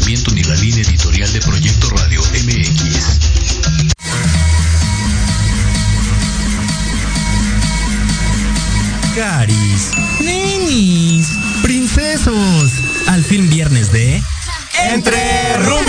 ni 0.00 0.42
la 0.42 0.56
línea 0.56 0.82
editorial 0.82 1.32
de 1.32 1.40
Proyecto 1.40 1.88
Radio 1.90 2.20
MX. 2.20 3.20
Caris, 9.14 9.90
Nenis. 10.20 11.28
princesos, 11.62 12.72
al 13.06 13.24
fin 13.24 13.48
viernes 13.48 13.92
de 13.92 14.20
Entre 14.90 15.56
Rubis. 15.58 15.86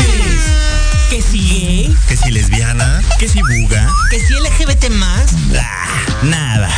Que 1.10 1.24
si 1.24 1.40
gay, 1.40 1.98
que 2.08 2.16
si 2.16 2.30
lesbiana, 2.30 3.02
que 3.18 3.28
si 3.28 3.40
buga, 3.42 3.92
que 4.12 4.20
si 4.20 4.34
LGBT 4.36 4.90
más. 4.92 5.34
ah, 5.60 6.24
nada. 6.24 6.70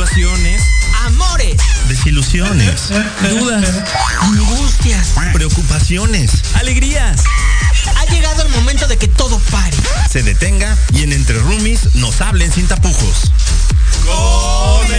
Situaciones, 0.00 0.62
Amores, 1.04 1.56
desilusiones, 1.88 2.88
dudas, 3.28 3.68
angustias. 4.22 5.08
preocupaciones, 5.34 6.30
alegrías. 6.54 7.22
Ha 7.96 8.06
llegado 8.06 8.42
el 8.42 8.48
momento 8.48 8.86
de 8.86 8.96
que 8.96 9.08
todo 9.08 9.38
pare. 9.50 9.76
Se 10.10 10.22
detenga 10.22 10.74
y 10.94 11.02
en 11.02 11.12
Entre 11.12 11.38
Roomies 11.38 11.96
nos 11.96 12.22
hablen 12.22 12.50
sin 12.50 12.66
tapujos. 12.66 13.30
¡Comenzamos! 14.06 14.90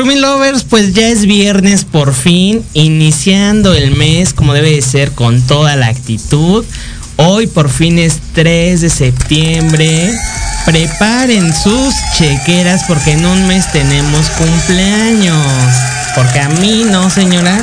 Rumi 0.00 0.16
Lovers, 0.16 0.64
pues 0.64 0.94
ya 0.94 1.08
es 1.10 1.26
viernes 1.26 1.84
por 1.84 2.14
fin, 2.14 2.64
iniciando 2.72 3.74
el 3.74 3.94
mes 3.94 4.32
como 4.32 4.54
debe 4.54 4.70
de 4.70 4.80
ser 4.80 5.12
con 5.12 5.42
toda 5.42 5.76
la 5.76 5.88
actitud. 5.88 6.64
Hoy 7.16 7.46
por 7.46 7.68
fin 7.68 7.98
es 7.98 8.18
3 8.32 8.80
de 8.80 8.88
septiembre. 8.88 10.10
Preparen 10.64 11.52
sus 11.52 11.92
chequeras 12.16 12.84
porque 12.88 13.12
en 13.12 13.26
un 13.26 13.46
mes 13.46 13.70
tenemos 13.72 14.30
cumpleaños. 14.30 15.36
Porque 16.14 16.40
a 16.40 16.48
mí 16.48 16.86
no, 16.90 17.10
señora. 17.10 17.62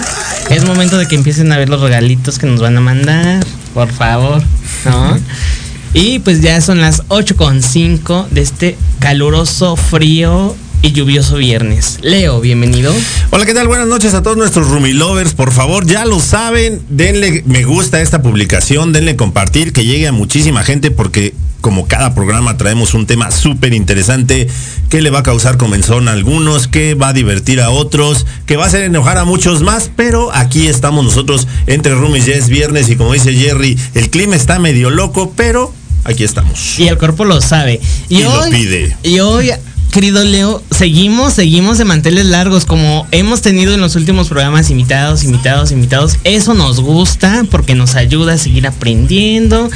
Es 0.52 0.64
momento 0.64 1.00
de 1.00 1.08
que 1.08 1.16
empiecen 1.16 1.52
a 1.52 1.58
ver 1.58 1.70
los 1.70 1.82
regalitos 1.82 2.38
que 2.38 2.46
nos 2.46 2.62
van 2.62 2.78
a 2.78 2.82
mandar. 2.82 3.44
Por 3.74 3.92
favor, 3.92 4.44
¿no? 4.86 5.20
Y 5.96 6.20
pues 6.20 6.42
ya 6.42 6.62
son 6.62 6.82
las 6.82 7.02
8.5 7.08 8.28
de 8.30 8.42
este 8.42 8.78
caluroso, 9.00 9.76
frío 9.76 10.56
y 10.82 10.92
lluvioso 10.92 11.38
viernes. 11.38 12.00
Leo, 12.02 12.40
bienvenido. 12.40 12.94
Hola, 13.32 13.46
¿qué 13.46 13.54
tal? 13.54 13.68
Buenas 13.68 13.88
noches 13.88 14.14
a 14.14 14.22
todos 14.22 14.38
nuestros 14.38 14.68
Rumi 14.68 14.94
Lovers. 14.94 15.34
Por 15.34 15.52
favor, 15.52 15.86
ya 15.86 16.06
lo 16.06 16.20
saben, 16.20 16.82
denle 16.90 17.44
me 17.46 17.64
gusta 17.64 17.98
a 17.98 18.02
esta 18.02 18.22
publicación, 18.22 18.94
denle 18.94 19.16
compartir, 19.16 19.74
que 19.74 19.86
llegue 19.86 20.08
a 20.08 20.12
muchísima 20.12 20.64
gente 20.64 20.92
porque 20.92 21.34
como 21.62 21.88
cada 21.88 22.14
programa 22.14 22.56
traemos 22.58 22.94
un 22.94 23.08
tema 23.08 23.32
súper 23.32 23.74
interesante 23.74 24.48
que 24.90 25.02
le 25.02 25.10
va 25.10 25.20
a 25.20 25.24
causar 25.24 25.58
comenzón 25.58 26.08
a 26.08 26.14
algunos, 26.14 26.68
que 26.68 26.94
va 26.94 27.10
a 27.10 27.14
divertir 27.14 27.60
a 27.62 27.72
otros, 27.72 28.26
que 28.46 28.56
va 28.56 28.66
a 28.66 28.68
hacer 28.68 28.84
enojar 28.84 29.18
a 29.18 29.26
muchos 29.26 29.64
más, 29.64 29.92
pero 29.96 30.34
aquí 30.34 30.68
estamos 30.68 31.04
nosotros 31.04 31.48
entre 31.66 31.94
Rumis, 31.96 32.26
ya 32.26 32.36
es 32.36 32.48
viernes 32.48 32.90
y 32.90 32.96
como 32.96 33.14
dice 33.14 33.34
Jerry, 33.34 33.78
el 33.96 34.10
clima 34.10 34.36
está 34.36 34.60
medio 34.60 34.90
loco, 34.90 35.34
pero 35.36 35.74
aquí 36.04 36.24
estamos. 36.24 36.80
Y 36.80 36.88
el 36.88 36.98
cuerpo 36.98 37.26
lo 37.26 37.42
sabe. 37.42 37.82
Y, 38.08 38.20
Y 38.20 38.24
lo 38.24 38.44
pide. 38.50 38.96
Y 39.04 39.20
hoy, 39.20 39.52
querido 39.92 40.24
Leo, 40.24 40.62
seguimos, 40.72 41.34
seguimos 41.34 41.78
de 41.78 41.86
manteles 41.86 42.26
largos, 42.26 42.66
como 42.66 43.08
hemos 43.12 43.42
tenido 43.42 43.74
en 43.74 43.82
los 43.82 43.96
últimos 43.96 44.28
programas 44.28 44.70
invitados, 44.70 45.24
invitados, 45.24 45.72
invitados. 45.72 46.18
Eso 46.24 46.54
nos 46.54 46.80
gusta 46.80 47.46
porque 47.50 47.76
nos 47.76 47.96
ayuda 47.96 48.34
a 48.34 48.38
seguir 48.38 48.68
aprendiendo 48.68 49.70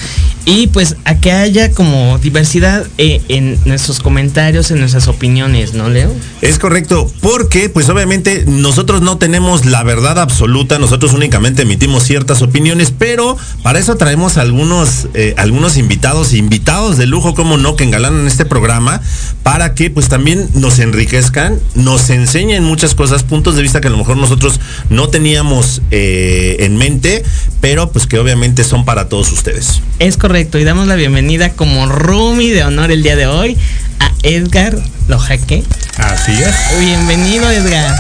y 0.46 0.68
pues 0.68 0.96
a 1.06 1.16
que 1.16 1.32
haya 1.32 1.72
como 1.72 2.18
diversidad 2.18 2.86
eh, 2.98 3.22
en 3.28 3.60
nuestros 3.66 4.00
comentarios, 4.00 4.72
en 4.72 4.80
nuestras 4.80 5.08
opiniones, 5.08 5.74
¿no, 5.74 5.90
Leo? 5.90 6.12
Es 6.42 6.58
correcto, 6.60 7.12
porque 7.22 7.70
pues 7.70 7.90
obviamente 7.90 8.46
nosotros 8.48 9.02
no 9.02 9.18
tenemos 9.18 9.66
la 9.66 9.84
verdad 9.84 10.20
absoluta, 10.20 10.80
nosotros 10.80 11.14
únicamente 11.14 11.62
emitimos 11.62 12.04
ciertas 12.04 12.42
opiniones, 12.42 12.92
pero 12.98 13.38
para 13.64 13.80
eso 13.80 13.96
traemos 13.96 14.38
algunos, 14.38 15.08
eh, 15.14 15.36
algunos 15.38 15.78
invitados, 15.78 16.34
invitados 16.34 16.98
de 16.98 17.06
lujo, 17.06 17.36
como 17.36 17.58
no, 17.58 17.76
que 17.76 17.84
engalanan 17.84 18.28
este 18.28 18.46
programa, 18.46 19.02
para 19.44 19.76
que 19.76 19.90
pues 19.90 20.10
también 20.12 20.50
nos 20.56 20.78
enriquezcan, 20.80 21.58
nos 21.74 22.10
enseñen 22.10 22.66
muchas 22.66 22.96
cosas, 22.96 23.24
puntos 23.24 23.56
de 23.56 23.62
vista 23.62 23.80
que 23.80 23.88
a 23.88 23.92
lo 23.92 23.98
mejor 23.98 24.18
nosotros 24.18 24.60
no 24.90 25.08
teníamos 25.08 25.82
eh, 25.90 26.58
en 26.60 26.76
mente, 26.76 27.24
pero 27.62 27.94
pues 27.94 28.08
que 28.08 28.20
obviamente 28.20 28.66
son 28.66 28.84
para 28.84 29.08
todos 29.08 29.32
ustedes. 29.32 29.82
Es 30.00 30.18
correcto, 30.18 30.60
y 30.60 30.66
damos 30.66 30.88
la 30.88 30.96
bienvenida 30.96 31.54
como 31.54 31.86
Rumi 31.86 32.50
de 32.50 32.66
honor 32.66 32.92
el 32.92 33.04
día 33.04 33.16
de 33.16 33.28
hoy 33.28 33.56
a 34.00 34.12
Edgar 34.24 34.78
Lojaque. 35.08 35.64
Así 35.98 36.32
es. 36.32 36.80
Bienvenido, 36.80 37.50
Edgar. 37.50 37.96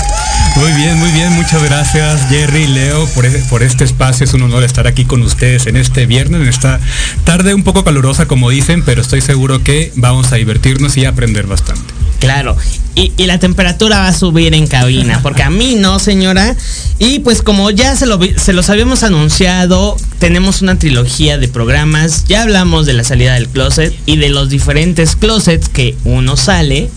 Muy 0.55 0.71
bien, 0.73 0.97
muy 0.97 1.11
bien. 1.11 1.31
Muchas 1.33 1.63
gracias, 1.63 2.21
Jerry, 2.29 2.67
Leo, 2.67 3.05
por, 3.09 3.25
e- 3.25 3.43
por 3.49 3.63
este 3.63 3.83
espacio. 3.83 4.25
Es 4.25 4.33
un 4.33 4.41
honor 4.43 4.63
estar 4.63 4.87
aquí 4.87 5.05
con 5.05 5.21
ustedes 5.21 5.67
en 5.67 5.77
este 5.77 6.05
viernes, 6.05 6.41
en 6.41 6.47
esta 6.47 6.79
tarde 7.25 7.53
un 7.53 7.63
poco 7.63 7.83
calurosa, 7.83 8.27
como 8.27 8.49
dicen, 8.49 8.83
pero 8.83 9.01
estoy 9.01 9.21
seguro 9.21 9.63
que 9.63 9.91
vamos 9.95 10.31
a 10.31 10.35
divertirnos 10.35 10.97
y 10.97 11.05
aprender 11.05 11.47
bastante. 11.47 11.81
Claro, 12.19 12.55
y, 12.93 13.13
y 13.17 13.25
la 13.25 13.39
temperatura 13.39 13.97
va 13.99 14.07
a 14.09 14.13
subir 14.13 14.53
en 14.53 14.67
cabina, 14.67 15.21
porque 15.23 15.41
a 15.41 15.49
mí 15.49 15.73
no, 15.75 15.97
señora. 15.97 16.55
Y 16.99 17.17
pues 17.19 17.41
como 17.41 17.71
ya 17.71 17.95
se, 17.95 18.05
lo, 18.05 18.19
se 18.37 18.53
los 18.53 18.69
habíamos 18.69 19.01
anunciado, 19.01 19.97
tenemos 20.19 20.61
una 20.61 20.77
trilogía 20.77 21.39
de 21.39 21.47
programas. 21.47 22.25
Ya 22.27 22.43
hablamos 22.43 22.85
de 22.85 22.93
la 22.93 23.03
salida 23.03 23.33
del 23.33 23.47
closet 23.49 23.95
y 24.05 24.17
de 24.17 24.29
los 24.29 24.49
diferentes 24.49 25.15
closets 25.15 25.67
que 25.67 25.95
uno 26.03 26.37
sale 26.37 26.91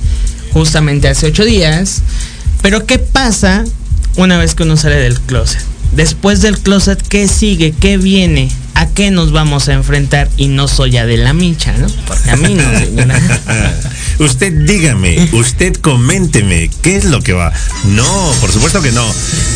justamente 0.55 1.09
hace 1.09 1.27
ocho 1.27 1.45
días. 1.45 2.01
Pero 2.63 2.87
¿qué 2.87 2.99
pasa 2.99 3.65
una 4.17 4.39
vez 4.39 4.55
que 4.55 4.63
uno 4.63 4.79
sale 4.79 4.97
del 4.97 5.21
closet? 5.21 5.61
Después 5.93 6.41
del 6.41 6.59
closet, 6.59 7.03
¿qué 7.07 7.29
sigue? 7.29 7.73
¿Qué 7.79 7.99
viene? 7.99 8.51
¿A 8.75 8.89
qué 8.89 9.11
nos 9.11 9.33
vamos 9.33 9.69
a 9.69 9.75
enfrentar? 9.75 10.29
Y 10.37 10.49
no 10.49 10.67
soy 10.67 10.93
ya 10.93 11.07
de 11.07 11.17
la 11.17 11.33
micha, 11.33 11.77
¿no? 11.77 11.87
Porque 12.07 12.31
a 12.31 12.37
mí 12.37 12.55
no, 12.55 12.79
señora. 12.79 13.21
usted 14.19 14.53
dígame, 14.53 15.29
usted 15.33 15.75
coménteme, 15.77 16.71
¿qué 16.83 16.97
es 16.97 17.05
lo 17.05 17.21
que 17.21 17.33
va? 17.33 17.53
No, 17.85 18.33
por 18.41 18.51
supuesto 18.51 18.81
que 18.81 18.93
no. 18.93 19.07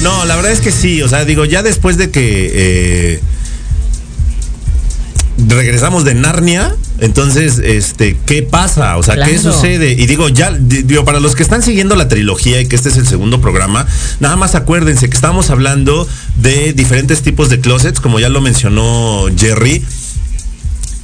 No, 0.02 0.24
la 0.26 0.36
verdad 0.36 0.52
es 0.52 0.60
que 0.60 0.70
sí, 0.70 1.00
o 1.02 1.08
sea, 1.08 1.24
digo, 1.24 1.44
ya 1.44 1.62
después 1.62 1.96
de 1.96 2.10
que 2.10 2.50
eh, 2.52 3.20
regresamos 5.48 6.04
de 6.04 6.14
Narnia, 6.14 6.74
entonces, 7.00 7.58
este, 7.62 8.16
¿qué 8.26 8.42
pasa? 8.42 8.96
O 8.96 9.02
sea, 9.02 9.14
¿qué 9.24 9.38
sucede? 9.38 9.92
Y 9.92 10.06
digo, 10.06 10.28
ya, 10.28 10.50
di- 10.52 10.82
digo, 10.82 11.04
para 11.04 11.20
los 11.20 11.34
que 11.36 11.42
están 11.42 11.62
siguiendo 11.62 11.94
la 11.96 12.08
trilogía 12.08 12.60
y 12.60 12.66
que 12.66 12.76
este 12.76 12.88
es 12.88 12.96
el 12.96 13.06
segundo 13.06 13.40
programa, 13.40 13.86
nada 14.20 14.36
más 14.36 14.54
acuérdense 14.54 15.08
que 15.08 15.14
estamos 15.14 15.50
hablando 15.50 16.08
de 16.36 16.72
diferentes 16.72 17.22
tipos 17.22 17.48
de 17.50 17.60
closets, 17.60 18.00
como 18.00 18.18
ya 18.20 18.28
lo 18.28 18.40
mencionó 18.40 19.26
Jerry 19.36 19.84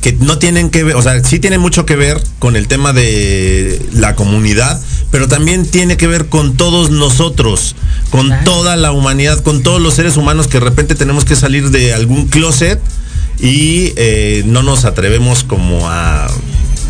que 0.01 0.13
no 0.21 0.37
tienen 0.39 0.69
que 0.69 0.85
ver, 0.85 0.97
o 0.97 1.03
sea, 1.03 1.25
sí 1.25 1.39
tiene 1.39 1.57
mucho 1.57 1.87
que 1.87 1.97
ver 1.97 2.23
con 2.39 2.57
el 2.57 2.69
tema 2.69 2.93
de 2.93 3.81
la 3.95 4.15
comunidad, 4.15 4.79
pero 5.11 5.29
también 5.29 5.65
tiene 5.65 5.97
que 5.97 6.07
ver 6.07 6.27
con 6.27 6.57
todos 6.59 6.91
nosotros, 6.91 7.75
con 8.11 8.27
Claro. 8.27 8.45
toda 8.45 8.77
la 8.77 8.93
humanidad, 8.93 9.41
con 9.43 9.63
todos 9.63 9.81
los 9.81 9.95
seres 9.95 10.19
humanos 10.19 10.47
que 10.47 10.59
de 10.59 10.65
repente 10.67 10.95
tenemos 10.95 11.25
que 11.25 11.37
salir 11.37 11.71
de 11.71 11.95
algún 11.95 12.27
closet 12.27 12.79
y 13.39 13.93
eh, 13.97 14.43
no 14.47 14.63
nos 14.63 14.85
atrevemos 14.85 15.45
como 15.45 15.89
a 15.89 16.27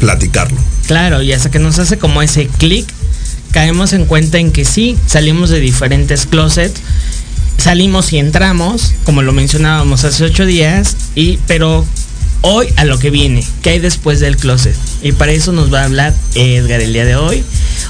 platicarlo. 0.01 0.59
Claro, 0.87 1.23
y 1.23 1.33
hasta 1.33 1.51
que 1.51 1.59
nos 1.59 1.79
hace 1.79 1.99
como 1.99 2.23
ese 2.23 2.47
clic, 2.47 2.87
caemos 3.53 3.93
en 3.93 4.05
cuenta 4.05 4.39
en 4.39 4.53
que 4.53 4.65
sí, 4.65 4.97
salimos 5.07 5.51
de 5.51 5.61
diferentes 5.61 6.27
closets, 6.27 6.81
salimos 7.57 8.13
y 8.13 8.19
entramos, 8.19 8.93
como 9.05 9.23
lo 9.23 9.33
mencionábamos 9.33 10.05
hace 10.05 10.25
ocho 10.25 10.45
días, 10.45 10.97
y 11.15 11.39
pero 11.47 11.87
hoy 12.43 12.67
a 12.77 12.85
lo 12.85 12.99
que 12.99 13.11
viene, 13.11 13.45
¿qué 13.63 13.71
hay 13.71 13.79
después 13.79 14.21
del 14.21 14.37
closet? 14.37 14.77
Y 15.03 15.13
para 15.13 15.33
eso 15.33 15.53
nos 15.53 15.73
va 15.73 15.81
a 15.81 15.85
hablar 15.85 16.15
Edgar 16.35 16.81
el 16.81 16.93
día 16.93 17.07
de 17.07 17.17
hoy. 17.17 17.43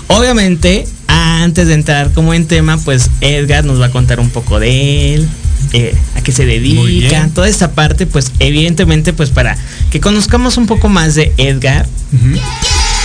Obviamente, 0.06 0.86
antes 1.08 1.66
de 1.66 1.74
entrar 1.74 2.12
como 2.12 2.34
en 2.34 2.46
tema, 2.46 2.78
pues 2.78 3.10
Edgar 3.20 3.64
nos 3.64 3.80
va 3.80 3.86
a 3.86 3.90
contar 3.90 4.20
un 4.20 4.30
poco 4.30 4.60
de 4.60 5.14
él, 5.14 5.28
eh, 5.76 5.92
a 6.14 6.22
qué 6.22 6.30
se 6.30 6.46
dedica, 6.46 7.28
toda 7.34 7.48
esta 7.48 7.72
parte, 7.72 8.06
pues 8.06 8.30
evidentemente, 8.38 9.12
pues 9.12 9.30
para 9.30 9.58
que 9.90 9.98
conozcamos 10.00 10.56
un 10.56 10.68
poco 10.68 10.88
más 10.88 11.16
de 11.16 11.32
Edgar. 11.36 11.88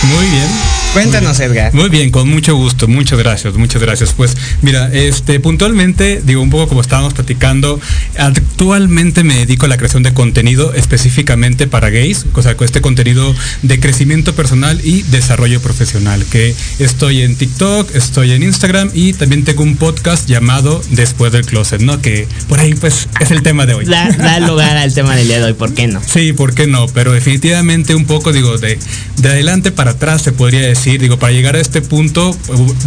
Muy 0.02 0.26
bien. 0.26 0.80
Cuéntanos, 0.92 1.38
Edgar. 1.38 1.72
Muy 1.72 1.88
bien, 1.88 2.10
con 2.10 2.28
mucho 2.28 2.56
gusto, 2.56 2.88
muchas 2.88 3.16
gracias, 3.16 3.54
muchas 3.54 3.80
gracias. 3.80 4.12
Pues 4.12 4.36
mira, 4.60 4.90
este 4.92 5.38
puntualmente, 5.38 6.20
digo 6.24 6.42
un 6.42 6.50
poco 6.50 6.66
como 6.66 6.80
estábamos 6.80 7.14
platicando, 7.14 7.80
actualmente 8.18 9.22
me 9.22 9.36
dedico 9.36 9.66
a 9.66 9.68
la 9.68 9.76
creación 9.76 10.02
de 10.02 10.12
contenido 10.12 10.74
específicamente 10.74 11.68
para 11.68 11.90
gays, 11.90 12.26
o 12.34 12.42
sea, 12.42 12.56
con 12.56 12.64
este 12.64 12.80
contenido 12.80 13.32
de 13.62 13.78
crecimiento 13.78 14.34
personal 14.34 14.80
y 14.82 15.02
desarrollo 15.02 15.60
profesional, 15.60 16.24
que 16.28 16.56
estoy 16.80 17.22
en 17.22 17.36
TikTok, 17.36 17.94
estoy 17.94 18.32
en 18.32 18.42
Instagram 18.42 18.90
y 18.92 19.12
también 19.12 19.44
tengo 19.44 19.62
un 19.62 19.76
podcast 19.76 20.28
llamado 20.28 20.82
Después 20.90 21.30
del 21.30 21.46
Closet, 21.46 21.82
¿no? 21.82 22.02
Que 22.02 22.26
por 22.48 22.58
ahí 22.58 22.74
pues 22.74 23.06
es 23.20 23.30
el 23.30 23.42
tema 23.42 23.64
de 23.64 23.74
hoy. 23.74 23.84
Da, 23.84 24.08
da 24.10 24.40
lugar 24.40 24.76
al 24.76 24.92
tema 24.92 25.14
del 25.14 25.28
día 25.28 25.38
de 25.38 25.44
hoy, 25.44 25.54
¿por 25.54 25.72
qué 25.72 25.86
no? 25.86 26.02
Sí, 26.04 26.32
¿por 26.32 26.52
qué 26.52 26.66
no? 26.66 26.88
Pero 26.88 27.12
definitivamente 27.12 27.94
un 27.94 28.06
poco, 28.06 28.32
digo, 28.32 28.58
de, 28.58 28.76
de 29.18 29.28
adelante 29.28 29.70
para 29.70 29.89
atrás 29.90 30.22
se 30.22 30.32
podría 30.32 30.60
decir 30.60 31.00
digo, 31.00 31.18
para 31.18 31.32
llegar 31.32 31.56
a 31.56 31.60
este 31.60 31.82
punto 31.82 32.36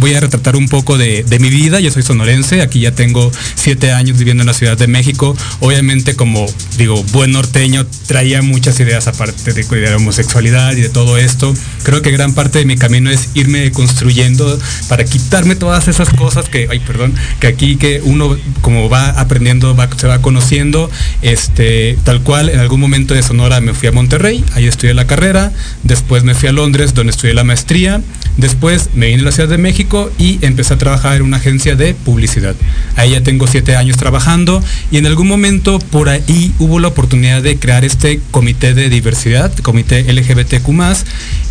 voy 0.00 0.14
a 0.14 0.20
retratar 0.20 0.56
un 0.56 0.68
poco 0.68 0.98
de, 0.98 1.24
mi 1.40 1.50
vida. 1.50 1.80
Yo 1.80 1.90
soy 1.90 2.02
sonorense, 2.02 2.62
aquí 2.62 2.80
ya 2.80 2.92
tengo 2.92 3.30
siete 3.54 3.92
años 3.92 4.18
viviendo 4.18 4.42
en 4.42 4.46
la 4.46 4.54
Ciudad 4.54 4.78
de 4.78 4.86
México. 4.86 5.36
Obviamente 5.60 6.14
como, 6.14 6.46
digo, 6.76 7.02
buen 7.12 7.32
norteño, 7.32 7.86
traía 8.06 8.42
muchas 8.42 8.78
ideas 8.80 9.06
aparte 9.06 9.52
de, 9.52 9.64
la 9.80 9.96
homosexualidad 9.96 10.72
y 10.72 10.82
de 10.82 10.88
todo 10.88 11.18
esto. 11.18 11.54
Creo 11.82 12.02
que 12.02 12.10
gran 12.10 12.34
parte 12.34 12.58
de 12.58 12.64
mi 12.64 12.76
camino 12.76 13.10
es 13.10 13.30
irme 13.34 13.70
construyendo 13.72 14.58
para 14.88 15.04
quitarme 15.04 15.56
todas 15.56 15.88
esas 15.88 16.10
cosas 16.10 16.48
que, 16.48 16.68
ay, 16.70 16.80
perdón, 16.80 17.14
que 17.40 17.46
aquí 17.46 17.76
que 17.76 18.00
uno 18.04 18.36
como 18.60 18.88
va 18.88 19.10
aprendiendo, 19.10 19.74
va, 19.74 19.88
se 19.96 20.06
va 20.06 20.20
conociendo, 20.20 20.90
este, 21.22 21.98
tal 22.04 22.22
cual, 22.22 22.48
en 22.48 22.60
algún 22.60 22.80
momento 22.80 23.14
de 23.14 23.22
Sonora 23.22 23.60
me 23.60 23.74
fui 23.74 23.88
a 23.88 23.92
Monterrey, 23.92 24.44
ahí 24.54 24.66
estudié 24.66 24.94
la 24.94 25.06
carrera, 25.06 25.52
después 25.82 26.24
me 26.24 26.34
fui 26.34 26.48
a 26.48 26.52
Londres, 26.52 26.94
donde 26.94 27.10
estudié 27.10 27.34
la 27.34 27.44
maestría, 27.44 28.00
Después 28.36 28.90
me 28.94 29.06
vine 29.06 29.22
a 29.22 29.26
la 29.26 29.32
Ciudad 29.32 29.48
de 29.48 29.58
México 29.58 30.10
y 30.18 30.44
empecé 30.44 30.74
a 30.74 30.78
trabajar 30.78 31.16
en 31.16 31.22
una 31.22 31.36
agencia 31.36 31.76
de 31.76 31.94
publicidad. 31.94 32.56
Ahí 32.96 33.12
ya 33.12 33.22
tengo 33.22 33.46
siete 33.46 33.76
años 33.76 33.96
trabajando 33.96 34.62
y 34.90 34.96
en 34.96 35.06
algún 35.06 35.28
momento 35.28 35.78
por 35.78 36.08
ahí 36.08 36.52
hubo 36.64 36.80
la 36.80 36.88
oportunidad 36.88 37.42
de 37.42 37.58
crear 37.58 37.84
este 37.84 38.20
comité 38.30 38.72
de 38.72 38.88
diversidad, 38.88 39.52
comité 39.58 40.10
LGBTQ 40.10 40.68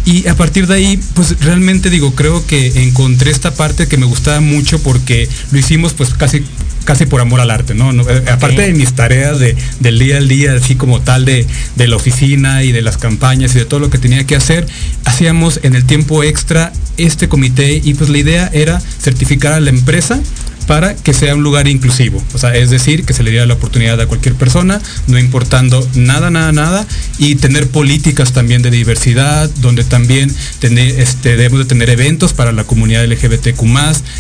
y 0.05 0.27
a 0.27 0.35
partir 0.35 0.67
de 0.67 0.75
ahí, 0.75 0.99
pues 1.13 1.39
realmente 1.39 1.89
digo, 1.89 2.13
creo 2.15 2.45
que 2.45 2.83
encontré 2.83 3.31
esta 3.31 3.53
parte 3.53 3.87
que 3.87 3.97
me 3.97 4.05
gustaba 4.05 4.41
mucho 4.41 4.81
porque 4.81 5.29
lo 5.51 5.59
hicimos 5.59 5.93
pues 5.93 6.13
casi 6.13 6.43
casi 6.83 7.05
por 7.05 7.21
amor 7.21 7.39
al 7.39 7.49
arte, 7.49 7.75
¿no? 7.75 7.91
Eh, 7.91 8.23
aparte 8.29 8.63
de 8.63 8.73
mis 8.73 8.93
tareas 8.93 9.39
de, 9.39 9.55
del 9.79 9.99
día 9.99 10.17
al 10.17 10.27
día, 10.27 10.53
así 10.53 10.75
como 10.75 10.99
tal 10.99 11.23
de, 11.23 11.47
de 11.77 11.87
la 11.87 11.95
oficina 11.95 12.63
y 12.63 12.73
de 12.73 12.81
las 12.81 12.97
campañas 12.97 13.55
y 13.55 13.59
de 13.59 13.65
todo 13.65 13.79
lo 13.79 13.89
que 13.89 13.99
tenía 13.99 14.25
que 14.25 14.35
hacer, 14.35 14.67
hacíamos 15.05 15.61
en 15.63 15.75
el 15.75 15.85
tiempo 15.85 16.23
extra 16.23 16.73
este 16.97 17.29
comité 17.29 17.81
y 17.81 17.93
pues 17.93 18.09
la 18.09 18.17
idea 18.17 18.49
era 18.51 18.81
certificar 18.99 19.53
a 19.53 19.61
la 19.61 19.69
empresa 19.69 20.19
para 20.63 20.95
que 20.95 21.13
sea 21.13 21.35
un 21.35 21.43
lugar 21.43 21.67
inclusivo. 21.67 22.23
O 22.33 22.37
sea, 22.37 22.55
es 22.55 22.69
decir, 22.69 23.05
que 23.05 23.13
se 23.13 23.23
le 23.23 23.31
diera 23.31 23.45
la 23.45 23.53
oportunidad 23.53 23.99
a 24.01 24.07
cualquier 24.07 24.35
persona, 24.35 24.81
no 25.07 25.19
importando 25.19 25.87
nada, 25.95 26.29
nada, 26.29 26.51
nada, 26.51 26.87
y 27.17 27.35
tener 27.35 27.67
políticas 27.67 28.33
también 28.33 28.61
de 28.61 28.71
diversidad, 28.71 29.49
donde 29.61 29.83
también 29.83 30.33
tener, 30.59 30.99
este, 30.99 31.37
debemos 31.37 31.59
de 31.59 31.65
tener 31.65 31.89
eventos 31.89 32.33
para 32.33 32.51
la 32.51 32.63
comunidad 32.63 33.05
LGBTQ, 33.05 33.63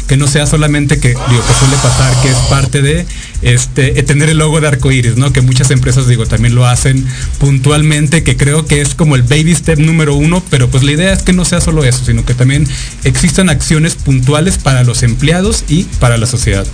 que 0.07 0.17
no 0.17 0.27
sea 0.27 0.45
solamente 0.45 0.99
que, 0.99 1.09
digo, 1.09 1.47
que 1.47 1.53
suele 1.59 1.75
pasar, 1.81 2.21
que 2.21 2.29
es 2.29 2.37
parte 2.49 2.81
de 2.81 3.05
este, 3.41 3.99
eh, 3.99 4.03
tener 4.03 4.29
el 4.29 4.37
logo 4.37 4.61
de 4.61 4.67
arcoíris, 4.67 5.17
¿no? 5.17 5.33
Que 5.33 5.41
muchas 5.41 5.69
empresas, 5.71 6.07
digo, 6.07 6.25
también 6.25 6.55
lo 6.55 6.65
hacen 6.65 7.05
puntualmente, 7.39 8.23
que 8.23 8.37
creo 8.37 8.65
que 8.65 8.81
es 8.81 8.95
como 8.95 9.15
el 9.15 9.23
baby 9.23 9.53
step 9.53 9.79
número 9.79 10.15
uno, 10.15 10.43
pero 10.49 10.69
pues 10.69 10.83
la 10.83 10.91
idea 10.91 11.13
es 11.13 11.23
que 11.23 11.33
no 11.33 11.45
sea 11.45 11.61
solo 11.61 11.83
eso, 11.83 12.05
sino 12.05 12.25
que 12.25 12.33
también 12.33 12.67
existan 13.03 13.49
acciones 13.49 13.95
puntuales 13.95 14.57
para 14.57 14.83
los 14.83 15.03
empleados 15.03 15.65
y 15.67 15.83
para 15.99 16.17
las 16.17 16.32
sociedad. 16.37 16.65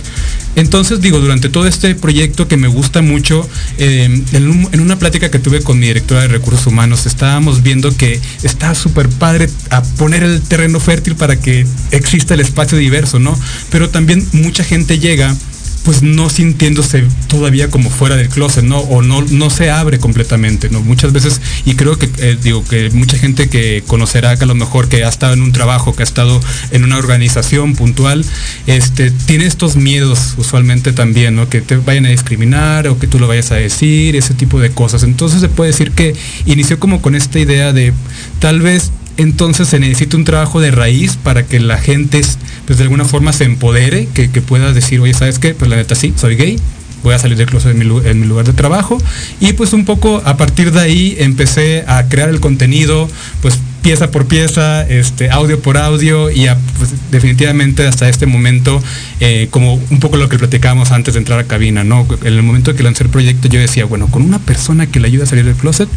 Entonces, 0.56 1.00
digo, 1.00 1.20
durante 1.20 1.48
todo 1.48 1.66
este 1.66 1.94
proyecto 1.94 2.48
que 2.48 2.56
me 2.56 2.66
gusta 2.66 3.02
mucho, 3.02 3.48
em, 3.78 4.24
en, 4.32 4.80
una 4.80 4.98
plática 4.98 5.30
que 5.30 5.38
tuve 5.38 5.62
con 5.62 5.78
mi 5.78 5.86
directora 5.86 6.22
de 6.22 6.28
recursos 6.28 6.66
humanos, 6.66 7.06
estábamos 7.06 7.62
viendo 7.62 7.96
que 7.96 8.20
está 8.42 8.74
súper 8.74 9.08
padre 9.08 9.48
a 9.70 9.82
poner 9.82 10.22
el 10.22 10.40
terreno 10.40 10.80
fértil 10.80 11.14
para 11.14 11.36
que 11.36 11.66
exista 11.92 12.34
el 12.34 12.40
espacio 12.40 12.78
diverso, 12.78 13.18
¿no? 13.18 13.38
Pero 13.70 13.90
también 13.90 14.26
mucha 14.32 14.64
gente 14.64 14.98
llega 14.98 15.36
pues 15.84 16.02
no 16.02 16.28
sintiéndose 16.28 17.04
todavía 17.28 17.70
como 17.70 17.90
fuera 17.90 18.16
del 18.16 18.28
closet, 18.28 18.64
¿no? 18.64 18.78
O 18.78 19.02
no, 19.02 19.22
no 19.22 19.50
se 19.50 19.70
abre 19.70 19.98
completamente, 19.98 20.68
¿no? 20.68 20.82
Muchas 20.82 21.12
veces, 21.12 21.40
y 21.64 21.74
creo 21.74 21.98
que, 21.98 22.08
eh, 22.18 22.36
digo, 22.42 22.64
que 22.64 22.90
mucha 22.90 23.16
gente 23.16 23.48
que 23.48 23.82
conocerá 23.86 24.36
que 24.36 24.44
a 24.44 24.46
lo 24.46 24.54
mejor 24.54 24.88
que 24.88 25.04
ha 25.04 25.08
estado 25.08 25.32
en 25.32 25.42
un 25.42 25.52
trabajo, 25.52 25.94
que 25.94 26.02
ha 26.02 26.04
estado 26.04 26.40
en 26.70 26.84
una 26.84 26.98
organización 26.98 27.74
puntual, 27.74 28.24
este, 28.66 29.10
tiene 29.10 29.46
estos 29.46 29.76
miedos 29.76 30.34
usualmente 30.36 30.92
también, 30.92 31.36
¿no? 31.36 31.48
Que 31.48 31.60
te 31.60 31.76
vayan 31.76 32.06
a 32.06 32.10
discriminar 32.10 32.86
o 32.88 32.98
que 32.98 33.06
tú 33.06 33.18
lo 33.18 33.26
vayas 33.26 33.50
a 33.50 33.56
decir, 33.56 34.16
ese 34.16 34.34
tipo 34.34 34.60
de 34.60 34.70
cosas. 34.70 35.02
Entonces 35.02 35.40
se 35.40 35.48
puede 35.48 35.70
decir 35.70 35.92
que 35.92 36.14
inició 36.46 36.78
como 36.78 37.00
con 37.00 37.14
esta 37.14 37.38
idea 37.38 37.72
de 37.72 37.92
tal 38.38 38.60
vez 38.60 38.90
entonces 39.16 39.68
se 39.68 39.78
necesita 39.78 40.16
un 40.16 40.24
trabajo 40.24 40.60
de 40.60 40.70
raíz 40.70 41.16
para 41.16 41.44
que 41.44 41.60
la 41.60 41.76
gente 41.76 42.22
pues 42.66 42.78
de 42.78 42.84
alguna 42.84 43.04
forma 43.04 43.32
se 43.32 43.44
empodere, 43.44 44.08
que, 44.14 44.28
pueda 44.40 44.72
decir, 44.72 45.00
oye, 45.00 45.14
¿sabes 45.14 45.38
qué? 45.38 45.54
Pues 45.54 45.70
la 45.70 45.76
neta 45.76 45.94
sí, 45.94 46.12
soy 46.16 46.36
gay, 46.36 46.58
voy 47.02 47.14
a 47.14 47.18
salir 47.18 47.36
del 47.36 47.46
closet 47.46 47.72
en 47.72 47.78
mi, 47.78 48.26
lugar 48.26 48.46
de 48.46 48.52
trabajo. 48.52 48.98
Y 49.40 49.52
pues 49.52 49.72
un 49.72 49.84
poco 49.84 50.22
a 50.24 50.36
partir 50.36 50.72
de 50.72 50.80
ahí 50.80 51.16
empecé 51.18 51.84
a 51.86 52.08
crear 52.08 52.28
el 52.28 52.40
contenido, 52.40 53.08
pues 53.42 53.58
pieza 53.82 54.10
por 54.10 54.26
pieza, 54.26 54.82
este, 54.82 55.30
audio 55.30 55.58
por 55.60 55.78
audio 55.78 56.30
y 56.30 56.46
pues, 56.76 56.90
definitivamente 57.10 57.86
hasta 57.86 58.08
este 58.08 58.26
momento, 58.26 58.82
eh, 59.20 59.48
como 59.50 59.74
un 59.74 60.00
poco 60.00 60.16
lo 60.16 60.28
que 60.28 60.38
platicábamos 60.38 60.92
antes 60.92 61.14
de 61.14 61.20
entrar 61.20 61.38
a 61.38 61.44
cabina, 61.44 61.82
¿no? 61.82 62.06
En 62.22 62.34
el 62.34 62.42
momento 62.42 62.74
que 62.74 62.82
lancé 62.82 63.04
el 63.04 63.10
proyecto 63.10 63.48
yo 63.48 63.58
decía, 63.58 63.86
bueno, 63.86 64.08
con 64.08 64.22
una 64.22 64.38
persona 64.38 64.86
que 64.86 65.00
le 65.00 65.08
ayude 65.08 65.22
a 65.22 65.26
salir 65.26 65.44
del 65.44 65.54
closet, 65.54 65.88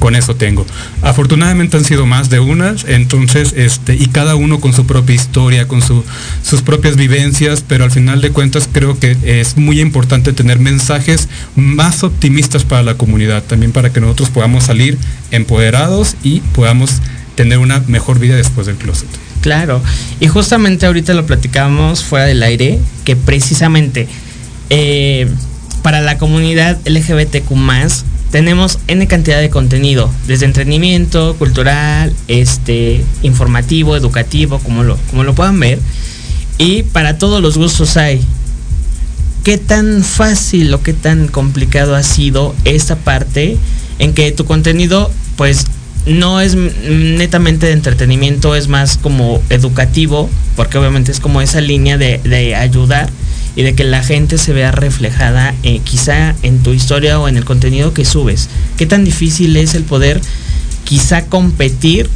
con 0.00 0.16
eso 0.16 0.34
tengo. 0.34 0.66
Afortunadamente 1.02 1.76
han 1.76 1.84
sido 1.84 2.06
más 2.06 2.30
de 2.30 2.40
unas, 2.40 2.84
entonces, 2.88 3.52
este, 3.56 3.94
y 3.94 4.06
cada 4.06 4.34
uno 4.34 4.58
con 4.58 4.72
su 4.72 4.86
propia 4.86 5.14
historia, 5.14 5.68
con 5.68 5.82
sus 5.82 6.62
propias 6.62 6.96
vivencias, 6.96 7.62
pero 7.66 7.84
al 7.84 7.92
final 7.92 8.20
de 8.20 8.30
cuentas 8.30 8.68
creo 8.72 8.98
que 8.98 9.16
es 9.24 9.56
muy 9.56 9.80
importante 9.80 10.32
tener 10.32 10.58
mensajes 10.58 11.28
más 11.54 12.02
optimistas 12.02 12.64
para 12.64 12.82
la 12.82 12.94
comunidad, 12.94 13.44
también 13.44 13.70
para 13.70 13.92
que 13.92 14.00
nosotros 14.00 14.30
podamos 14.30 14.64
salir 14.64 14.98
empoderados 15.30 16.16
y 16.24 16.40
podamos 16.40 16.90
tener 17.36 17.58
una 17.58 17.80
mejor 17.86 18.18
vida 18.18 18.34
después 18.34 18.66
del 18.66 18.76
closet. 18.76 19.08
Claro, 19.42 19.82
y 20.18 20.26
justamente 20.26 20.86
ahorita 20.86 21.14
lo 21.14 21.26
platicamos 21.26 22.04
fuera 22.04 22.24
del 22.24 22.42
aire, 22.42 22.78
que 23.04 23.16
precisamente 23.16 24.08
eh, 24.70 25.28
para 25.82 26.00
la 26.00 26.18
comunidad 26.18 26.78
LGBTQ 26.86 27.50
tenemos 28.30 28.78
N 28.86 29.06
cantidad 29.08 29.40
de 29.40 29.50
contenido, 29.50 30.10
desde 30.26 30.46
entretenimiento, 30.46 31.34
cultural, 31.36 32.12
este, 32.28 33.04
informativo, 33.22 33.96
educativo, 33.96 34.58
como 34.60 34.84
lo, 34.84 34.96
como 35.10 35.24
lo 35.24 35.34
puedan 35.34 35.58
ver. 35.58 35.80
Y 36.58 36.84
para 36.84 37.18
todos 37.18 37.42
los 37.42 37.58
gustos 37.58 37.96
hay. 37.96 38.20
¿Qué 39.42 39.56
tan 39.58 40.04
fácil 40.04 40.72
o 40.74 40.82
qué 40.82 40.92
tan 40.92 41.26
complicado 41.26 41.96
ha 41.96 42.02
sido 42.02 42.54
esta 42.64 42.96
parte 42.96 43.56
en 43.98 44.12
que 44.12 44.30
tu 44.32 44.44
contenido, 44.44 45.10
pues, 45.36 45.64
no 46.06 46.40
es 46.40 46.56
netamente 46.56 47.66
de 47.66 47.72
entretenimiento, 47.72 48.54
es 48.54 48.68
más 48.68 48.96
como 48.98 49.42
educativo, 49.48 50.28
porque 50.56 50.78
obviamente 50.78 51.10
es 51.10 51.20
como 51.20 51.40
esa 51.40 51.60
línea 51.60 51.98
de, 51.98 52.20
de 52.22 52.54
ayudar 52.54 53.08
y 53.56 53.62
de 53.62 53.74
que 53.74 53.84
la 53.84 54.02
gente 54.02 54.38
se 54.38 54.52
vea 54.52 54.72
reflejada 54.72 55.54
eh, 55.62 55.80
quizá 55.84 56.34
en 56.42 56.62
tu 56.62 56.72
historia 56.72 57.18
o 57.18 57.28
en 57.28 57.36
el 57.36 57.44
contenido 57.44 57.92
que 57.92 58.04
subes. 58.04 58.48
¿Qué 58.76 58.86
tan 58.86 59.04
difícil 59.04 59.56
es 59.56 59.74
el 59.74 59.84
poder 59.84 60.20
quizá 60.84 61.26
competir 61.26 62.08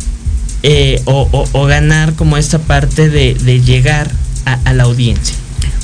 eh, 0.63 1.03
o, 1.05 1.67
ganar 1.67 2.15
como 2.15 2.37
esta 2.37 2.59
parte 2.59 3.11
de, 3.11 3.35
llegar 3.61 4.11
a 4.45 4.73
la 4.73 4.85
audiencia? 4.85 5.37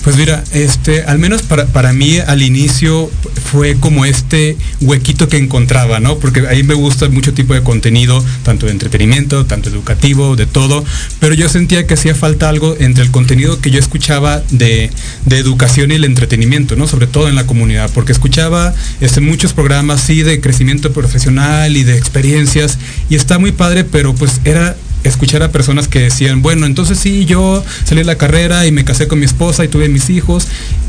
Pues 0.03 0.17
mira, 0.17 0.43
este, 0.53 1.03
al 1.03 1.19
menos 1.19 1.43
para, 1.43 1.67
para 1.67 1.93
mí 1.93 2.19
al 2.19 2.43
inicio 2.43 3.11
fue 3.51 3.77
como 3.77 4.07
este 4.07 4.57
huequito 4.81 5.29
que 5.29 5.37
encontraba, 5.37 6.01
¿no? 6.01 6.19
Porque 6.19 6.47
ahí 6.49 6.63
me 6.63 6.73
gusta 6.73 7.09
mucho 7.11 7.35
tipo 7.35 7.53
de 7.53 7.63
contenido, 7.63 8.25
tanto 8.43 8.67
de 8.67 8.73
entretenimiento, 8.73 9.45
tanto 9.45 9.69
educativo, 9.69 10.37
de 10.37 10.47
todo, 10.47 10.85
pero 11.19 11.35
yo 11.35 11.49
sentía 11.51 11.87
que 11.87 11.95
hacía 11.95 12.15
falta 12.15 12.49
algo 12.49 12.77
entre 12.79 13.05
el 13.05 13.11
contenido 13.11 13.61
que 13.61 13.71
yo 13.71 13.79
escuchaba 13.79 14.43
de, 14.51 14.91
de 15.27 15.39
educación 15.39 15.91
y 15.91 15.95
el 15.95 16.05
entretenimiento, 16.05 16.77
¿no? 16.77 16.87
Sobre 16.89 17.07
todo 17.07 17.29
en 17.29 17.35
la 17.35 17.47
comunidad, 17.47 17.91
porque 17.93 18.13
escuchaba 18.13 18.75
este, 19.01 19.21
muchos 19.21 19.53
programas, 19.53 20.01
sí, 20.01 20.23
de 20.23 20.41
crecimiento 20.41 20.93
profesional 20.93 21.77
y 21.77 21.85
de 21.85 21.99
experiencias, 21.99 22.79
y 23.11 23.17
está 23.17 23.39
muy 23.39 23.53
padre, 23.53 23.85
pero 23.85 24.15
pues 24.15 24.41
era 24.45 24.77
escuchar 25.05 25.43
a 25.43 25.53
personas 25.53 25.89
que 25.89 26.01
decían, 26.01 26.43
bueno, 26.43 26.67
entonces 26.67 26.99
sí, 26.99 27.25
yo 27.25 27.65
salí 27.85 28.01
de 28.01 28.07
la 28.07 28.17
carrera 28.17 28.67
y 28.67 28.73
me 28.73 28.85
casé 28.85 29.09
con 29.09 29.19
mi 29.19 29.25
esposa 29.25 29.65
y 29.65 29.69
tuve 29.69 29.89
mis 29.89 30.11
hijos 30.11 30.49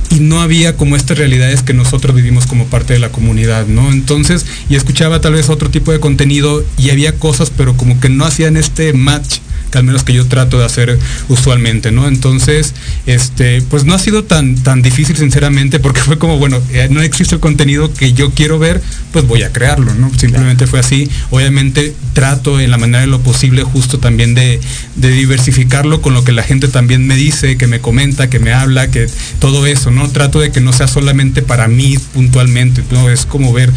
y 0.10 0.20
no 0.20 0.42
había 0.42 0.76
como 0.76 0.96
estas 0.96 1.18
realidades 1.18 1.64
que 1.64 1.74
nosotros 1.74 2.16
vivimos 2.16 2.46
como 2.46 2.66
parte 2.66 2.94
de 2.94 3.00
la 3.00 3.10
comunidad, 3.10 3.68
¿no? 3.68 3.92
Entonces, 3.92 4.46
y 4.70 4.76
escuchaba 4.76 5.22
tal 5.22 5.34
vez 5.34 5.50
otro 5.50 5.70
tipo 5.70 5.92
de 5.92 6.00
contenido 6.00 6.64
y 6.78 6.90
había 6.90 7.18
cosas, 7.18 7.50
pero 7.50 7.78
como 7.78 8.00
que 8.00 8.10
no 8.10 8.26
hacían 8.26 8.58
este 8.58 8.94
match 8.94 9.40
que 9.72 9.78
al 9.78 9.84
menos 9.84 10.04
que 10.04 10.14
yo 10.14 10.28
trato 10.28 10.60
de 10.60 10.66
hacer 10.66 11.00
usualmente, 11.30 11.92
¿no? 11.92 12.08
Entonces, 12.08 12.74
este, 13.06 13.62
pues 13.64 13.86
no 13.86 13.94
ha 13.94 14.00
sido 14.00 14.24
tan, 14.24 14.56
tan 14.56 14.82
difícil 14.82 15.16
sinceramente 15.18 15.80
porque 15.80 16.02
fue 16.02 16.18
como, 16.18 16.38
bueno, 16.38 16.62
eh, 16.72 16.88
no 16.92 17.02
existe 17.02 17.36
el 17.36 17.42
contenido 17.42 17.92
que 17.94 18.14
yo 18.14 18.32
quiero 18.32 18.60
ver, 18.60 18.82
pues 19.12 19.26
voy 19.28 19.44
a 19.44 19.52
crearlo, 19.52 19.94
¿no? 19.96 20.12
Simplemente 20.18 20.68
fue 20.68 20.80
así. 20.80 21.10
Obviamente 21.30 21.96
trato 22.14 22.60
en 22.60 22.70
la 22.70 22.78
manera 22.78 23.02
de 23.02 23.08
lo 23.08 23.22
posible 23.22 23.64
justo 23.64 24.00
también 24.00 24.36
de, 24.36 24.60
de 24.96 25.10
diversificarlo 25.10 26.02
con 26.02 26.14
lo 26.14 26.24
que 26.24 26.34
la 26.34 26.44
gente 26.44 26.68
también 26.68 27.08
me 27.08 27.16
dice, 27.16 27.58
que 27.58 27.68
me 27.68 27.80
comenta, 27.80 28.30
que 28.30 28.40
me 28.40 28.54
habla, 28.54 28.92
que 28.92 29.08
todo 29.40 29.66
eso, 29.66 29.92
¿no? 29.92 30.10
Trato 30.10 30.40
de 30.40 30.52
que 30.52 30.62
no 30.62 30.74
sea 30.74 30.88
solamente 30.88 31.42
para 31.42 31.68
mí 31.68 31.98
puntualmente, 32.14 32.84
¿no? 32.92 33.10
Es 33.10 33.26
como 33.26 33.54
ver 33.54 33.72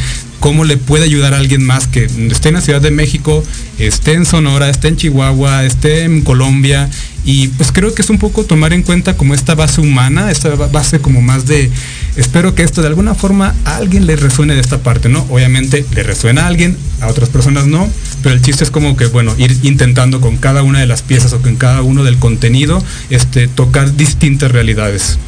cómo 0.45 0.65
le 0.65 0.77
puede 0.77 1.05
ayudar 1.05 1.33
a 1.33 1.39
alguien 1.39 1.65
más 1.65 1.87
que 1.87 2.05
esté 2.05 2.51
en 2.51 2.57
la 2.57 2.61
Ciudad 2.61 2.83
de 2.83 2.91
México, 2.91 3.43
esté 3.79 4.13
en 4.13 4.27
Sonora, 4.27 4.69
esté 4.69 4.89
en 4.89 4.97
Chihuahua, 4.99 5.65
esté 5.65 6.05
en 6.05 6.21
Colombia. 6.21 6.91
Y 7.25 7.49
pues 7.49 7.73
creo 7.73 7.95
que 7.95 8.03
es 8.03 8.11
un 8.11 8.19
poco 8.19 8.45
tomar 8.45 8.75
en 8.75 8.83
cuenta 8.83 9.17
como 9.17 9.33
esta 9.33 9.55
base 9.55 9.81
humana, 9.81 10.31
esta 10.31 10.51
base 10.51 11.01
como 11.01 11.23
más 11.23 11.47
de, 11.47 11.71
espero 12.17 12.55
que 12.55 12.63
esto 12.63 12.83
de 12.83 12.89
alguna 12.89 13.15
forma 13.15 13.55
a 13.65 13.77
alguien 13.77 14.05
le 14.05 14.17
resuene 14.17 14.53
de 14.53 14.61
esta 14.61 14.83
parte, 14.83 15.09
¿no? 15.09 15.27
Obviamente 15.31 15.87
le 15.95 16.03
resuena 16.03 16.43
a 16.43 16.49
alguien, 16.49 16.77
a 17.01 17.07
otras 17.07 17.31
personas 17.31 17.67
no, 17.67 17.89
pero 18.23 18.35
el 18.35 18.43
chiste 18.43 18.65
es 18.65 18.71
como 18.71 18.99
que, 18.99 19.07
bueno, 19.07 19.35
ir 19.39 19.57
intentando 19.63 20.21
con 20.21 20.37
cada 20.37 20.63
una 20.63 20.79
de 20.79 20.87
las 20.87 21.01
piezas 21.01 21.33
o 21.33 21.41
con 21.41 21.57
cada 21.57 21.81
uno 21.81 22.05
del 22.05 22.19
contenido, 22.19 22.85
este, 23.09 23.49
tocar 23.49 23.97
distintas 23.97 24.53
realidades. 24.53 25.19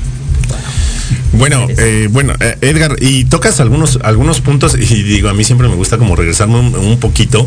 Eh, 1.78 2.09
bueno, 2.11 2.35
eh, 2.40 2.57
Edgar, 2.61 2.97
y 3.00 3.25
tocas 3.25 3.61
algunos, 3.61 3.99
algunos 4.02 4.40
puntos, 4.40 4.76
y 4.78 5.02
digo, 5.02 5.28
a 5.28 5.35
mí 5.35 5.45
siempre 5.45 5.69
me 5.69 5.75
gusta 5.75 5.99
como 5.99 6.16
regresarme 6.16 6.59
un, 6.59 6.75
un 6.75 6.99
poquito, 6.99 7.47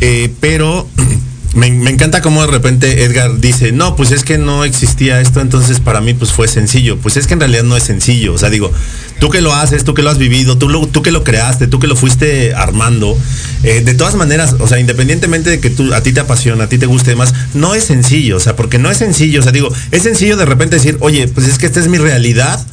eh, 0.00 0.32
pero 0.40 0.88
me, 1.54 1.70
me, 1.70 1.90
encanta 1.90 2.22
cómo 2.22 2.40
de 2.42 2.48
repente 2.48 3.04
Edgar 3.04 3.38
dice, 3.38 3.72
no, 3.72 3.94
pues 3.94 4.10
es 4.10 4.24
que 4.24 4.38
no 4.38 4.64
existía 4.64 5.20
esto, 5.20 5.40
entonces 5.40 5.80
para 5.80 6.00
mí 6.00 6.14
pues 6.14 6.32
fue 6.32 6.48
sencillo. 6.48 6.96
Pues 6.98 7.16
es 7.16 7.26
que 7.26 7.34
en 7.34 7.40
realidad 7.40 7.62
no 7.64 7.76
es 7.76 7.82
sencillo. 7.82 8.32
O 8.32 8.38
sea, 8.38 8.48
digo, 8.50 8.72
tú 9.20 9.28
que 9.28 9.40
lo 9.40 9.52
haces, 9.52 9.84
tú 9.84 9.94
que 9.94 10.02
lo 10.02 10.10
has 10.10 10.18
vivido, 10.18 10.56
tú, 10.56 10.68
lo, 10.68 10.86
tú 10.86 11.02
que 11.02 11.10
lo 11.10 11.24
creaste, 11.24 11.66
tú 11.66 11.78
que 11.78 11.86
lo 11.86 11.96
fuiste 11.96 12.54
armando, 12.54 13.16
eh, 13.64 13.82
de 13.84 13.94
todas 13.94 14.14
maneras, 14.14 14.56
o 14.58 14.66
sea, 14.66 14.78
independientemente 14.80 15.50
de 15.50 15.60
que 15.60 15.70
tú, 15.70 15.92
a 15.92 16.02
ti 16.02 16.12
te 16.12 16.20
apasiona, 16.20 16.64
a 16.64 16.68
ti 16.68 16.78
te 16.78 16.86
guste 16.86 17.10
demás, 17.10 17.34
no 17.54 17.74
es 17.74 17.84
sencillo. 17.84 18.36
O 18.36 18.40
sea, 18.40 18.56
porque 18.56 18.78
no 18.78 18.90
es 18.90 18.98
sencillo. 18.98 19.40
O 19.40 19.42
sea, 19.42 19.52
digo, 19.52 19.68
es 19.90 20.02
sencillo 20.02 20.36
de 20.36 20.46
repente 20.46 20.76
decir, 20.76 20.96
oye, 21.00 21.28
pues 21.28 21.46
es 21.48 21.58
que 21.58 21.66
esta 21.66 21.80
es 21.80 21.88
mi 21.88 21.98
realidad 21.98 22.64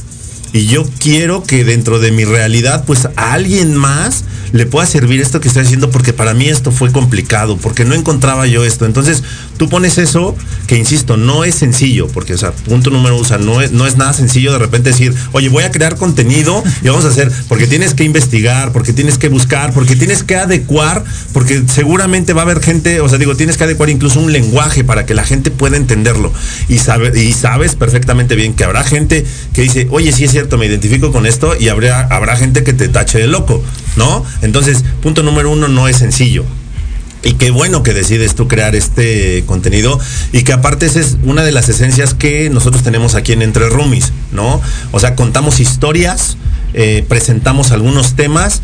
y 0.51 0.65
yo 0.65 0.83
quiero 0.99 1.43
que 1.43 1.63
dentro 1.63 1.99
de 1.99 2.11
mi 2.11 2.25
realidad, 2.25 2.83
pues 2.85 3.07
alguien 3.15 3.75
más 3.75 4.23
le 4.51 4.65
pueda 4.65 4.85
servir 4.85 5.21
esto 5.21 5.39
que 5.39 5.47
estoy 5.47 5.63
haciendo 5.63 5.89
porque 5.89 6.13
para 6.13 6.33
mí 6.33 6.47
esto 6.47 6.71
fue 6.71 6.91
complicado, 6.91 7.57
porque 7.57 7.85
no 7.85 7.95
encontraba 7.95 8.47
yo 8.47 8.63
esto. 8.63 8.85
Entonces, 8.85 9.23
tú 9.57 9.69
pones 9.69 9.97
eso 9.97 10.35
que, 10.67 10.77
insisto, 10.77 11.17
no 11.17 11.43
es 11.43 11.55
sencillo, 11.55 12.07
porque, 12.07 12.33
o 12.33 12.37
sea, 12.37 12.51
punto 12.51 12.89
número 12.89 13.15
uno, 13.15 13.23
o 13.23 13.27
sea, 13.27 13.37
no 13.37 13.61
es, 13.61 13.71
no 13.71 13.85
es 13.85 13.97
nada 13.97 14.13
sencillo 14.13 14.51
de 14.51 14.59
repente 14.59 14.89
decir, 14.89 15.13
oye, 15.31 15.49
voy 15.49 15.63
a 15.63 15.71
crear 15.71 15.95
contenido 15.95 16.63
y 16.81 16.87
vamos 16.87 17.05
a 17.05 17.09
hacer, 17.09 17.31
porque 17.47 17.67
tienes 17.67 17.93
que 17.93 18.03
investigar, 18.03 18.71
porque 18.71 18.93
tienes 18.93 19.17
que 19.17 19.29
buscar, 19.29 19.73
porque 19.73 19.95
tienes 19.95 20.23
que 20.23 20.35
adecuar, 20.35 21.03
porque 21.33 21.63
seguramente 21.67 22.33
va 22.33 22.41
a 22.41 22.45
haber 22.45 22.61
gente, 22.61 23.01
o 23.01 23.09
sea, 23.09 23.17
digo, 23.17 23.35
tienes 23.35 23.57
que 23.57 23.63
adecuar 23.65 23.89
incluso 23.89 24.19
un 24.19 24.31
lenguaje 24.31 24.83
para 24.83 25.05
que 25.05 25.13
la 25.13 25.23
gente 25.23 25.51
pueda 25.51 25.77
entenderlo. 25.77 26.31
Y, 26.67 26.79
sabe, 26.79 27.19
y 27.19 27.33
sabes 27.33 27.75
perfectamente 27.75 28.35
bien 28.35 28.53
que 28.53 28.63
habrá 28.63 28.83
gente 28.83 29.25
que 29.53 29.61
dice, 29.61 29.87
oye, 29.91 30.11
sí 30.11 30.23
es 30.23 30.31
cierto, 30.31 30.57
me 30.57 30.65
identifico 30.65 31.11
con 31.11 31.25
esto, 31.25 31.55
y 31.59 31.69
habrá, 31.69 32.01
habrá 32.07 32.35
gente 32.35 32.63
que 32.63 32.73
te 32.73 32.87
tache 32.87 33.19
de 33.19 33.27
loco, 33.27 33.63
¿no? 33.99 34.25
Entonces, 34.41 34.83
punto 35.03 35.21
número 35.21 35.51
uno, 35.51 35.67
no 35.67 35.87
es 35.87 35.97
sencillo. 35.97 36.43
Y 37.21 37.33
qué 37.33 37.51
bueno 37.51 37.83
que 37.83 37.93
decides 37.93 38.33
tú 38.33 38.47
crear 38.47 38.75
este 38.75 39.43
contenido 39.45 39.99
y 40.31 40.43
que 40.43 40.53
aparte 40.53 40.85
esa 40.85 41.01
es 41.01 41.17
una 41.23 41.43
de 41.43 41.51
las 41.51 41.67
esencias 41.67 42.13
que 42.13 42.49
nosotros 42.49 42.81
tenemos 42.81 43.13
aquí 43.13 43.33
en 43.33 43.41
Entre 43.41 43.67
Rumis, 43.67 44.13
¿no? 44.31 44.61
O 44.91 44.99
sea, 45.01 45.15
contamos 45.15 45.59
historias, 45.59 46.37
eh, 46.73 47.03
presentamos 47.09 47.71
algunos 47.71 48.13
temas 48.13 48.61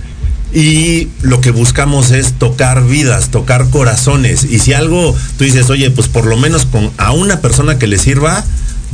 y 0.53 1.09
lo 1.21 1.41
que 1.41 1.51
buscamos 1.51 2.11
es 2.11 2.31
tocar 2.39 2.85
vidas, 2.85 3.29
tocar 3.29 3.69
corazones. 3.69 4.45
Y 4.45 4.59
si 4.59 4.71
algo 4.71 5.13
tú 5.37 5.43
dices, 5.43 5.69
oye, 5.69 5.91
pues 5.91 6.07
por 6.07 6.25
lo 6.25 6.37
menos 6.37 6.65
con 6.65 6.91
a 6.97 7.11
una 7.11 7.41
persona 7.41 7.77
que 7.77 7.87
le 7.87 7.97
sirva, 7.97 8.45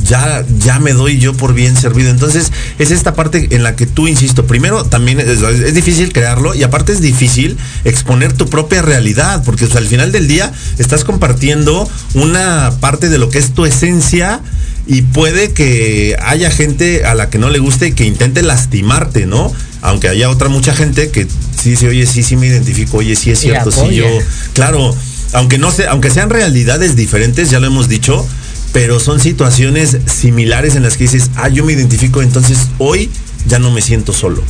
ya, 0.04 0.44
ya 0.58 0.78
me 0.78 0.92
doy 0.92 1.18
yo 1.18 1.34
por 1.34 1.54
bien 1.54 1.76
servido. 1.76 2.10
Entonces, 2.10 2.52
es 2.78 2.90
esta 2.90 3.14
parte 3.14 3.48
en 3.50 3.62
la 3.62 3.76
que 3.76 3.86
tú, 3.86 4.08
insisto, 4.08 4.46
primero 4.46 4.84
también 4.84 5.20
es, 5.20 5.42
es 5.42 5.74
difícil 5.74 6.12
crearlo 6.12 6.54
y 6.54 6.62
aparte 6.62 6.92
es 6.92 7.00
difícil 7.00 7.56
exponer 7.84 8.32
tu 8.32 8.48
propia 8.48 8.82
realidad, 8.82 9.42
porque 9.44 9.64
o 9.64 9.68
sea, 9.68 9.78
al 9.78 9.86
final 9.86 10.12
del 10.12 10.28
día 10.28 10.52
estás 10.78 11.04
compartiendo 11.04 11.88
una 12.14 12.72
parte 12.80 13.08
de 13.08 13.18
lo 13.18 13.28
que 13.28 13.38
es 13.38 13.52
tu 13.52 13.64
esencia 13.64 14.40
y 14.86 15.02
puede 15.02 15.52
que 15.52 16.16
haya 16.22 16.50
gente 16.50 17.04
a 17.04 17.14
la 17.14 17.30
que 17.30 17.38
no 17.38 17.50
le 17.50 17.58
guste 17.58 17.88
y 17.88 17.92
que 17.92 18.04
intente 18.04 18.42
lastimarte, 18.42 19.26
¿no? 19.26 19.52
Aunque 19.80 20.08
haya 20.08 20.30
otra 20.30 20.48
mucha 20.48 20.74
gente 20.74 21.10
que 21.10 21.26
sí 21.60 21.70
dice, 21.70 21.88
oye, 21.88 22.06
sí, 22.06 22.22
sí 22.22 22.36
me 22.36 22.46
identifico, 22.46 22.98
oye, 22.98 23.16
sí 23.16 23.30
es 23.30 23.40
cierto, 23.40 23.70
sí 23.70 23.94
yo, 23.94 24.06
claro, 24.54 24.94
aunque 25.32 25.58
no 25.58 25.70
sé, 25.70 25.86
aunque 25.86 26.10
sean 26.10 26.30
realidades 26.30 26.96
diferentes, 26.96 27.50
ya 27.50 27.60
lo 27.60 27.66
hemos 27.66 27.88
dicho, 27.88 28.26
pero 28.72 28.98
son 29.00 29.20
situaciones 29.20 29.98
similares 30.06 30.76
en 30.76 30.82
las 30.82 30.96
que 30.96 31.04
dices, 31.04 31.30
ah, 31.36 31.48
yo 31.48 31.64
me 31.64 31.72
identifico, 31.72 32.22
entonces 32.22 32.68
hoy 32.78 33.10
ya 33.46 33.58
no 33.58 33.70
me 33.70 33.82
siento 33.82 34.12
solo. 34.12 34.42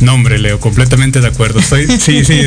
No, 0.00 0.14
hombre, 0.14 0.38
Leo, 0.38 0.60
completamente 0.60 1.20
de 1.20 1.28
acuerdo. 1.28 1.60
Estoy, 1.60 1.86
sí, 1.98 2.24
sí, 2.24 2.42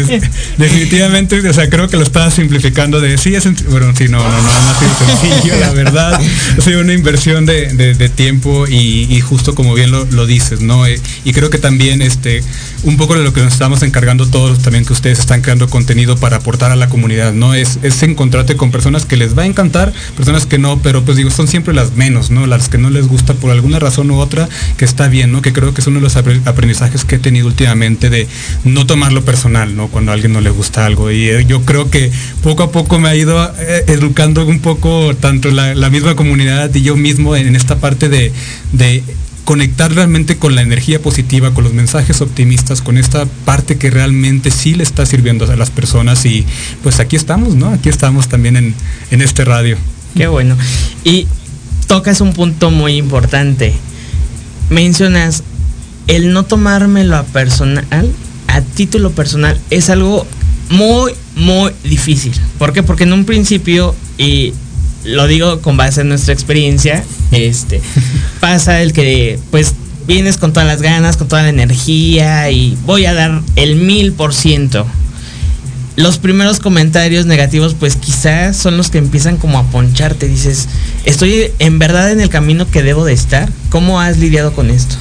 definitivamente, 0.57 1.47
o 1.47 1.53
sea, 1.53 1.69
creo 1.69 1.87
que 1.87 1.97
lo 1.97 2.03
estaba 2.03 2.29
simplificando 2.29 3.01
de, 3.01 3.17
sí, 3.17 3.33
es, 3.33 3.45
bueno, 3.69 3.91
sí, 3.97 4.07
no, 4.07 4.19
no, 4.19 4.29
no, 4.29 4.41
no 4.41 4.69
ha 4.69 4.79
sido 4.79 5.19
sencillo, 5.19 5.55
la 5.59 5.71
verdad. 5.71 6.19
Ha 6.21 6.79
una 6.79 6.93
inversión 6.93 7.45
de, 7.45 7.73
de, 7.73 8.09
tiempo 8.09 8.67
y, 8.67 9.07
y, 9.09 9.21
justo 9.21 9.55
como 9.55 9.73
bien 9.73 9.91
lo, 9.91 10.05
lo 10.05 10.27
dices, 10.27 10.61
¿no? 10.61 10.85
Eh, 10.85 10.99
y 11.25 11.33
creo 11.33 11.49
que 11.49 11.57
también, 11.57 12.01
este, 12.01 12.43
un 12.83 12.97
poco 12.97 13.15
de 13.15 13.23
lo 13.23 13.33
que 13.33 13.41
nos 13.41 13.53
estamos 13.53 13.81
encargando 13.81 14.27
todos, 14.27 14.59
también 14.59 14.85
que 14.85 14.93
ustedes 14.93 15.19
están 15.19 15.41
creando 15.41 15.67
contenido 15.67 16.15
para 16.17 16.37
aportar 16.37 16.71
a 16.71 16.75
la 16.75 16.89
comunidad, 16.89 17.33
¿no? 17.33 17.55
Es, 17.55 17.79
es 17.81 18.03
encontrarte 18.03 18.55
con 18.55 18.71
personas 18.71 19.05
que 19.05 19.17
les 19.17 19.37
va 19.37 19.43
a 19.43 19.45
encantar, 19.47 19.91
personas 20.15 20.45
que 20.45 20.59
no, 20.59 20.79
pero 20.81 21.03
pues 21.03 21.17
digo, 21.17 21.31
son 21.31 21.47
siempre 21.47 21.73
las 21.73 21.93
menos, 21.93 22.29
¿no? 22.29 22.45
Las 22.45 22.69
que 22.69 22.77
no 22.77 22.89
les 22.89 23.07
gusta 23.07 23.33
por 23.33 23.51
alguna 23.51 23.79
razón 23.79 24.11
u 24.11 24.19
otra, 24.19 24.47
que 24.77 24.85
está 24.85 25.07
bien, 25.07 25.31
¿no? 25.31 25.41
Que 25.41 25.53
creo 25.53 25.73
que 25.73 25.81
es 25.81 25.87
uno 25.87 25.97
de 25.97 26.03
los 26.03 26.15
aprendizajes 26.15 27.05
que 27.05 27.15
he 27.15 27.19
tenido 27.19 27.38
últimamente 27.43 28.09
de 28.09 28.27
no 28.63 28.85
tomarlo 28.85 29.23
personal, 29.23 29.75
¿no? 29.75 29.87
Cuando 29.87 30.11
a 30.11 30.13
alguien 30.13 30.33
no 30.33 30.41
le 30.41 30.49
gusta 30.49 30.85
algo. 30.85 31.11
Y 31.11 31.29
eh, 31.29 31.45
yo 31.45 31.63
creo 31.63 31.89
que 31.89 32.11
poco 32.41 32.63
a 32.63 32.71
poco 32.71 32.99
me 32.99 33.09
ha 33.09 33.15
ido 33.15 33.43
eh, 33.59 33.85
educando 33.87 34.45
un 34.45 34.59
poco 34.59 35.15
tanto 35.15 35.51
la, 35.51 35.89
misma 35.89 36.15
comunidad 36.15 36.73
y 36.75 36.81
yo 36.81 36.95
mismo 36.95 37.35
en 37.35 37.55
esta 37.55 37.77
parte 37.77 38.09
de, 38.09 38.31
de 38.73 39.03
conectar 39.43 39.91
realmente 39.91 40.37
con 40.37 40.53
la 40.53 40.61
energía 40.61 41.01
positiva, 41.01 41.53
con 41.55 41.63
los 41.63 41.73
mensajes 41.73 42.21
optimistas, 42.21 42.81
con 42.83 42.97
esta 42.97 43.25
parte 43.45 43.77
que 43.79 43.89
realmente 43.89 44.51
sí 44.51 44.75
le 44.75 44.83
está 44.83 45.05
sirviendo 45.07 45.51
a 45.51 45.55
las 45.55 45.71
personas 45.71 46.23
y 46.25 46.45
pues 46.83 46.99
aquí 46.99 47.15
estamos, 47.15 47.55
¿no? 47.55 47.69
Aquí 47.69 47.89
estamos 47.89 48.27
también 48.27 48.57
en, 48.57 48.75
en 49.09 49.21
este 49.21 49.45
radio. 49.45 49.77
Qué 50.15 50.27
bueno. 50.27 50.55
Y 51.03 51.27
tocas 51.87 52.21
un 52.21 52.33
punto 52.33 52.69
muy 52.69 52.97
importante. 52.97 53.73
Mencionas 54.69 55.43
el 56.09 56.33
no 56.33 56.43
tomármelo 56.43 57.15
a 57.15 57.23
personal, 57.23 58.11
a 58.47 58.61
título 58.61 59.11
personal, 59.11 59.57
es 59.69 59.91
algo 59.91 60.25
muy, 60.71 61.13
muy 61.35 61.71
difícil. 61.83 62.33
¿Por 62.57 62.73
qué? 62.73 62.81
Porque 62.81 63.03
en 63.03 63.13
un 63.13 63.25
principio, 63.25 63.95
y 64.17 64.53
lo 65.05 65.27
digo 65.27 65.61
con 65.61 65.77
base 65.77 66.01
en 66.01 66.09
nuestra 66.09 66.33
experiencia, 66.33 67.03
este, 67.31 67.79
pasa 68.39 68.81
el 68.81 68.91
que, 68.91 69.39
pues, 69.51 69.75
vienes 70.07 70.37
con 70.37 70.51
todas 70.51 70.67
las 70.67 70.81
ganas, 70.81 71.15
con 71.15 71.27
toda 71.27 71.43
la 71.43 71.49
energía 71.49 72.49
y 72.49 72.75
voy 72.85 73.05
a 73.05 73.13
dar 73.13 73.41
el 73.55 73.75
mil 73.75 74.11
por 74.11 74.33
ciento. 74.33 74.87
Los 75.95 76.17
primeros 76.17 76.59
comentarios 76.59 77.27
negativos, 77.27 77.75
pues 77.75 77.97
quizás 77.97 78.57
son 78.57 78.77
los 78.77 78.89
que 78.89 78.97
empiezan 78.97 79.37
como 79.37 79.59
a 79.59 79.63
poncharte. 79.65 80.27
Dices, 80.27 80.69
estoy 81.03 81.51
en 81.59 81.77
verdad 81.77 82.11
en 82.11 82.21
el 82.21 82.29
camino 82.29 82.67
que 82.71 82.81
debo 82.81 83.05
de 83.05 83.13
estar. 83.13 83.51
¿Cómo 83.69 83.99
has 83.99 84.17
lidiado 84.17 84.53
con 84.53 84.71
esto? 84.71 84.95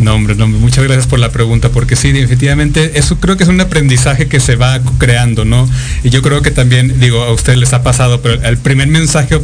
No, 0.00 0.14
hombre, 0.14 0.34
no, 0.34 0.48
muchas 0.48 0.82
gracias 0.84 1.06
por 1.06 1.18
la 1.18 1.30
pregunta, 1.30 1.68
porque 1.68 1.94
sí, 1.94 2.10
definitivamente, 2.10 2.98
eso 2.98 3.20
creo 3.20 3.36
que 3.36 3.44
es 3.44 3.50
un 3.50 3.60
aprendizaje 3.60 4.28
que 4.28 4.40
se 4.40 4.56
va 4.56 4.80
creando, 4.98 5.44
¿no? 5.44 5.68
Y 6.02 6.08
yo 6.08 6.22
creo 6.22 6.40
que 6.40 6.50
también, 6.50 6.98
digo, 6.98 7.22
a 7.22 7.32
ustedes 7.32 7.58
les 7.58 7.74
ha 7.74 7.82
pasado, 7.82 8.22
pero 8.22 8.42
el 8.42 8.56
primer 8.56 8.88
mensaje 8.88 9.40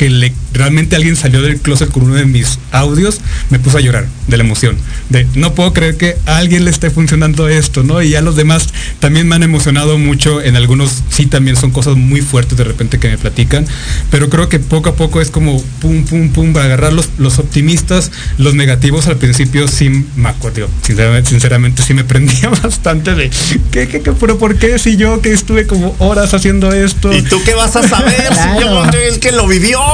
que 0.00 0.08
le, 0.08 0.32
realmente 0.54 0.96
alguien 0.96 1.14
salió 1.14 1.42
del 1.42 1.60
closet 1.60 1.90
con 1.90 2.04
uno 2.04 2.14
de 2.14 2.24
mis 2.24 2.58
audios, 2.72 3.20
me 3.50 3.58
puse 3.58 3.76
a 3.76 3.80
llorar 3.82 4.06
de 4.28 4.38
la 4.38 4.44
emoción. 4.44 4.78
De 5.10 5.26
no 5.34 5.54
puedo 5.54 5.74
creer 5.74 5.98
que 5.98 6.16
a 6.24 6.38
alguien 6.38 6.64
le 6.64 6.70
esté 6.70 6.88
funcionando 6.88 7.50
esto, 7.50 7.82
¿no? 7.82 8.00
Y 8.00 8.08
ya 8.08 8.22
los 8.22 8.34
demás 8.34 8.68
también 8.98 9.28
me 9.28 9.34
han 9.34 9.42
emocionado 9.42 9.98
mucho. 9.98 10.40
En 10.40 10.56
algunos 10.56 11.02
sí 11.10 11.26
también 11.26 11.54
son 11.54 11.70
cosas 11.70 11.96
muy 11.96 12.22
fuertes 12.22 12.56
de 12.56 12.64
repente 12.64 12.98
que 12.98 13.10
me 13.10 13.18
platican. 13.18 13.66
Pero 14.10 14.30
creo 14.30 14.48
que 14.48 14.58
poco 14.58 14.88
a 14.88 14.94
poco 14.94 15.20
es 15.20 15.30
como 15.30 15.62
pum, 15.82 16.06
pum, 16.06 16.30
pum, 16.30 16.54
para 16.54 16.64
agarrar 16.64 16.94
los, 16.94 17.10
los 17.18 17.38
optimistas, 17.38 18.10
los 18.38 18.54
negativos 18.54 19.06
al 19.06 19.18
principio 19.18 19.68
sí 19.68 20.06
me 20.16 20.30
acuerdo, 20.30 20.70
sinceramente, 20.80 21.28
sinceramente 21.28 21.82
sí 21.82 21.92
me 21.92 22.04
prendía 22.04 22.48
bastante 22.62 23.14
de 23.14 23.30
¿qué, 23.70 23.86
qué, 23.86 24.00
qué, 24.00 24.12
pero 24.12 24.38
por 24.38 24.56
qué 24.56 24.78
si 24.78 24.96
yo 24.96 25.20
que 25.20 25.30
estuve 25.30 25.66
como 25.66 25.94
horas 25.98 26.32
haciendo 26.32 26.72
esto? 26.72 27.12
¿Y 27.12 27.20
tú 27.20 27.42
qué 27.44 27.52
vas 27.52 27.76
a 27.76 27.86
saber 27.86 28.32
si 28.32 28.62
yo 28.62 28.86
soy 28.90 29.02
el 29.12 29.20
que 29.20 29.32
lo 29.32 29.46
vivió? 29.46 29.89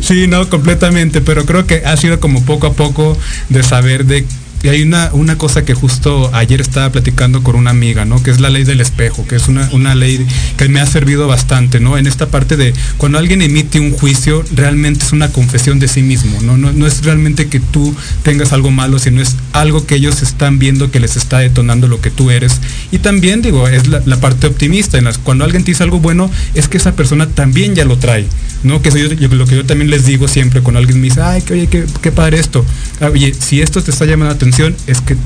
Sí, 0.00 0.26
no, 0.28 0.48
completamente, 0.48 1.20
pero 1.20 1.44
creo 1.44 1.66
que 1.66 1.84
ha 1.84 1.96
sido 1.96 2.20
como 2.20 2.44
poco 2.44 2.68
a 2.68 2.72
poco 2.74 3.16
de 3.48 3.62
saber 3.62 4.04
de 4.04 4.24
y 4.62 4.68
hay 4.68 4.82
una, 4.82 5.10
una 5.12 5.38
cosa 5.38 5.64
que 5.64 5.74
justo 5.74 6.30
ayer 6.34 6.60
estaba 6.60 6.90
platicando 6.90 7.42
con 7.42 7.54
una 7.54 7.70
amiga, 7.70 8.04
¿no? 8.04 8.22
Que 8.22 8.30
es 8.30 8.40
la 8.40 8.50
ley 8.50 8.64
del 8.64 8.80
espejo, 8.80 9.26
que 9.26 9.36
es 9.36 9.46
una, 9.46 9.68
una 9.72 9.94
ley 9.94 10.26
que 10.56 10.68
me 10.68 10.80
ha 10.80 10.86
servido 10.86 11.28
bastante, 11.28 11.78
¿no? 11.78 11.96
En 11.96 12.06
esta 12.08 12.26
parte 12.26 12.56
de 12.56 12.74
cuando 12.96 13.18
alguien 13.18 13.40
emite 13.40 13.78
un 13.78 13.92
juicio, 13.92 14.44
realmente 14.54 15.04
es 15.04 15.12
una 15.12 15.30
confesión 15.30 15.78
de 15.78 15.86
sí 15.86 16.02
mismo, 16.02 16.40
¿no? 16.42 16.56
No, 16.56 16.72
no 16.72 16.86
es 16.86 17.04
realmente 17.04 17.46
que 17.46 17.60
tú 17.60 17.94
tengas 18.24 18.52
algo 18.52 18.72
malo, 18.72 18.98
sino 18.98 19.22
es 19.22 19.36
algo 19.52 19.86
que 19.86 19.94
ellos 19.94 20.22
están 20.22 20.58
viendo 20.58 20.90
que 20.90 20.98
les 20.98 21.16
está 21.16 21.38
detonando 21.38 21.86
lo 21.86 22.00
que 22.00 22.10
tú 22.10 22.32
eres. 22.32 22.60
Y 22.90 22.98
también, 22.98 23.42
digo, 23.42 23.68
es 23.68 23.86
la, 23.86 24.16
parte 24.18 24.48
optimista, 24.48 24.98
en 24.98 25.04
las, 25.04 25.18
cuando 25.18 25.44
alguien 25.44 25.62
te 25.62 25.70
dice 25.70 25.84
algo 25.84 26.00
bueno, 26.00 26.28
es 26.54 26.66
que 26.66 26.78
esa 26.78 26.96
persona 26.96 27.28
también 27.28 27.76
ya 27.76 27.84
lo 27.84 27.96
trae, 27.98 28.26
¿no? 28.64 28.82
Que 28.82 28.88
eso 28.88 28.98
yo, 28.98 29.28
lo 29.28 29.46
que 29.46 29.54
yo 29.54 29.64
también 29.64 29.88
les 29.88 30.04
digo 30.04 30.26
siempre 30.26 30.62
cuando 30.62 30.80
alguien 30.80 31.00
me 31.00 31.04
dice, 31.04 31.20
ay, 31.22 31.42
que 31.42 31.52
oye, 31.52 31.66
qué, 31.68 31.84
qué 32.02 32.10
padre 32.10 32.40
esto. 32.40 32.64
Oye, 33.00 33.32
si 33.38 33.60
esto 33.60 33.82
te 33.82 33.92
está 33.92 34.04
llamando 34.04 34.26
la 34.26 34.32
atención, 34.32 34.47
es 34.86 35.00
que 35.00 35.16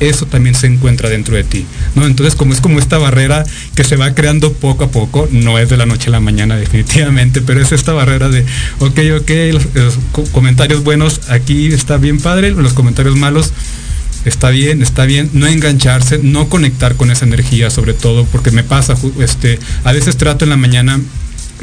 eso 0.00 0.26
también 0.26 0.54
se 0.54 0.66
encuentra 0.66 1.08
dentro 1.08 1.36
de 1.36 1.44
ti, 1.44 1.64
¿no? 1.94 2.06
Entonces, 2.06 2.34
como 2.34 2.52
es 2.52 2.60
como 2.60 2.78
esta 2.78 2.98
barrera 2.98 3.44
que 3.74 3.84
se 3.84 3.96
va 3.96 4.14
creando 4.14 4.52
poco 4.52 4.84
a 4.84 4.90
poco, 4.90 5.28
no 5.30 5.58
es 5.58 5.68
de 5.68 5.76
la 5.76 5.86
noche 5.86 6.08
a 6.08 6.12
la 6.12 6.20
mañana 6.20 6.56
definitivamente, 6.58 7.40
pero 7.40 7.60
es 7.60 7.72
esta 7.72 7.92
barrera 7.92 8.28
de, 8.28 8.44
ok, 8.80 8.98
ok, 9.20 9.30
los, 9.52 9.66
los 9.74 10.28
comentarios 10.32 10.82
buenos, 10.82 11.20
aquí 11.28 11.66
está 11.66 11.96
bien 11.96 12.18
padre, 12.18 12.50
los 12.50 12.72
comentarios 12.72 13.16
malos, 13.16 13.52
está 14.24 14.50
bien, 14.50 14.82
está 14.82 15.04
bien, 15.04 15.30
no 15.32 15.46
engancharse, 15.46 16.18
no 16.22 16.48
conectar 16.48 16.96
con 16.96 17.10
esa 17.10 17.24
energía, 17.24 17.70
sobre 17.70 17.94
todo, 17.94 18.24
porque 18.26 18.50
me 18.50 18.64
pasa, 18.64 18.96
este, 19.20 19.58
a 19.84 19.92
veces 19.92 20.16
trato 20.16 20.44
en 20.44 20.50
la 20.50 20.56
mañana 20.56 21.00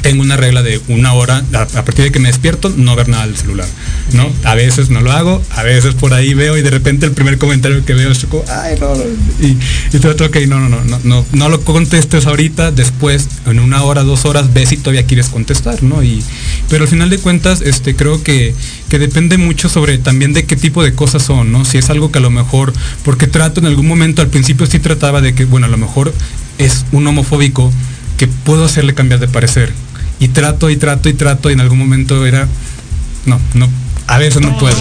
tengo 0.02 0.22
una 0.22 0.38
regla 0.38 0.64
de 0.64 0.82
una 0.88 1.14
hora, 1.14 1.44
a, 1.54 1.66
partir 1.66 2.06
de 2.06 2.12
que 2.12 2.20
me 2.20 2.30
despierto, 2.30 2.74
no 2.76 2.96
ver 2.96 3.10
nada 3.10 3.26
del 3.26 3.38
celular, 3.38 3.68
¿no? 4.14 4.32
A 4.44 4.56
veces 4.56 4.90
no 4.90 5.02
lo 5.02 5.12
hago, 5.12 5.44
a 5.52 5.64
veces 5.64 5.96
por 5.96 6.14
ahí 6.14 6.34
veo 6.34 6.58
y 6.58 6.62
de 6.62 6.70
repente 6.70 7.06
el 7.06 7.12
primer 7.12 7.38
comentario 7.38 7.84
que 7.86 7.94
veo 7.94 8.12
es 8.12 8.26
como, 8.26 8.44
ay, 8.50 8.76
no, 8.80 8.96
no. 8.96 9.04
Y, 9.42 9.58
y 9.94 10.00
trato, 10.00 10.26
ok, 10.26 10.38
no, 10.48 10.60
no, 10.60 10.70
no, 10.70 10.84
no, 10.84 11.00
no, 11.04 11.26
no 11.32 11.50
lo 11.50 11.62
contestes 11.62 12.26
ahorita, 12.26 12.72
después, 12.72 13.28
en 13.46 13.60
una 13.60 13.84
hora, 13.84 14.04
dos 14.04 14.26
horas, 14.26 14.54
ves 14.54 14.70
si 14.70 14.78
todavía 14.78 15.06
quieres 15.06 15.30
contestar, 15.30 15.84
¿no? 15.84 16.04
Y, 16.04 16.24
pero 16.70 16.84
al 16.84 16.90
final 16.90 17.10
de 17.10 17.18
cuentas, 17.18 17.62
este, 17.62 17.96
creo 17.96 18.24
que, 18.24 18.54
que 18.90 19.00
depende 19.00 19.38
mucho 19.38 19.70
sobre 19.70 19.98
también 19.98 20.34
de 20.34 20.46
qué 20.46 20.56
tipo 20.56 20.84
de 20.84 20.94
cosas 20.94 21.24
son, 21.24 21.52
¿no? 21.52 21.66
Si 21.66 21.78
es 21.78 21.90
algo 21.90 22.12
que 22.12 22.20
a 22.20 22.22
lo 22.22 22.30
mejor, 22.30 22.74
porque 23.04 23.28
trato 23.28 23.60
en 23.60 23.66
algún 23.66 23.88
momento, 23.88 24.22
al 24.22 24.30
principio 24.30 24.66
sí 24.66 24.80
trataba 24.80 25.22
de 25.22 25.34
que, 25.34 25.46
bueno, 25.46 25.68
a 25.68 25.70
lo 25.70 25.78
mejor 25.78 26.14
es 26.58 26.86
un 26.92 27.08
homofóbico 27.08 27.72
que 28.18 28.28
puedo 28.28 28.66
hacerle 28.66 28.94
cambiar 28.94 29.20
de 29.20 29.28
parecer, 29.28 29.74
y 30.20 30.28
trato 30.30 30.70
y 30.70 30.78
trato 30.78 31.10
y 31.10 31.14
trato 31.14 31.50
y 31.50 31.54
en 31.54 31.62
algún 31.62 31.80
momento 31.80 32.26
era 32.26 32.48
no 33.26 33.40
no 33.54 33.70
a 34.08 34.18
veces 34.18 34.42
no 34.42 34.58
puedo 34.58 34.76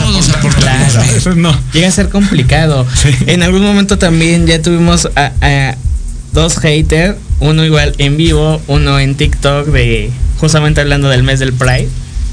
claro. 0.60 1.00
a 1.00 1.12
veces 1.12 1.36
no 1.36 1.58
llega 1.72 1.88
a 1.88 1.92
ser 1.92 2.08
complicado 2.08 2.86
sí. 2.94 3.10
en 3.26 3.42
algún 3.42 3.62
momento 3.62 3.98
también 3.98 4.46
ya 4.46 4.60
tuvimos 4.62 5.08
a, 5.16 5.32
a 5.40 5.76
dos 6.32 6.58
haters 6.58 7.16
uno 7.40 7.64
igual 7.64 7.94
en 7.98 8.16
vivo 8.16 8.60
uno 8.66 8.98
en 8.98 9.14
TikTok 9.14 9.66
de 9.68 10.10
justamente 10.38 10.80
hablando 10.80 11.08
del 11.08 11.22
mes 11.22 11.40
del 11.40 11.52
Pride 11.52 11.88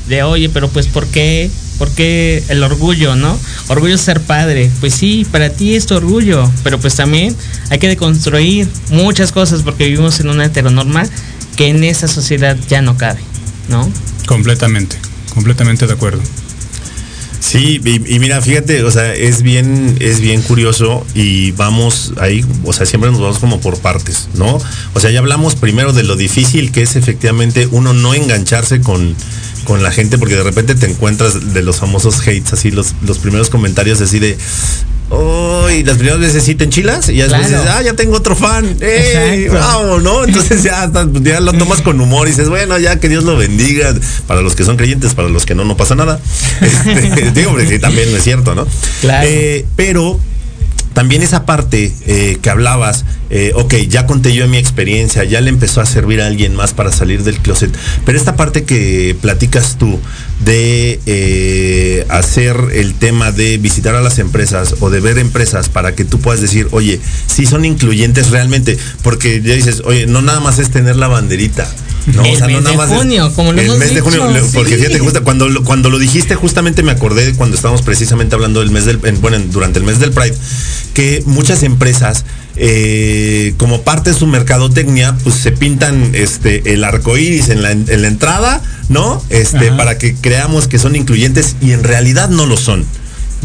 de 0.08 0.24
oye 0.24 0.50
pero 0.50 0.70
pues 0.70 0.88
por 0.88 1.06
qué 1.08 1.50
¿Por 1.78 1.92
qué 1.92 2.42
el 2.48 2.64
orgullo, 2.64 3.16
no? 3.16 3.38
Orgullo 3.68 3.96
es 3.96 4.02
ser 4.02 4.22
padre. 4.22 4.72
Pues 4.80 4.94
sí, 4.94 5.28
para 5.30 5.50
ti 5.50 5.76
es 5.76 5.86
tu 5.86 5.96
orgullo, 5.96 6.50
pero 6.64 6.80
pues 6.80 6.96
también 6.96 7.36
hay 7.70 7.80
que 7.80 7.88
deconstruir 7.88 8.70
muchas 8.92 9.32
cosas 9.32 9.62
porque 9.62 9.86
vivimos 9.86 10.20
en 10.22 10.30
una 10.30 10.46
heteronorma 10.46 11.04
que 11.56 11.68
en 11.68 11.84
esa 11.84 12.08
sociedad 12.08 12.58
ya 12.68 12.82
no 12.82 12.98
cabe, 12.98 13.20
¿no? 13.70 13.90
Completamente, 14.28 14.98
completamente 15.34 15.88
de 15.88 15.94
acuerdo. 15.94 16.22
Sí, 17.40 17.80
y, 17.84 18.16
y, 18.16 18.20
mira, 18.20 18.42
fíjate, 18.42 18.84
o 18.84 18.90
sea, 18.90 19.14
es 19.14 19.44
bien, 19.44 19.98
es 20.00 20.20
bien 20.20 20.42
curioso 20.42 21.06
y 21.14 21.52
vamos 21.52 22.14
ahí, 22.20 22.44
o 22.64 22.74
sea, 22.74 22.88
siempre 22.88 23.12
nos 23.12 23.22
vamos 23.22 23.38
como 23.38 23.60
por 23.60 23.78
partes, 23.80 24.30
¿no? 24.34 24.60
O 24.94 25.00
sea, 25.00 25.12
ya 25.12 25.20
hablamos 25.20 25.56
primero 25.56 25.94
de 25.94 26.04
lo 26.04 26.16
difícil 26.16 26.72
que 26.72 26.82
es 26.82 26.96
efectivamente 26.96 27.68
uno 27.72 27.94
no 27.94 28.16
engancharse 28.16 28.82
con, 28.82 29.16
con 29.66 29.84
la 29.84 29.92
gente 29.92 30.18
porque 30.18 30.36
de 30.36 30.44
repente 30.44 30.76
te 30.76 30.86
encuentras 30.86 31.54
de 31.54 31.62
los 31.62 31.78
famosos 31.78 32.22
hates, 32.22 32.54
así 32.54 32.72
los, 32.72 32.94
los 33.06 33.20
primeros 33.20 33.50
comentarios 33.50 34.00
así 34.00 34.20
de, 34.20 34.38
Oh, 35.10 35.70
y 35.70 35.84
las 35.84 35.98
primeras 35.98 36.20
veces 36.20 36.44
sí 36.44 36.56
te 36.56 36.64
enchilas 36.64 37.10
y 37.10 37.18
ya 37.18 37.28
claro. 37.28 37.44
dices, 37.44 37.60
ah, 37.70 37.82
ya 37.84 37.94
tengo 37.94 38.16
otro 38.18 38.36
fan, 38.36 38.76
¡Ey, 38.82 39.48
vamos, 39.50 40.02
¿no? 40.02 40.24
Entonces 40.26 40.64
ya, 40.64 40.92
ya 41.22 41.40
lo 41.42 41.54
tomas 41.54 41.82
con 41.82 42.02
humor 42.02 42.28
y 42.28 42.32
dices, 42.32 42.50
bueno, 42.50 42.80
ya 42.80 43.00
que 43.00 43.08
Dios 43.08 43.24
lo 43.24 43.38
bendiga. 43.38 43.94
Para 44.28 44.42
los 44.42 44.56
que 44.56 44.64
son 44.64 44.78
creyentes, 44.78 45.14
para 45.14 45.30
los 45.30 45.46
que 45.46 45.54
no, 45.54 45.64
no 45.64 45.78
pasa 45.78 45.96
nada. 45.96 46.20
Este, 46.86 47.32
digo, 47.32 47.52
porque 47.52 47.68
sí, 47.68 47.80
también 47.80 48.12
no 48.12 48.18
es 48.18 48.24
cierto, 48.24 48.56
¿no? 48.56 48.66
Claro. 49.02 49.28
Eh, 49.30 49.66
pero 49.76 50.20
también 50.96 51.22
esa 51.22 51.46
parte 51.46 51.94
eh, 52.08 52.38
que 52.42 52.50
hablabas, 52.50 53.04
eh, 53.30 53.52
ok, 53.54 53.74
ya 53.90 54.08
conté 54.08 54.34
yo 54.34 54.48
mi 54.48 54.58
experiencia, 54.58 55.26
ya 55.26 55.42
le 55.42 55.50
empezó 55.50 55.82
a 55.82 55.86
servir 55.86 56.22
a 56.22 56.28
alguien 56.28 56.56
más 56.56 56.74
para 56.74 56.90
salir 56.94 57.24
del 57.24 57.38
closet, 57.40 57.70
pero 58.06 58.18
esta 58.18 58.38
parte 58.38 58.64
que 58.64 59.14
platicas 59.22 59.78
tú 59.78 60.00
de 60.44 61.00
eh, 61.06 62.06
hacer 62.10 62.58
el 62.74 62.94
tema 62.96 63.32
de 63.32 63.58
visitar 63.58 63.96
a 63.96 64.02
las 64.02 64.20
empresas 64.20 64.76
o 64.82 64.90
de 64.90 65.00
ver 65.00 65.18
empresas 65.18 65.70
para 65.70 65.96
que 65.96 66.04
tú 66.04 66.20
puedas 66.20 66.42
decir, 66.42 66.68
oye, 66.72 67.00
sí 67.28 67.46
son 67.46 67.64
incluyentes 67.64 68.32
realmente, 68.32 68.78
porque 69.02 69.42
ya 69.42 69.56
dices, 69.56 69.82
oye, 69.86 70.08
no 70.08 70.22
nada 70.22 70.42
más 70.42 70.60
es 70.60 70.70
tener 70.70 70.98
la 70.98 71.08
banderita. 71.08 71.68
No, 72.14 72.24
el 72.24 72.36
o 72.36 72.38
sea, 72.38 72.48
mes 72.48 72.62
no 72.62 72.62
nada 72.62 72.86
de 72.86 72.96
junio, 72.98 73.28
es, 73.28 73.34
como 73.34 73.52
lo 73.52 73.60
el 73.60 73.66
hemos 73.66 73.80
mes 73.80 73.90
dicho, 73.90 74.04
de 74.04 74.12
junio, 74.12 74.48
porque 74.54 74.78
fíjate, 74.78 75.00
justa, 75.00 75.22
cuando, 75.22 75.64
cuando 75.64 75.90
lo 75.90 75.98
dijiste, 75.98 76.36
justamente 76.36 76.84
me 76.84 76.92
acordé 76.92 77.34
cuando 77.34 77.56
estábamos 77.56 77.82
precisamente 77.82 78.36
hablando 78.36 78.60
del 78.60 78.70
mes 78.70 78.86
del, 78.86 79.00
en, 79.04 79.22
bueno, 79.22 79.40
durante 79.52 79.80
el 79.80 79.86
mes 79.86 80.00
del 80.00 80.12
Pride, 80.12 80.36
que 80.94 81.24
muchas 81.26 81.64
empresas 81.64 82.26
eh, 82.58 83.54
como 83.58 83.82
parte 83.82 84.12
de 84.12 84.18
su 84.18 84.28
mercadotecnia, 84.28 85.16
pues 85.24 85.36
se 85.36 85.52
pintan 85.52 86.12
este 86.14 86.74
el 86.74 86.84
arco 86.84 87.18
iris 87.18 87.50
en 87.50 87.62
la, 87.62 87.72
en 87.72 88.02
la 88.02 88.08
entrada, 88.08 88.62
¿no? 88.90 89.22
Este, 89.30 89.70
Ajá. 89.70 89.78
para 89.78 89.98
que 89.98 90.16
creamos 90.16 90.68
que 90.68 90.80
son 90.80 90.96
incluyentes 90.96 91.56
y 91.62 91.72
en 91.72 91.84
realidad 91.84 92.30
no 92.30 92.46
lo 92.46 92.58
son. 92.58 92.86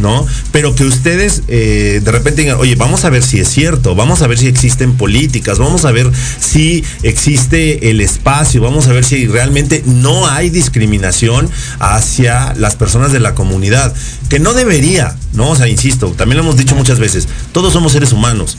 ¿no? 0.00 0.26
Pero 0.50 0.74
que 0.74 0.84
ustedes 0.84 1.42
eh, 1.48 2.00
de 2.02 2.10
repente 2.10 2.42
digan, 2.42 2.56
oye, 2.58 2.74
vamos 2.74 3.04
a 3.04 3.10
ver 3.10 3.22
si 3.22 3.38
es 3.38 3.48
cierto, 3.48 3.94
vamos 3.94 4.22
a 4.22 4.26
ver 4.26 4.38
si 4.38 4.46
existen 4.46 4.96
políticas, 4.96 5.58
vamos 5.58 5.84
a 5.84 5.92
ver 5.92 6.10
si 6.38 6.84
existe 7.02 7.90
el 7.90 8.00
espacio, 8.00 8.62
vamos 8.62 8.88
a 8.88 8.92
ver 8.92 9.04
si 9.04 9.26
realmente 9.26 9.82
no 9.86 10.26
hay 10.26 10.50
discriminación 10.50 11.48
hacia 11.78 12.54
las 12.54 12.76
personas 12.76 13.12
de 13.12 13.20
la 13.20 13.34
comunidad, 13.34 13.94
que 14.28 14.38
no 14.38 14.54
debería, 14.54 15.16
¿no? 15.32 15.50
O 15.50 15.56
sea, 15.56 15.68
insisto, 15.68 16.08
también 16.16 16.38
lo 16.38 16.44
hemos 16.44 16.56
dicho 16.56 16.74
muchas 16.74 16.98
veces, 16.98 17.28
todos 17.52 17.72
somos 17.72 17.92
seres 17.92 18.12
humanos. 18.12 18.56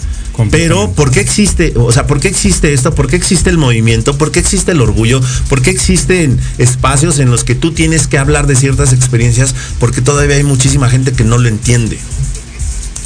Pero, 0.49 0.91
¿por 0.93 1.11
qué 1.11 1.19
existe, 1.19 1.73
o 1.75 1.91
sea, 1.91 2.07
por 2.07 2.19
qué 2.19 2.27
existe 2.27 2.73
esto? 2.73 2.95
¿Por 2.95 3.07
qué 3.07 3.15
existe 3.15 3.49
el 3.49 3.57
movimiento? 3.57 4.17
¿Por 4.17 4.31
qué 4.31 4.39
existe 4.39 4.71
el 4.71 4.81
orgullo? 4.81 5.21
¿Por 5.49 5.61
qué 5.61 5.69
existen 5.69 6.39
espacios 6.57 7.19
en 7.19 7.29
los 7.29 7.43
que 7.43 7.53
tú 7.53 7.73
tienes 7.73 8.07
que 8.07 8.17
hablar 8.17 8.47
de 8.47 8.55
ciertas 8.55 8.93
experiencias? 8.93 9.53
Porque 9.79 10.01
todavía 10.01 10.37
hay 10.37 10.43
muchísima 10.43 10.89
gente 10.89 11.11
que 11.11 11.23
no 11.23 11.37
lo 11.37 11.47
entiende. 11.47 11.99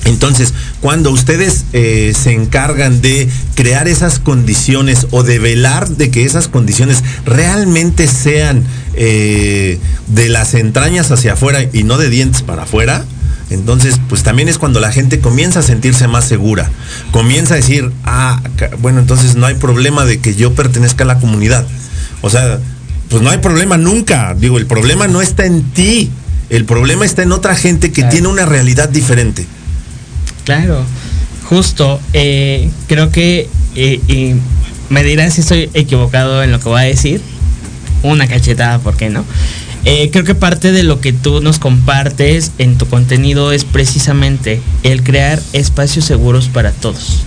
Entonces, 0.06 0.54
cuando 0.82 1.10
ustedes 1.10 1.65
eh, 1.73 2.13
se 2.15 2.32
encargan 2.32 3.01
de 3.01 3.28
crear 3.56 3.88
esas 3.88 4.19
condiciones 4.19 5.08
o 5.10 5.23
de 5.23 5.39
velar 5.39 5.89
de 5.89 6.12
que 6.12 6.25
esas 6.25 6.47
condiciones 6.47 7.04
realmente 7.25 8.08
sean 8.08 8.63
eh, 8.93 9.80
de 10.08 10.30
las 10.30 10.54
entrañas 10.54 11.10
hacia 11.12 11.34
afuera 11.34 11.63
y 11.73 11.84
no 11.84 11.97
de 11.97 12.10
dientes 12.10 12.43
para 12.43 12.63
afuera, 12.63 13.04
entonces, 13.56 14.00
pues 14.08 14.24
también 14.24 14.48
es 14.48 14.58
cuando 14.58 14.80
la 14.80 14.91
gente 14.91 15.20
comienza 15.20 15.60
a 15.60 15.63
sentirse 15.63 16.08
más 16.08 16.26
segura. 16.26 16.70
Comienza 17.12 17.56
a 17.56 17.58
decir, 17.58 17.91
ah, 18.04 18.41
bueno, 18.80 19.00
entonces 19.00 19.36
no 19.36 19.48
hay 19.48 19.56
problema 19.56 20.06
de 20.06 20.20
que 20.20 20.36
yo 20.36 20.54
pertenezca 20.54 21.04
a 21.04 21.08
la 21.08 21.20
comunidad. 21.20 21.65
O 22.22 22.30
sea, 22.30 22.60
pues 23.10 23.22
no 23.22 23.30
hay 23.30 23.39
problema 23.39 23.78
nunca. 23.78 24.36
Digo, 24.38 24.58
el 24.58 24.68
problema 24.68 25.08
no 25.08 25.22
está 25.22 25.46
en 25.46 25.63
ti. 25.63 26.12
El 26.50 26.65
problema 26.65 27.06
está 27.06 27.24
en 27.24 27.32
otra 27.32 27.56
gente 27.56 27.89
que 27.89 28.02
claro. 28.02 28.12
tiene 28.12 28.28
una 28.28 28.46
realidad 28.46 28.89
diferente. 28.89 29.46
Claro, 30.44 30.84
justo. 31.50 32.00
Eh, 32.13 32.70
creo 32.88 33.10
que, 33.12 33.50
eh, 33.76 34.00
y 34.08 34.36
me 34.89 35.04
dirán 35.04 35.32
si 35.32 35.41
estoy 35.41 35.70
equivocado 35.74 36.44
en 36.44 36.52
lo 36.52 36.60
que 36.60 36.70
voy 36.70 36.82
a 36.82 36.86
decir. 36.86 37.22
una 38.04 38.28
cachetada, 38.28 38.78
¿por 38.78 38.96
qué 38.96 39.10
no? 39.10 39.26
Eh, 39.86 40.10
creo 40.12 40.26
que 40.26 40.34
parte 40.34 40.71
de 40.71 40.82
lo 40.82 41.00
que 41.00 41.13
tú 41.13 41.41
nos 41.41 41.60
compartes 41.60 42.52
en 42.58 42.78
tu 42.78 42.88
contenido 42.88 43.52
es 43.52 43.65
precisamente 43.65 44.60
el 44.82 45.04
crear 45.04 45.39
espacios 45.54 46.06
seguros 46.06 46.50
para 46.50 46.71
todos. 46.71 47.24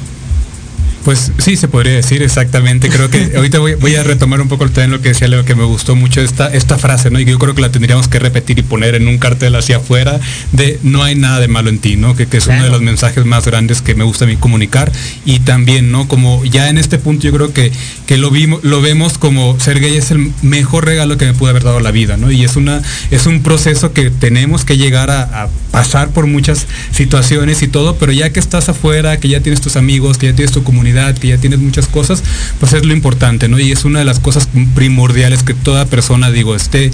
Pues 1.08 1.32
sí, 1.38 1.56
se 1.56 1.68
podría 1.68 1.94
decir 1.94 2.22
exactamente. 2.22 2.90
Creo 2.90 3.08
que 3.08 3.32
ahorita 3.36 3.60
voy, 3.60 3.96
a 3.96 4.02
retomar 4.02 4.42
un 4.42 4.48
poco 4.48 4.64
el 4.64 4.72
tema 4.72 4.88
lo 4.88 5.00
que 5.00 5.08
decía 5.08 5.26
Leo, 5.26 5.42
que 5.42 5.54
me 5.54 5.64
gustó 5.64 5.96
mucho 5.96 6.20
esta, 6.20 6.52
esta 6.52 6.76
frase, 6.76 7.10
¿no? 7.10 7.18
Y 7.18 7.24
yo 7.24 7.38
creo 7.38 7.54
que 7.54 7.62
la 7.62 7.72
tendríamos 7.72 8.08
que 8.08 8.18
repetir 8.18 8.58
y 8.58 8.62
poner 8.62 8.94
en 8.94 9.08
un 9.08 9.16
cartel 9.16 9.54
hacia 9.54 9.78
afuera 9.78 10.20
de 10.52 10.78
no 10.82 11.02
hay 11.02 11.14
nada 11.14 11.40
de 11.40 11.48
malo 11.48 11.70
en 11.70 11.78
ti, 11.78 11.96
¿no? 11.96 12.14
Que, 12.14 12.28
es 12.30 12.46
uno 12.46 12.62
de 12.62 12.68
los 12.68 12.82
mensajes 12.82 13.24
más 13.24 13.46
grandes 13.46 13.80
que 13.80 13.94
me 13.94 14.04
gusta 14.04 14.26
a 14.26 14.28
mí 14.28 14.36
comunicar. 14.36 14.92
Y 15.24 15.38
también, 15.38 15.90
¿no? 15.90 16.08
Como 16.08 16.44
ya 16.44 16.68
en 16.68 16.76
este 16.76 16.98
punto 16.98 17.22
yo 17.22 17.32
creo 17.32 17.54
que, 17.54 17.72
que 18.04 18.18
lo, 18.18 18.30
vimos, 18.30 18.62
lo 18.62 18.82
vemos 18.82 19.16
como 19.16 19.58
ser 19.58 19.80
gay 19.80 19.96
es 19.96 20.10
el 20.10 20.30
mejor 20.42 20.84
regalo 20.84 21.16
que 21.16 21.24
me 21.24 21.32
pudo 21.32 21.48
haber 21.48 21.64
dado 21.64 21.80
la 21.80 21.90
vida, 21.90 22.18
¿no? 22.18 22.30
Y 22.30 22.44
es, 22.44 22.56
una, 22.56 22.82
es 23.10 23.24
un 23.24 23.42
proceso 23.42 23.94
que 23.94 24.10
tenemos 24.10 24.66
que 24.66 24.76
llegar 24.76 25.10
a, 25.10 25.22
a 25.22 25.48
pasar 25.70 26.10
por 26.10 26.26
muchas 26.26 26.66
situaciones 26.90 27.62
y 27.62 27.68
todo, 27.68 27.96
pero 27.96 28.12
ya 28.12 28.30
que 28.30 28.40
estás 28.40 28.68
afuera, 28.68 29.18
que 29.20 29.28
ya 29.28 29.40
tienes 29.40 29.62
tus 29.62 29.76
amigos, 29.76 30.18
que 30.18 30.26
ya 30.26 30.34
tienes 30.34 30.52
tu 30.52 30.62
comunidad, 30.64 30.97
que 31.20 31.28
ya 31.28 31.38
tienes 31.38 31.58
muchas 31.58 31.86
cosas, 31.86 32.22
pues 32.60 32.72
es 32.72 32.84
lo 32.84 32.92
importante, 32.92 33.48
¿no? 33.48 33.58
Y 33.58 33.72
es 33.72 33.84
una 33.84 34.00
de 34.00 34.04
las 34.04 34.20
cosas 34.20 34.48
primordiales 34.74 35.42
que 35.42 35.54
toda 35.54 35.86
persona, 35.86 36.30
digo, 36.30 36.54
esté 36.54 36.90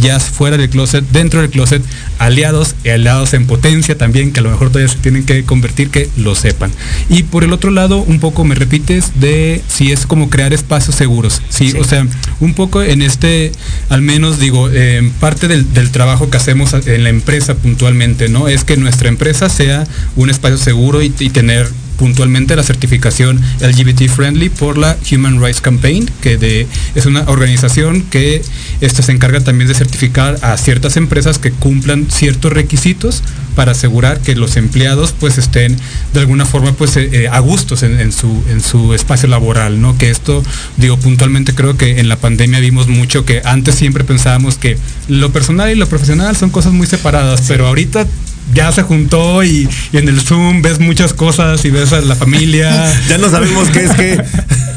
ya 0.00 0.18
fuera 0.18 0.56
del 0.56 0.68
closet, 0.68 1.04
dentro 1.10 1.40
del 1.40 1.50
closet, 1.50 1.82
aliados 2.18 2.74
y 2.84 2.90
aliados 2.90 3.34
en 3.34 3.46
potencia 3.46 3.96
también, 3.96 4.32
que 4.32 4.40
a 4.40 4.42
lo 4.42 4.50
mejor 4.50 4.68
todavía 4.68 4.92
se 4.92 4.98
tienen 4.98 5.24
que 5.24 5.44
convertir, 5.44 5.90
que 5.90 6.08
lo 6.16 6.34
sepan. 6.34 6.70
Y 7.08 7.24
por 7.24 7.44
el 7.44 7.52
otro 7.52 7.70
lado, 7.70 7.98
un 7.98 8.18
poco 8.18 8.44
me 8.44 8.54
repites 8.54 9.20
de 9.20 9.62
si 9.68 9.92
es 9.92 10.06
como 10.06 10.28
crear 10.28 10.52
espacios 10.52 10.96
seguros, 10.96 11.42
sí, 11.48 11.72
o 11.78 11.84
sea, 11.84 12.06
un 12.40 12.54
poco 12.54 12.82
en 12.82 13.02
este, 13.02 13.52
al 13.88 14.02
menos 14.02 14.38
digo, 14.38 14.68
eh, 14.72 15.10
parte 15.20 15.48
del, 15.48 15.66
trabajo 15.90 16.30
que 16.30 16.36
hacemos 16.36 16.74
en 16.74 17.04
la 17.04 17.10
empresa 17.10 17.54
puntualmente, 17.54 18.28
¿no? 18.28 18.48
Es 18.48 18.64
que 18.64 18.76
nuestra 18.76 19.08
empresa 19.08 19.48
sea 19.48 19.86
un 20.16 20.30
espacio 20.30 20.58
seguro 20.58 21.00
y 21.00 21.10
tener 21.10 21.70
puntualmente 21.98 22.56
la 22.56 22.62
certificación 22.62 23.40
LGBT 23.60 24.08
Friendly 24.08 24.48
por 24.48 24.78
la 24.78 24.96
Human 25.10 25.40
Rights 25.40 25.60
Campaign, 25.60 26.10
que 26.20 26.36
de, 26.36 26.66
es 26.94 27.06
una 27.06 27.22
organización 27.22 28.02
que 28.02 28.42
se 28.80 29.12
encarga 29.12 29.40
también 29.40 29.68
de 29.68 29.74
certificar 29.74 30.38
a 30.42 30.56
ciertas 30.56 30.96
empresas 30.96 31.38
que 31.38 31.50
cumplan 31.52 32.06
ciertos 32.10 32.52
requisitos 32.52 33.22
para 33.54 33.72
asegurar 33.72 34.20
que 34.20 34.36
los 34.36 34.56
empleados 34.56 35.14
pues 35.18 35.38
estén 35.38 35.76
de 36.12 36.20
alguna 36.20 36.44
forma 36.44 36.72
pues 36.72 36.96
eh, 36.96 37.08
eh, 37.12 37.28
a 37.28 37.40
gustos 37.40 37.82
en, 37.82 38.12
su, 38.12 38.42
en 38.50 38.60
su 38.60 38.94
espacio 38.94 39.28
laboral, 39.28 39.80
¿no? 39.80 39.96
Que 39.96 40.10
esto, 40.10 40.44
digo, 40.76 40.98
puntualmente 40.98 41.54
creo 41.54 41.76
que 41.76 41.98
en 41.98 42.08
la 42.08 42.16
pandemia 42.16 42.60
vimos 42.60 42.88
mucho 42.88 43.24
que 43.24 43.42
antes 43.44 43.74
siempre 43.74 44.04
pensábamos 44.04 44.56
que 44.56 44.76
lo 45.08 45.32
personal 45.32 45.70
y 45.70 45.74
lo 45.74 45.88
profesional 45.88 46.36
son 46.36 46.50
cosas 46.50 46.72
muy 46.72 46.86
separadas, 46.86 47.44
pero 47.48 47.66
ahorita 47.66 48.06
ya 48.52 48.72
se 48.72 48.82
juntó 48.82 49.42
y, 49.44 49.68
en 49.92 50.08
el 50.08 50.20
Zoom 50.20 50.62
ves 50.62 50.78
muchas 50.78 51.12
cosas 51.12 51.64
y 51.64 51.70
ves 51.70 51.92
a 51.92 52.00
la 52.00 52.14
familia. 52.14 52.92
ya 53.08 53.18
no 53.18 53.30
sabemos 53.30 53.68
qué 53.68 53.84
es 53.84 53.90
qué. 53.92 54.24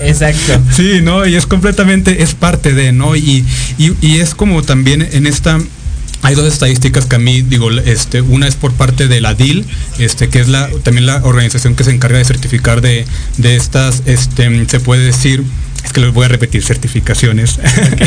Exacto. 0.01 0.61
Sí, 0.75 1.01
¿no? 1.01 1.25
Y 1.25 1.35
es 1.35 1.45
completamente, 1.45 2.23
es 2.23 2.33
parte 2.33 2.73
de, 2.73 2.91
¿no? 2.91 3.15
Y, 3.15 3.45
y, 3.77 4.17
es 4.17 4.35
como 4.35 4.63
también 4.63 5.07
en 5.11 5.27
esta 5.27 5.59
hay 6.21 6.35
dos 6.35 6.45
estadísticas 6.51 7.05
que 7.05 7.15
a 7.15 7.19
mí 7.19 7.41
digo, 7.41 7.71
este, 7.71 8.21
una 8.21 8.47
es 8.47 8.55
por 8.55 8.73
parte 8.73 9.07
de 9.07 9.21
la 9.21 9.35
DIL, 9.35 9.65
este, 9.99 10.27
que 10.27 10.39
es 10.41 10.49
la, 10.49 10.69
también 10.83 11.05
la 11.05 11.23
organización 11.23 11.75
que 11.75 11.85
se 11.85 11.91
encarga 11.91 12.17
de 12.17 12.25
certificar 12.25 12.81
de, 12.81 13.05
de 13.37 13.55
estas, 13.55 14.03
este, 14.05 14.65
se 14.67 14.79
puede 14.81 15.05
decir, 15.05 15.45
es 15.83 15.93
que 15.93 16.01
les 16.01 16.13
voy 16.13 16.25
a 16.25 16.27
repetir 16.27 16.63
certificaciones, 16.63 17.59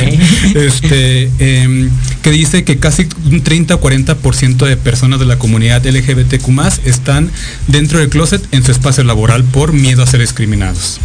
este, 0.55 1.31
em, 1.39 1.91
que 2.23 2.31
dice 2.31 2.65
que 2.65 2.79
casi 2.79 3.09
un 3.25 3.43
30 3.43 3.75
o 3.75 3.81
40% 3.81 4.67
de 4.67 4.77
personas 4.77 5.21
de 5.21 5.27
la 5.27 5.39
comunidad 5.39 5.85
LGBTQ 5.85 6.49
están 6.85 7.31
dentro 7.69 7.99
del 7.99 8.09
closet 8.09 8.43
en 8.53 8.65
su 8.65 8.73
espacio 8.73 9.05
laboral 9.05 9.45
por 9.45 9.73
miedo 9.73 10.03
a 10.03 10.07
ser 10.07 10.21
discriminados. 10.21 11.01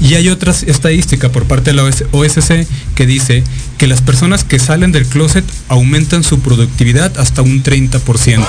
Y 0.00 0.14
hay 0.14 0.28
otra 0.28 0.52
estadística 0.52 1.30
por 1.30 1.44
parte 1.44 1.72
de 1.72 1.76
la 1.76 1.84
OSC 1.84 2.66
que 2.94 3.06
dice 3.06 3.44
que 3.76 3.86
las 3.86 4.00
personas 4.00 4.44
que 4.44 4.58
salen 4.58 4.92
del 4.92 5.06
closet 5.06 5.44
aumentan 5.68 6.24
su 6.24 6.40
productividad 6.40 7.18
hasta 7.18 7.42
un 7.42 7.62
30%. 7.62 8.46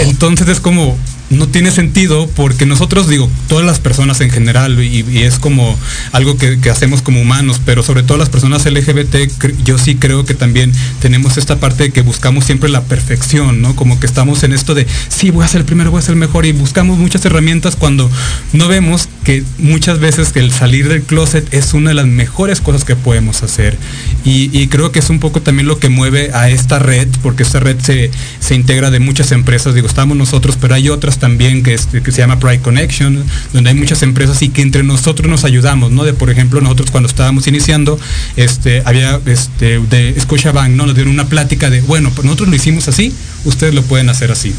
Entonces 0.00 0.48
es 0.48 0.60
como, 0.60 0.96
no 1.32 1.48
tiene 1.48 1.70
sentido 1.70 2.28
porque 2.34 2.66
nosotros, 2.66 3.08
digo, 3.08 3.28
todas 3.48 3.64
las 3.64 3.80
personas 3.80 4.20
en 4.20 4.30
general, 4.30 4.82
y, 4.82 5.02
es 5.22 5.38
como 5.38 5.78
algo 6.12 6.36
que, 6.36 6.58
hacemos 6.70 7.02
como 7.02 7.20
humanos, 7.20 7.60
pero 7.64 7.82
sobre 7.82 8.02
todo 8.02 8.18
las 8.18 8.28
personas 8.28 8.64
LGBT, 8.64 9.16
yo 9.64 9.78
sí 9.78 9.96
creo 9.96 10.24
que 10.24 10.34
también 10.34 10.72
tenemos 11.00 11.38
esta 11.38 11.58
parte 11.58 11.84
de 11.84 11.90
que 11.90 12.02
buscamos 12.02 12.44
siempre 12.44 12.68
la 12.68 12.82
perfección, 12.82 13.62
¿no? 13.62 13.74
Como 13.76 13.98
que 13.98 14.06
estamos 14.06 14.42
en 14.42 14.52
esto 14.52 14.74
de, 14.74 14.86
sí, 15.08 15.30
voy 15.30 15.44
a 15.44 15.48
ser 15.48 15.60
el 15.60 15.66
primero, 15.66 15.90
voy 15.90 15.98
a 15.98 16.02
ser 16.02 16.12
el 16.12 16.20
mejor, 16.20 16.46
y 16.46 16.52
buscamos 16.52 16.98
muchas 16.98 17.24
herramientas 17.24 17.76
cuando 17.76 18.10
no 18.52 18.68
vemos 18.68 19.08
que 19.24 19.44
muchas 19.58 20.00
veces 20.00 20.32
que 20.32 20.40
el 20.40 20.52
salir 20.52 20.88
del 20.88 21.02
closet 21.02 21.52
es 21.54 21.74
una 21.74 21.90
de 21.90 21.94
las 21.94 22.06
mejores 22.06 22.60
cosas 22.60 22.84
que 22.84 22.96
podemos 22.96 23.42
hacer. 23.42 23.76
Y, 24.24 24.66
creo 24.68 24.92
que 24.92 25.00
es 25.00 25.10
un 25.10 25.18
poco 25.18 25.42
también 25.42 25.66
lo 25.66 25.78
que 25.78 25.88
mueve 25.88 26.30
a 26.32 26.48
esta 26.48 26.78
red, 26.78 27.08
porque 27.22 27.42
esta 27.42 27.60
red 27.60 27.78
se, 27.80 28.10
se 28.40 28.54
integra 28.54 28.90
de 28.90 29.00
muchas 29.00 29.32
empresas, 29.32 29.74
digo, 29.74 29.86
estamos 29.86 30.16
nosotros, 30.16 30.56
pero 30.60 30.74
hay 30.74 30.88
otras 30.88 31.18
también 31.22 31.62
que, 31.62 31.76
que 32.02 32.10
se 32.10 32.18
llama 32.18 32.40
Pride 32.40 32.58
Connection, 32.62 33.24
donde 33.52 33.70
hay 33.70 33.76
muchas 33.76 34.02
empresas 34.02 34.42
y 34.42 34.48
que 34.48 34.60
entre 34.60 34.82
nosotros 34.82 35.30
nos 35.30 35.44
ayudamos, 35.44 35.92
¿no? 35.92 36.02
De 36.02 36.14
por 36.14 36.30
ejemplo, 36.30 36.60
nosotros 36.60 36.90
cuando 36.90 37.08
estábamos 37.08 37.46
iniciando, 37.46 37.96
este, 38.34 38.82
había 38.84 39.20
este, 39.26 39.78
de 39.78 40.20
Scotiabank, 40.20 40.72
¿no? 40.72 40.84
Nos 40.84 40.96
dieron 40.96 41.12
una 41.12 41.26
plática 41.26 41.70
de, 41.70 41.80
bueno, 41.82 42.10
pues 42.10 42.24
nosotros 42.24 42.48
lo 42.48 42.56
hicimos 42.56 42.88
así, 42.88 43.14
ustedes 43.44 43.72
lo 43.72 43.82
pueden 43.82 44.08
hacer 44.08 44.32
así. 44.32 44.52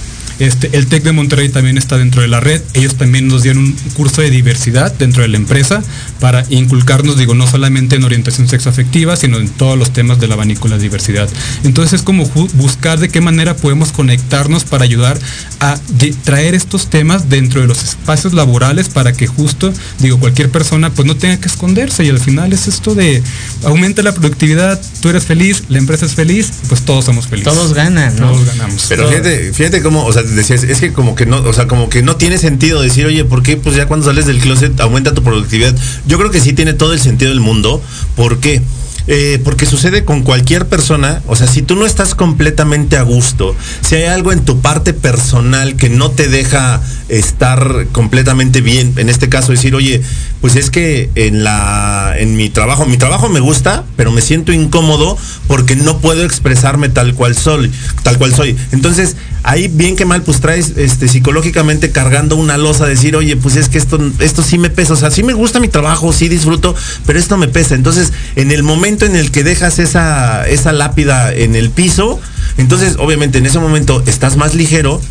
Este, 0.44 0.70
el 0.74 0.88
TEC 0.88 1.04
de 1.04 1.14
Monterrey 1.14 1.48
también 1.48 1.78
está 1.78 1.98
dentro 1.98 2.22
de 2.22 2.28
la 2.28 2.42
red. 2.42 2.62
Ellos 2.74 2.96
también 2.96 3.30
nos 3.30 3.44
dieron 3.44 3.64
un 3.64 3.74
curso 3.94 4.22
de 4.22 4.30
diversidad 4.30 4.94
dentro 4.94 5.22
de 5.22 5.30
la 5.30 5.38
empresa 5.38 5.82
para 6.20 6.46
inculcarnos, 6.50 7.18
digo, 7.18 7.34
no 7.34 7.48
solamente 7.48 7.96
en 7.96 8.04
orientación 8.04 8.50
sexoafectiva, 8.50 9.16
sino 9.16 9.38
en 9.38 9.48
todos 9.48 9.80
los 9.80 9.94
temas 9.94 10.20
del 10.20 10.34
abanico 10.34 10.68
de 10.68 10.76
la 10.76 10.82
diversidad. 10.82 11.30
Entonces 11.64 11.94
es 11.94 12.02
como 12.02 12.26
buscar 12.56 13.00
de 13.00 13.08
qué 13.08 13.22
manera 13.22 13.56
podemos 13.56 13.94
conectarnos 13.94 14.66
para 14.66 14.84
ayudar 14.84 15.18
a 15.62 15.80
traer 16.26 16.56
estos 16.56 16.90
temas 16.90 17.30
dentro 17.30 17.62
de 17.62 17.68
los 17.68 17.82
espacios 17.82 18.34
laborales 18.34 18.90
para 18.90 19.14
que 19.14 19.28
justo, 19.28 19.72
digo, 20.00 20.20
cualquier 20.20 20.50
persona 20.50 20.90
pues 20.90 21.08
no 21.08 21.16
tenga 21.16 21.38
que 21.38 21.48
esconderse 21.48 22.04
y 22.04 22.10
al 22.10 22.20
final 22.20 22.52
es 22.52 22.68
esto 22.68 22.96
de 22.96 23.24
aumenta 23.64 24.04
la 24.04 24.14
productividad, 24.14 24.82
tú 25.02 25.08
eres 25.08 25.24
feliz, 25.24 25.64
la 25.70 25.78
empresa 25.78 26.06
es 26.06 26.16
feliz, 26.16 26.52
pues 26.68 26.82
todos 26.82 27.06
somos 27.06 27.28
felices. 27.28 27.54
Todos 27.54 27.74
ganan, 27.74 28.14
¿no? 28.18 28.32
Todos 28.32 28.46
ganamos. 28.46 28.86
Pero 28.90 29.08
fíjate, 29.08 29.54
fíjate 29.54 29.82
cómo, 29.82 30.04
o 30.04 30.12
sea, 30.12 30.24
decías, 30.36 30.64
es 30.64 30.80
que 30.80 30.94
como 30.94 31.16
que 31.16 31.26
no, 31.26 31.38
o 31.38 31.54
sea, 31.54 31.68
como 31.68 31.90
que 31.90 32.02
no 32.02 32.16
tiene 32.16 32.38
sentido 32.38 32.82
decir, 32.82 33.06
oye, 33.06 33.26
¿por 33.26 33.44
qué 33.44 33.58
pues 33.58 33.76
ya 33.76 33.88
cuando 33.88 34.06
sales 34.06 34.26
del 34.26 34.40
closet 34.40 34.80
aumenta 34.80 35.14
tu 35.14 35.24
productividad? 35.24 35.76
Yo 36.08 36.18
creo 36.18 36.32
que 36.32 36.40
sí 36.40 36.54
tiene 36.54 36.74
todo 36.74 36.94
el 36.94 37.00
sentido 37.00 37.32
del 37.32 37.40
mundo. 37.40 37.82
¿Por 38.16 38.40
qué? 38.40 38.62
Eh, 39.06 39.42
porque 39.44 39.66
sucede 39.66 40.06
con 40.06 40.24
cualquier 40.24 40.68
persona, 40.68 41.22
o 41.28 41.36
sea, 41.36 41.46
si 41.46 41.62
tú 41.62 41.76
no 41.76 41.86
estás 41.86 42.16
completamente 42.16 42.96
a 42.96 43.02
gusto, 43.02 43.54
si 43.82 43.96
hay 43.96 44.04
algo 44.04 44.32
en 44.32 44.46
tu 44.46 44.62
parte 44.62 44.94
personal 44.94 45.76
que 45.76 45.90
no 45.90 46.12
te 46.12 46.30
deja 46.30 46.82
estar 47.10 47.88
completamente 47.92 48.62
bien, 48.62 48.94
en 48.96 49.10
este 49.10 49.28
caso 49.28 49.52
decir, 49.52 49.76
oye, 49.76 50.02
pues 50.40 50.56
es 50.56 50.70
que 50.70 51.10
en 51.16 51.44
la 51.44 52.14
en 52.18 52.38
mi 52.38 52.50
trabajo, 52.50 52.86
mi 52.86 52.96
trabajo 52.96 53.28
me 53.28 53.42
gusta, 53.42 53.84
pero 53.98 54.14
me 54.14 54.22
siento 54.22 54.54
incómodo 54.54 55.18
porque 55.48 55.76
no 55.76 55.98
puedo 55.98 56.24
expresarme 56.24 56.88
tal 56.88 57.14
cual 57.14 57.36
soy, 57.36 57.70
tal 58.04 58.18
cual 58.18 58.34
soy. 58.34 58.56
Entonces, 58.72 59.18
ahí 59.44 59.68
bien 59.68 59.96
que 59.96 60.06
mal, 60.06 60.24
pues 60.24 60.40
traes 60.40 60.74
este, 60.78 61.08
psicológicamente 61.08 61.92
cargando 61.92 62.36
una 62.36 62.58
losa, 62.58 62.86
decir, 62.86 63.16
oye, 63.16 63.36
pues 63.38 63.56
es 63.58 63.70
que 63.70 63.78
esto, 63.78 64.00
esto 64.20 64.42
sí 64.42 64.58
me 64.58 64.70
pesa, 64.70 64.94
o 64.94 64.96
sea, 64.96 65.12
sí 65.12 65.22
me 65.24 65.34
gusta 65.34 65.60
mi 65.60 65.68
trabajo, 65.68 66.14
sí 66.14 66.30
disfruto, 66.30 66.76
pero 67.06 67.20
esto 67.20 67.38
me 67.38 67.48
pesa. 67.48 67.76
Entonces, 67.76 68.14
en 68.36 68.52
el 68.52 68.64
momento 68.64 69.06
en 69.06 69.16
el 69.16 69.32
que 69.32 69.44
dejas 69.44 69.80
esa, 69.80 70.48
esa 70.48 70.72
lápida 70.72 71.34
en 71.34 71.56
el 71.56 71.70
piso, 71.70 72.20
entonces, 72.58 72.96
obviamente, 73.00 73.38
en 73.38 73.46
ese 73.46 73.60
momento 73.60 74.02
estás 74.06 74.38
más 74.38 74.56
ligero 74.56 75.02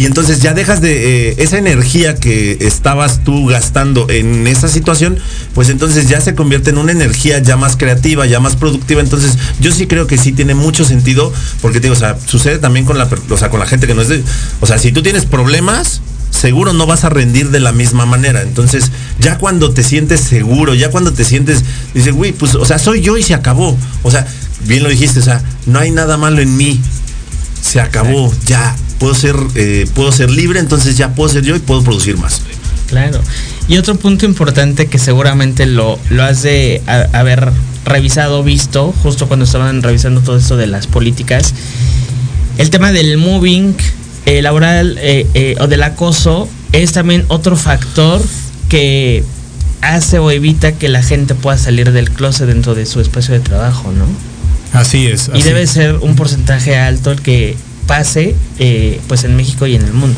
y 0.00 0.06
entonces 0.06 0.40
ya 0.40 0.54
dejas 0.54 0.80
de 0.80 1.28
eh, 1.28 1.34
esa 1.40 1.58
energía 1.58 2.14
que 2.14 2.56
estabas 2.62 3.22
tú 3.22 3.48
gastando 3.48 4.08
en 4.08 4.46
esa 4.46 4.66
situación, 4.66 5.18
pues 5.54 5.68
entonces 5.68 6.08
ya 6.08 6.22
se 6.22 6.34
convierte 6.34 6.70
en 6.70 6.78
una 6.78 6.92
energía 6.92 7.38
ya 7.40 7.58
más 7.58 7.76
creativa, 7.76 8.24
ya 8.24 8.40
más 8.40 8.56
productiva. 8.56 9.02
Entonces 9.02 9.36
yo 9.60 9.70
sí 9.72 9.86
creo 9.86 10.06
que 10.06 10.16
sí 10.16 10.32
tiene 10.32 10.54
mucho 10.54 10.86
sentido, 10.86 11.30
porque 11.60 11.80
digo, 11.80 11.92
o 11.92 11.98
sea, 11.98 12.16
sucede 12.18 12.58
también 12.58 12.86
con 12.86 12.96
la, 12.96 13.10
o 13.28 13.36
sea, 13.36 13.50
con 13.50 13.60
la 13.60 13.66
gente 13.66 13.86
que 13.86 13.94
no 13.94 14.00
es 14.00 14.08
de, 14.08 14.24
o 14.60 14.66
sea, 14.66 14.78
si 14.78 14.90
tú 14.90 15.02
tienes 15.02 15.26
problemas, 15.26 16.00
seguro 16.30 16.72
no 16.72 16.86
vas 16.86 17.04
a 17.04 17.10
rendir 17.10 17.50
de 17.50 17.60
la 17.60 17.72
misma 17.72 18.06
manera. 18.06 18.40
Entonces, 18.40 18.92
ya 19.18 19.36
cuando 19.36 19.74
te 19.74 19.82
sientes 19.82 20.22
seguro, 20.22 20.72
ya 20.72 20.90
cuando 20.90 21.12
te 21.12 21.26
sientes, 21.26 21.62
dices, 21.92 22.14
güey, 22.14 22.32
pues, 22.32 22.54
o 22.54 22.64
sea, 22.64 22.78
soy 22.78 23.02
yo 23.02 23.18
y 23.18 23.22
se 23.22 23.34
acabó. 23.34 23.76
O 24.02 24.10
sea, 24.10 24.26
bien 24.64 24.82
lo 24.82 24.88
dijiste, 24.88 25.20
o 25.20 25.22
sea, 25.22 25.42
no 25.66 25.78
hay 25.78 25.90
nada 25.90 26.16
malo 26.16 26.40
en 26.40 26.56
mí. 26.56 26.80
Se 27.60 27.82
acabó, 27.82 28.32
ya 28.46 28.74
puedo 29.00 29.14
ser, 29.14 29.34
eh, 29.56 29.86
puedo 29.94 30.12
ser 30.12 30.30
libre, 30.30 30.60
entonces 30.60 30.96
ya 30.96 31.14
puedo 31.14 31.28
ser 31.28 31.42
yo 31.42 31.56
y 31.56 31.58
puedo 31.58 31.82
producir 31.82 32.16
más. 32.16 32.42
Claro. 32.86 33.20
Y 33.66 33.76
otro 33.76 33.96
punto 33.96 34.24
importante 34.26 34.86
que 34.86 34.98
seguramente 34.98 35.66
lo, 35.66 35.98
lo 36.10 36.22
has 36.22 36.42
de 36.42 36.82
haber 36.86 37.50
revisado, 37.84 38.42
visto, 38.42 38.94
justo 39.02 39.26
cuando 39.26 39.44
estaban 39.44 39.82
revisando 39.82 40.20
todo 40.20 40.36
esto 40.36 40.56
de 40.56 40.66
las 40.66 40.86
políticas, 40.86 41.54
el 42.58 42.70
tema 42.70 42.92
del 42.92 43.16
moving 43.16 43.74
eh, 44.26 44.42
laboral 44.42 44.98
eh, 45.00 45.26
eh, 45.34 45.56
o 45.60 45.66
del 45.66 45.82
acoso 45.82 46.48
es 46.72 46.92
también 46.92 47.24
otro 47.28 47.56
factor 47.56 48.20
que 48.68 49.24
hace 49.80 50.18
o 50.18 50.30
evita 50.30 50.72
que 50.72 50.88
la 50.88 51.02
gente 51.02 51.34
pueda 51.34 51.56
salir 51.56 51.90
del 51.92 52.10
closet 52.10 52.46
dentro 52.46 52.74
de 52.74 52.86
su 52.86 53.00
espacio 53.00 53.34
de 53.34 53.40
trabajo, 53.40 53.92
¿no? 53.92 54.04
Así 54.78 55.06
es. 55.06 55.30
Y 55.34 55.42
debe 55.42 55.66
ser 55.66 55.96
un 55.96 56.16
porcentaje 56.16 56.76
alto 56.76 57.10
el 57.12 57.22
que 57.22 57.56
pase 57.90 58.36
eh, 58.60 59.00
pues 59.08 59.24
en 59.24 59.34
México 59.34 59.66
y 59.66 59.74
en 59.74 59.82
el 59.82 59.92
mundo. 59.92 60.16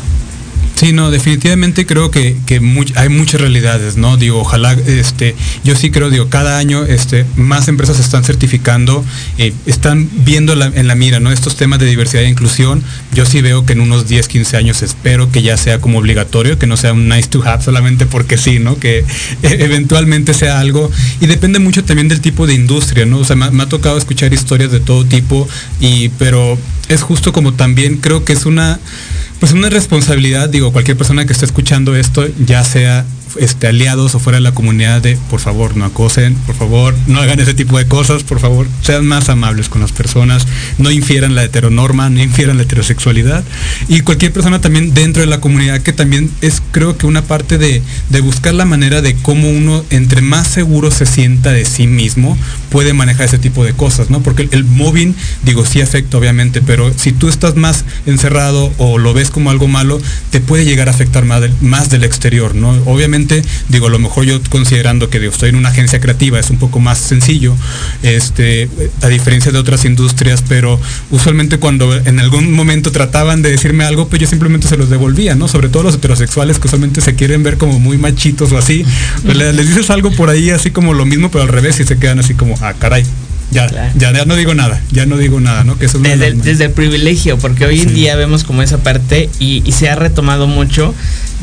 Sí, 0.75 0.91
no, 0.91 1.11
definitivamente 1.11 1.85
creo 1.85 2.09
que, 2.09 2.35
que 2.47 2.55
hay 2.95 3.09
muchas 3.09 3.39
realidades, 3.39 3.95
¿no? 3.95 4.17
Digo, 4.17 4.39
ojalá, 4.39 4.73
este, 4.73 5.35
yo 5.63 5.75
sí 5.75 5.91
creo, 5.91 6.09
digo, 6.09 6.29
cada 6.29 6.57
año 6.57 6.83
este, 6.83 7.25
más 7.35 7.67
empresas 7.67 7.99
están 7.99 8.23
certificando, 8.23 9.05
eh, 9.37 9.53
están 9.67 10.09
viendo 10.25 10.53
en 10.53 10.87
la 10.87 10.95
mira, 10.95 11.19
¿no? 11.19 11.31
Estos 11.31 11.55
temas 11.57 11.79
de 11.79 11.85
diversidad 11.85 12.23
e 12.23 12.29
inclusión, 12.29 12.83
yo 13.13 13.25
sí 13.25 13.41
veo 13.41 13.65
que 13.65 13.73
en 13.73 13.81
unos 13.81 14.07
10, 14.07 14.27
15 14.27 14.57
años 14.57 14.81
espero 14.81 15.31
que 15.31 15.43
ya 15.43 15.57
sea 15.57 15.79
como 15.79 15.99
obligatorio, 15.99 16.57
que 16.57 16.65
no 16.65 16.75
sea 16.75 16.93
un 16.93 17.07
nice 17.07 17.29
to 17.29 17.43
have 17.47 17.63
solamente 17.63 18.07
porque 18.07 18.37
sí, 18.37 18.57
¿no? 18.57 18.77
Que 18.77 18.99
eh, 19.03 19.05
eventualmente 19.43 20.33
sea 20.33 20.59
algo, 20.59 20.89
y 21.21 21.27
depende 21.27 21.59
mucho 21.59 21.83
también 21.83 22.07
del 22.07 22.19
tipo 22.19 22.47
de 22.47 22.55
industria, 22.55 23.05
¿no? 23.05 23.19
O 23.19 23.25
sea, 23.25 23.35
me, 23.35 23.51
me 23.51 23.63
ha 23.63 23.69
tocado 23.69 23.97
escuchar 23.97 24.33
historias 24.33 24.71
de 24.71 24.79
todo 24.79 25.05
tipo, 25.05 25.47
y, 25.79 26.09
pero 26.17 26.57
es 26.89 27.01
justo 27.01 27.31
como 27.31 27.53
también 27.53 27.97
creo 27.97 28.25
que 28.25 28.33
es 28.33 28.45
una 28.45 28.79
pues 29.43 29.51
una 29.51 29.69
responsabilidad, 29.69 30.47
digo, 30.47 30.71
cualquier 30.71 30.95
persona 30.95 31.25
que 31.25 31.33
esté 31.33 31.43
escuchando 31.43 31.97
esto, 31.97 32.25
ya 32.45 32.63
sea 32.63 33.05
este, 33.37 33.67
aliados 33.67 34.15
o 34.15 34.19
fuera 34.19 34.37
de 34.37 34.41
la 34.41 34.53
comunidad 34.53 35.01
de, 35.01 35.17
por 35.29 35.41
favor, 35.41 35.75
no 35.75 35.83
acosen, 35.83 36.35
por 36.45 36.55
favor, 36.55 36.95
no 37.07 37.19
hagan 37.19 37.41
ese 37.41 37.53
tipo 37.53 37.77
de 37.77 37.85
cosas, 37.85 38.23
por 38.23 38.39
favor, 38.39 38.67
sean 38.83 39.05
más 39.05 39.27
amables 39.27 39.67
con 39.67 39.81
las 39.81 39.91
personas, 39.91 40.47
no 40.77 40.91
infieran 40.91 41.35
la 41.35 41.43
heteronorma, 41.43 42.09
no 42.09 42.21
infieran 42.21 42.55
la 42.55 42.63
heterosexualidad. 42.63 43.43
Y 43.89 43.99
cualquier 43.99 44.31
persona 44.31 44.61
también 44.61 44.93
dentro 44.93 45.19
de 45.19 45.27
la 45.27 45.41
comunidad 45.41 45.81
que 45.81 45.91
también 45.91 46.31
es, 46.39 46.61
creo 46.71 46.97
que 46.97 47.05
una 47.05 47.23
parte 47.23 47.57
de, 47.57 47.81
de 48.09 48.21
buscar 48.21 48.53
la 48.53 48.63
manera 48.63 49.01
de 49.01 49.15
cómo 49.15 49.49
uno, 49.49 49.83
entre 49.89 50.21
más 50.21 50.47
seguro 50.47 50.89
se 50.89 51.05
sienta 51.05 51.51
de 51.51 51.65
sí 51.65 51.85
mismo, 51.85 52.37
puede 52.73 52.91
manejar 52.93 53.27
ese 53.27 53.37
tipo 53.37 53.63
de 53.63 53.73
cosas, 53.73 54.09
¿no? 54.09 54.21
Porque 54.21 54.41
el, 54.41 54.49
el 54.51 54.63
digo, 55.43 55.63
sí 55.63 55.79
afecta 55.79 56.17
obviamente, 56.17 56.59
pero 56.61 56.91
si 56.97 57.11
tú 57.11 57.29
estás 57.29 57.55
más 57.55 57.85
encerrado 58.07 58.73
o 58.79 58.97
lo 58.97 59.13
ves 59.13 59.29
como 59.29 59.51
algo 59.51 59.67
malo, 59.67 60.01
te 60.31 60.41
puede 60.41 60.65
llegar 60.65 60.87
a 60.89 60.91
afectar 60.91 61.23
más 61.23 61.89
del, 61.91 62.03
exterior, 62.03 62.55
¿no? 62.55 62.71
Obviamente, 62.85 63.43
digo, 63.69 63.87
a 63.87 63.89
lo 63.91 63.99
mejor 63.99 64.25
yo 64.25 64.41
considerando 64.49 65.11
que 65.11 65.19
digo, 65.19 65.31
estoy 65.31 65.49
en 65.49 65.55
una 65.55 65.69
agencia 65.69 65.99
creativa, 66.01 66.39
es 66.39 66.49
un 66.49 66.57
poco 66.57 66.79
más 66.79 66.97
sencillo, 66.97 67.55
este, 68.01 68.67
a 69.03 69.07
diferencia 69.07 69.51
de 69.51 69.59
otras 69.59 69.85
industrias, 69.85 70.43
pero 70.47 70.79
usualmente 71.11 71.59
cuando 71.59 71.95
en 71.95 72.19
algún 72.19 72.51
momento 72.53 72.91
trataban 72.91 73.43
de 73.43 73.51
decirme 73.51 73.83
algo, 73.85 74.07
pues 74.07 74.19
yo 74.19 74.27
simplemente 74.27 74.67
se 74.67 74.77
los 74.77 74.89
devolvía, 74.89 75.35
¿no? 75.35 75.47
Sobre 75.47 75.69
todo 75.69 75.83
los 75.83 75.95
heterosexuales 75.95 76.57
que 76.57 76.67
usualmente 76.67 77.01
se 77.01 77.13
quieren 77.13 77.43
ver 77.43 77.57
como 77.57 77.79
muy 77.79 77.97
machitos 77.99 78.51
o 78.51 78.57
así, 78.57 78.83
le- 79.23 79.53
les 79.53 79.67
dices 79.67 79.91
algo 79.91 80.11
por 80.11 80.29
ahí 80.31 80.49
así 80.49 80.71
como 80.71 80.93
lo 80.95 81.05
mismo, 81.05 81.29
pero 81.29 81.43
al 81.43 81.49
revés 81.49 81.79
y 81.79 81.83
se 81.83 81.97
quedan 81.97 82.17
así 82.19 82.33
como, 82.33 82.55
ah, 82.63 82.73
caray. 82.79 83.03
Ya, 83.51 83.67
Claro. 83.67 83.91
ya, 83.99 84.11
ya 84.13 84.25
no 84.25 84.35
digo 84.35 84.55
nada, 84.55 84.81
ya 84.91 85.05
no 85.05 85.15
digo 85.17 85.39
nada, 85.39 85.63
¿no? 85.63 85.77
Que 85.77 85.85
eso 85.85 85.99
Desde, 85.99 86.27
el- 86.27 86.41
desde 86.41 86.65
el 86.65 86.71
privilegio, 86.71 87.37
porque 87.37 87.65
hoy 87.67 87.81
en 87.81 87.89
Sí. 87.89 87.93
día 87.95 88.15
vemos 88.15 88.43
como 88.43 88.63
esa 88.63 88.79
parte 88.79 89.29
y, 89.39 89.61
y 89.63 89.71
se 89.73 89.89
ha 89.89 89.95
retomado 89.95 90.47
mucho. 90.47 90.95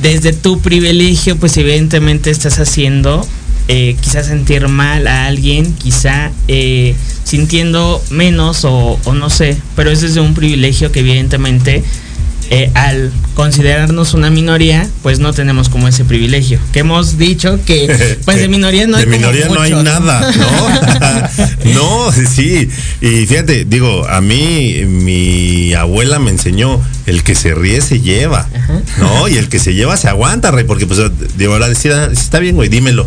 Desde 0.03 0.33
tu 0.33 0.61
privilegio, 0.61 1.37
pues 1.37 1.57
evidentemente 1.57 2.31
estás 2.31 2.59
haciendo 2.59 3.25
eh, 3.69 3.95
quizás 4.01 4.27
sentir 4.27 4.67
mal 4.67 5.07
a 5.07 5.27
alguien, 5.27 5.73
quizá 5.75 6.33
eh, 6.49 6.97
sintiendo 7.23 8.03
menos 8.11 8.65
o, 8.65 8.99
o 9.05 9.15
no 9.15 9.31
sé, 9.31 9.57
pero 9.77 9.91
es 9.93 10.01
desde 10.01 10.19
un 10.21 10.35
privilegio 10.35 10.91
que 10.91 11.01
evidentemente 11.01 11.85
eh, 12.53 12.69
al 12.75 13.13
considerarnos 13.35 14.13
una 14.13 14.29
minoría, 14.29 14.89
pues 15.03 15.21
no 15.21 15.33
tenemos 15.33 15.69
como 15.69 15.87
ese 15.87 16.05
privilegio. 16.05 16.59
Que 16.73 16.81
hemos 16.81 17.17
dicho 17.17 17.61
que 17.65 18.19
pues 18.25 18.39
de 18.39 18.49
minoría 18.49 18.89
no 18.89 18.97
hay 18.97 19.05
de 19.05 19.11
como 19.11 19.19
minoría 19.19 19.49
no 19.49 19.61
hay 19.61 19.73
nada, 19.73 20.33
¿no? 20.33 21.73
no, 21.75 22.13
sí. 22.13 22.69
Y 23.01 23.27
fíjate, 23.27 23.65
digo, 23.65 24.07
a 24.09 24.21
mí 24.21 24.83
mi 24.85 25.73
abuela 25.75 26.19
me 26.19 26.31
enseñó, 26.31 26.83
el 27.07 27.23
que 27.23 27.37
se 27.37 27.55
ríe 27.55 27.81
se 27.83 28.01
lleva, 28.01 28.49
Ajá. 28.53 28.83
¿no? 28.99 29.29
Y 29.29 29.37
el 29.37 29.49
que 29.49 29.61
se 29.61 29.75
lleva 29.75 29.97
se 29.97 30.09
aguanta, 30.09 30.51
rey, 30.51 30.65
porque 30.65 30.89
pues 30.89 30.99
de 31.37 31.47
ahora 31.47 31.69
está 31.69 32.41
bien, 32.41 32.57
güey, 32.57 32.69
dímelo. 32.69 33.07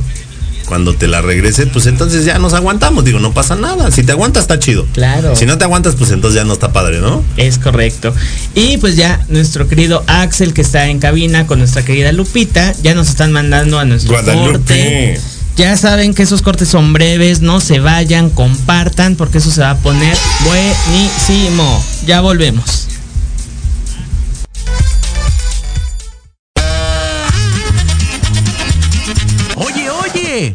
Cuando 0.74 0.96
te 0.96 1.08
la 1.08 1.22
regrese, 1.22 1.68
pues 1.68 1.86
entonces 1.86 2.26
ya 2.26 2.40
nos 2.40 2.56
aguantamos, 2.56 3.06
digo, 3.06 3.20
no 3.20 3.32
pasa 3.32 3.56
nada. 3.56 3.92
Si 3.92 4.02
te 4.02 4.12
aguantas 4.12 4.42
está 4.42 4.58
chido. 4.58 4.88
Claro. 4.92 5.36
Si 5.36 5.46
no 5.46 5.60
te 5.60 5.66
aguantas, 5.66 5.94
pues 5.94 6.10
entonces 6.10 6.36
ya 6.36 6.46
no 6.46 6.54
está 6.54 6.74
padre, 6.74 7.00
¿no? 7.00 7.24
Es 7.38 7.60
correcto. 7.60 8.12
Y 8.56 8.78
pues 8.78 8.96
ya 8.96 9.24
nuestro 9.30 9.68
querido 9.68 10.04
Axel 10.08 10.52
que 10.56 10.62
está 10.62 10.88
en 10.88 10.98
cabina 10.98 11.46
con 11.46 11.60
nuestra 11.60 11.86
querida 11.86 12.12
Lupita, 12.12 12.74
ya 12.82 12.96
nos 12.96 13.10
están 13.10 13.32
mandando 13.32 13.78
a 13.78 13.86
nuestro 13.86 14.14
Guadalupe. 14.14 14.52
corte. 14.52 15.20
Ya 15.58 15.78
saben 15.78 16.16
que 16.16 16.24
esos 16.24 16.42
cortes 16.42 16.70
son 16.70 16.92
breves, 16.92 17.42
no 17.42 17.60
se 17.62 17.80
vayan, 17.80 18.32
compartan 18.32 19.16
porque 19.16 19.38
eso 19.38 19.52
se 19.52 19.62
va 19.62 19.70
a 19.70 19.78
poner 19.78 20.18
buenísimo. 20.44 21.86
Ya 22.08 22.22
volvemos. 22.22 22.88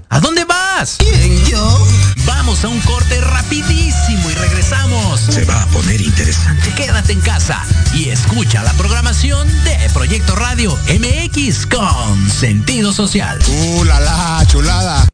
¿A 0.08 0.18
dónde 0.18 0.44
vas? 0.44 0.96
¿Quién, 0.98 1.44
yo? 1.46 1.86
Vamos 2.26 2.64
a 2.64 2.68
un 2.68 2.80
corte 2.80 3.20
rapidísimo 3.20 4.28
y 4.28 4.34
regresamos. 4.34 5.20
Se 5.20 5.44
va 5.44 5.62
a 5.62 5.66
poner 5.66 6.00
interesante. 6.00 6.74
Quédate 6.74 7.12
en 7.12 7.20
casa 7.20 7.64
y 7.94 8.08
escucha 8.08 8.64
la 8.64 8.72
programación 8.72 9.46
de 9.62 9.76
Proyecto 9.94 10.34
Radio 10.34 10.76
MX 10.88 11.66
con 11.66 12.28
sentido 12.28 12.92
social. 12.92 13.38
¡Uh, 13.46 13.84
la, 13.84 14.00
la, 14.00 14.44
chulada! 14.48 15.06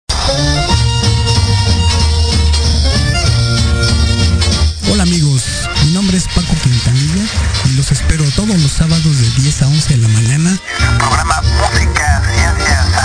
Hola 4.90 5.02
amigos, 5.02 5.42
mi 5.84 5.92
nombre 5.92 6.16
es 6.16 6.24
Paco 6.28 6.54
Quintanilla 6.62 7.24
y 7.66 7.76
los 7.76 7.92
espero 7.92 8.24
todos 8.34 8.56
los 8.58 8.72
sábados 8.72 9.04
de 9.04 9.42
10 9.42 9.62
a 9.62 9.66
11 9.66 9.96
de 9.96 9.96
la 9.98 10.08
mañana 10.08 10.58
Programa 10.98 11.42
Música, 11.42 12.22
Ciencias, 12.32 13.03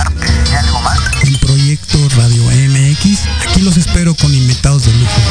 Radio 2.19 2.43
MX. 2.43 3.19
Aquí 3.47 3.62
los 3.62 3.77
espero 3.77 4.13
con 4.13 4.36
invitados 4.36 4.86
de 4.86 4.91
lujo. 4.91 5.21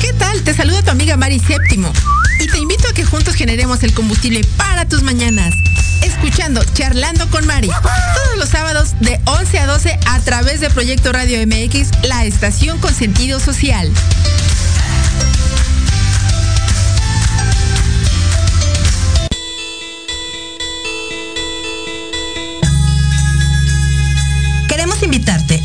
¿Qué 0.00 0.14
tal? 0.14 0.40
Te 0.40 0.54
saluda 0.54 0.82
tu 0.82 0.90
amiga 0.90 1.18
Mari 1.18 1.38
Séptimo 1.38 1.92
y 2.40 2.46
te 2.46 2.58
invito 2.60 2.88
a 2.88 2.94
que 2.94 3.04
juntos 3.04 3.34
generemos 3.34 3.82
el 3.82 3.92
combustible 3.92 4.40
para 4.56 4.88
tus 4.88 5.02
mañanas. 5.02 5.52
Escuchando 6.00 6.64
Charlando 6.72 7.28
con 7.28 7.46
Mari 7.46 7.68
todos 7.68 8.38
los 8.38 8.48
sábados 8.48 8.94
de 9.00 9.20
11 9.26 9.58
a 9.58 9.66
12 9.66 9.98
a 10.06 10.20
través 10.20 10.60
de 10.60 10.70
Proyecto 10.70 11.12
Radio 11.12 11.46
MX, 11.46 11.90
la 12.04 12.24
estación 12.24 12.78
con 12.78 12.94
sentido 12.94 13.38
social. 13.38 13.92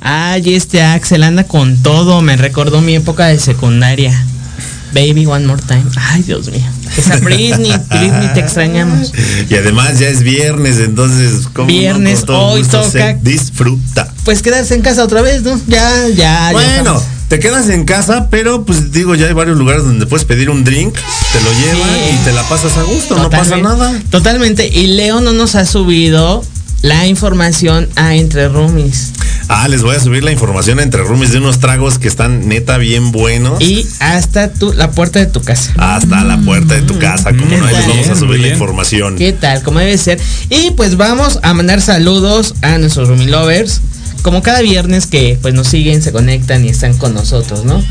Ay, 0.00 0.54
este 0.54 0.82
Axel 0.82 1.22
anda 1.22 1.44
con 1.44 1.76
todo, 1.82 2.22
me 2.22 2.36
recordó 2.36 2.80
mi 2.80 2.94
época 2.96 3.26
de 3.26 3.38
secundaria. 3.38 4.24
Baby 4.92 5.26
One 5.26 5.46
More 5.46 5.62
Time. 5.62 5.84
Ay, 5.96 6.22
Dios 6.22 6.50
mío. 6.50 6.64
Esa 6.96 7.16
Britney, 7.18 7.72
Britney 7.90 8.32
te 8.34 8.40
extrañamos. 8.40 9.12
Y 9.48 9.54
además 9.54 9.98
ya 10.00 10.08
es 10.08 10.22
viernes, 10.22 10.78
entonces, 10.78 11.46
¿cómo? 11.52 11.68
Viernes, 11.68 12.24
hoy 12.26 12.62
toca- 12.64 12.90
se 12.90 13.18
disfruta. 13.22 14.12
Pues 14.24 14.42
quedarse 14.42 14.74
en 14.74 14.82
casa 14.82 15.04
otra 15.04 15.22
vez, 15.22 15.42
¿no? 15.42 15.60
Ya, 15.68 16.08
ya. 16.08 16.14
ya 16.14 16.52
Bueno. 16.52 17.00
Te 17.30 17.38
quedas 17.38 17.68
en 17.68 17.84
casa, 17.84 18.28
pero 18.28 18.64
pues 18.64 18.90
digo, 18.90 19.14
ya 19.14 19.26
hay 19.28 19.32
varios 19.32 19.56
lugares 19.56 19.84
donde 19.84 20.04
puedes 20.04 20.24
pedir 20.24 20.50
un 20.50 20.64
drink, 20.64 20.92
te 20.94 21.40
lo 21.40 21.52
llevan 21.52 21.88
Sí. 21.94 22.16
y 22.20 22.24
te 22.24 22.32
la 22.32 22.42
pasas 22.42 22.76
a 22.76 22.82
gusto, 22.82 23.16
no 23.16 23.30
pasa 23.30 23.56
nada. 23.56 23.92
Totalmente. 24.10 24.66
Y 24.66 24.88
Leo 24.88 25.20
no 25.20 25.32
nos 25.32 25.54
ha 25.54 25.64
subido 25.64 26.44
la 26.82 27.06
información 27.06 27.88
a 27.94 28.16
Entre 28.16 28.48
Roomies. 28.48 29.12
Ah, 29.48 29.68
les 29.68 29.82
voy 29.82 29.94
a 29.94 30.00
subir 30.00 30.24
la 30.24 30.32
información 30.32 30.80
entre 30.80 31.02
roomies 31.02 31.32
de 31.32 31.38
unos 31.38 31.58
tragos 31.58 31.98
que 31.98 32.06
están 32.08 32.48
neta 32.48 32.78
bien 32.78 33.10
buenos. 33.12 33.60
Y 33.60 33.86
hasta 33.98 34.52
tu, 34.52 34.72
la 34.72 34.90
puerta 34.92 35.18
de 35.18 35.26
tu 35.26 35.40
casa. 35.42 35.72
hasta 35.76 36.22
la 36.24 36.38
puerta 36.38 36.74
de 36.74 36.82
tu 36.82 36.98
casa, 36.98 37.30
como 37.30 37.56
no, 37.56 37.66
ahí 37.66 37.74
les 37.74 37.86
vamos 37.86 38.06
a 38.06 38.12
Bien, 38.12 38.16
subir 38.16 38.40
la 38.40 38.48
información. 38.48 39.16
¿Qué 39.16 39.32
tal? 39.32 39.62
Como 39.62 39.78
debe 39.80 39.98
ser. 39.98 40.20
Y 40.50 40.70
pues 40.72 40.96
vamos 40.96 41.38
a 41.42 41.52
mandar 41.54 41.80
saludos 41.80 42.54
a 42.62 42.78
nuestros 42.78 43.08
Roomie 43.08 43.26
Lovers. 43.26 43.80
Como 44.22 44.42
cada 44.42 44.60
viernes 44.60 45.06
que 45.06 45.38
pues 45.40 45.54
nos 45.54 45.68
siguen, 45.68 46.02
se 46.02 46.12
conectan 46.12 46.64
y 46.64 46.68
están 46.68 46.96
con 46.98 47.14
nosotros, 47.14 47.64
¿no? 47.64 47.82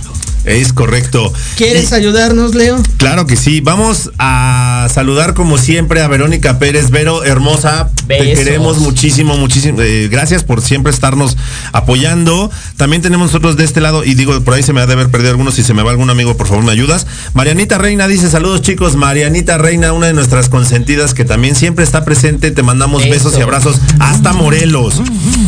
Es 0.46 0.74
correcto. 0.74 1.32
¿Quieres 1.58 1.94
ayudarnos, 1.94 2.56
Leo? 2.56 2.82
Claro 2.98 3.28
que 3.28 3.36
sí. 3.36 3.62
Vamos 3.62 4.12
a 4.18 4.88
saludar 4.92 5.34
como 5.34 5.58
siempre 5.58 6.02
a 6.02 6.08
Verónica 6.08 6.60
Pérez. 6.60 6.90
Vero, 6.90 7.24
hermosa. 7.24 7.90
Te 8.08 8.34
queremos 8.34 8.80
muchísimo, 8.80 9.38
muchísimo. 9.38 9.82
eh, 9.82 10.08
gracias 10.10 10.44
por 10.44 10.62
siempre 10.62 10.92
estarnos 10.92 11.38
apoyando. 11.74 12.50
También 12.78 13.02
tenemos 13.02 13.28
nosotros 13.28 13.58
de 13.58 13.66
este 13.66 13.82
lado, 13.82 14.04
y 14.04 14.16
digo, 14.16 14.40
por 14.42 14.54
ahí 14.54 14.64
se 14.64 14.74
me 14.74 14.82
ha 14.82 14.88
de 14.88 14.94
haber 14.94 15.10
perdido 15.10 15.32
algunos. 15.32 15.56
Si 15.56 15.64
se 15.64 15.74
me 15.74 15.84
va 15.84 15.92
algún 15.92 16.10
amigo, 16.10 16.36
por 16.38 16.48
favor, 16.48 16.64
me 16.64 16.72
ayudas. 16.72 17.06
Marianita 17.34 17.78
Reina 17.78 18.08
dice 18.08 18.30
saludos, 18.30 18.62
chicos. 18.62 18.96
Marianita 18.96 19.58
Reina, 19.58 19.94
una 19.94 20.08
de 20.08 20.14
nuestras 20.14 20.50
consentidas 20.50 21.14
que 21.14 21.26
también 21.26 21.56
siempre 21.56 21.84
está 21.84 22.04
presente. 22.06 22.52
Te 22.52 22.64
mandamos 22.64 23.04
Eso. 23.04 23.12
besos 23.12 23.38
y 23.38 23.42
abrazos 23.42 23.78
hasta 24.00 24.34
Morelos. 24.34 25.02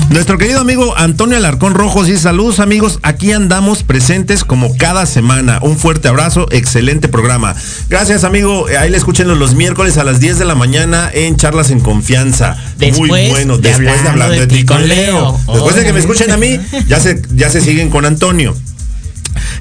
Nuestro 0.10 0.38
querido 0.38 0.60
amigo 0.60 0.95
Antonio 0.97 1.38
Alarcón 1.38 1.73
Rojos 1.73 2.08
dice 2.08 2.19
saludos, 2.19 2.60
amigos. 2.60 2.99
Aquí 3.01 3.32
andamos 3.32 3.84
presentes 3.84 4.43
como 4.43 4.75
cada 4.82 5.06
semana. 5.06 5.60
Un 5.62 5.78
fuerte 5.78 6.08
abrazo, 6.08 6.48
excelente 6.50 7.08
programa. 7.08 7.56
Gracias, 7.88 8.24
amigo. 8.24 8.67
Eh, 8.67 8.78
Ahí 8.80 8.89
le 8.89 8.98
escuchen 8.98 9.28
los 9.28 9.54
miércoles 9.54 10.00
a 10.00 10.04
las 10.04 10.20
10 10.20 10.39
de 10.39 10.46
la 10.46 10.56
mañana 10.56 11.08
en 11.13 11.38
Charlas 11.38 11.70
en 11.70 11.82
Confianza. 11.82 12.58
Muy 12.98 13.08
bueno. 13.08 13.60
de 13.60 13.70
Después 13.70 14.02
de 14.02 14.10
hablando 14.10 14.39
de 14.39 14.48
ti 14.48 14.65
con 14.65 14.88
Leo. 14.88 15.39
Después 15.54 15.76
de 15.76 15.84
que 15.84 15.94
me 15.94 16.00
escuchen 16.00 16.32
a 16.32 16.38
mí, 16.38 16.60
ya 16.88 17.00
se, 17.00 17.22
ya 17.36 17.52
se 17.52 17.62
siguen 17.62 17.91
con 17.91 18.06
Antonio. 18.06 18.56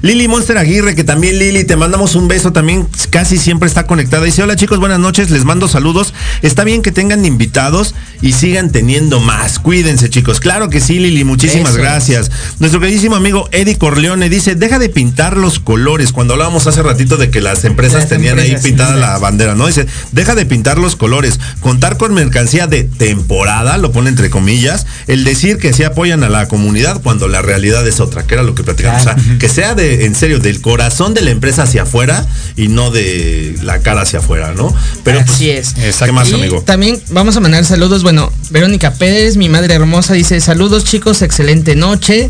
Lili 0.01 0.27
Monster 0.27 0.57
Aguirre, 0.57 0.95
que 0.95 1.03
también 1.03 1.39
Lili, 1.39 1.63
te 1.63 1.75
mandamos 1.75 2.15
un 2.15 2.27
beso, 2.27 2.51
también 2.51 2.87
casi 3.09 3.37
siempre 3.37 3.67
está 3.67 3.85
conectada. 3.85 4.23
Dice, 4.23 4.43
hola 4.43 4.55
chicos, 4.55 4.79
buenas 4.79 4.99
noches, 4.99 5.29
les 5.29 5.45
mando 5.45 5.67
saludos. 5.67 6.13
Está 6.41 6.63
bien 6.63 6.81
que 6.81 6.91
tengan 6.91 7.25
invitados 7.25 7.95
y 8.21 8.33
sigan 8.33 8.71
teniendo 8.71 9.19
más. 9.19 9.59
Cuídense 9.59 10.09
chicos. 10.09 10.39
Claro 10.39 10.69
que 10.69 10.79
sí, 10.79 10.99
Lili, 10.99 11.23
muchísimas 11.23 11.73
Eso. 11.73 11.81
gracias. 11.81 12.31
Nuestro 12.59 12.79
queridísimo 12.79 13.15
amigo 13.15 13.49
Eddie 13.51 13.77
Corleone 13.77 14.29
dice, 14.29 14.55
deja 14.55 14.79
de 14.79 14.89
pintar 14.89 15.37
los 15.37 15.59
colores. 15.59 16.11
Cuando 16.11 16.33
hablábamos 16.33 16.67
hace 16.67 16.83
ratito 16.83 17.17
de 17.17 17.29
que 17.29 17.41
las 17.41 17.65
empresas 17.65 18.01
Las 18.01 18.09
tenían 18.09 18.39
empresas, 18.39 18.63
ahí 18.63 18.71
pintada 18.71 18.93
sí. 18.93 18.99
la 18.99 19.17
bandera, 19.17 19.55
¿no? 19.55 19.67
Dice, 19.67 19.87
deja 20.11 20.35
de 20.35 20.45
pintar 20.45 20.77
los 20.77 20.95
colores. 20.95 21.39
Contar 21.59 21.97
con 21.97 22.13
mercancía 22.13 22.67
de 22.67 22.83
temporada, 22.83 23.77
lo 23.77 23.91
pone 23.91 24.09
entre 24.09 24.29
comillas. 24.29 24.85
El 25.07 25.23
decir 25.23 25.57
que 25.57 25.73
sí 25.73 25.83
apoyan 25.83 26.23
a 26.23 26.29
la 26.29 26.47
comunidad 26.47 27.01
cuando 27.01 27.27
la 27.27 27.41
realidad 27.41 27.87
es 27.87 27.99
otra, 27.99 28.23
que 28.23 28.35
era 28.35 28.43
lo 28.43 28.55
que 28.55 28.63
platicamos. 28.63 29.03
Claro. 29.03 29.19
O 29.19 29.23
sea, 29.23 29.37
que 29.37 29.49
sea 29.49 29.75
de, 29.75 29.80
en 29.81 30.15
serio, 30.15 30.39
del 30.39 30.61
corazón 30.61 31.13
de 31.13 31.21
la 31.21 31.31
empresa 31.31 31.63
hacia 31.63 31.83
afuera 31.83 32.25
y 32.55 32.67
no 32.67 32.91
de 32.91 33.55
la 33.63 33.79
cara 33.79 34.01
hacia 34.01 34.19
afuera, 34.19 34.53
¿no? 34.55 34.73
Pero 35.03 35.19
Así 35.19 35.51
pues, 35.53 35.75
es. 35.77 35.97
¿Qué 35.97 36.11
más, 36.11 36.29
Y 36.29 36.35
amigo? 36.35 36.61
También 36.61 37.01
vamos 37.09 37.35
a 37.35 37.39
mandar 37.39 37.65
saludos. 37.65 38.03
Bueno, 38.03 38.31
Verónica 38.49 38.93
Pérez, 38.93 39.37
mi 39.37 39.49
madre 39.49 39.73
hermosa, 39.73 40.13
dice 40.13 40.39
saludos 40.41 40.83
chicos, 40.85 41.21
excelente 41.21 41.75
noche. 41.75 42.29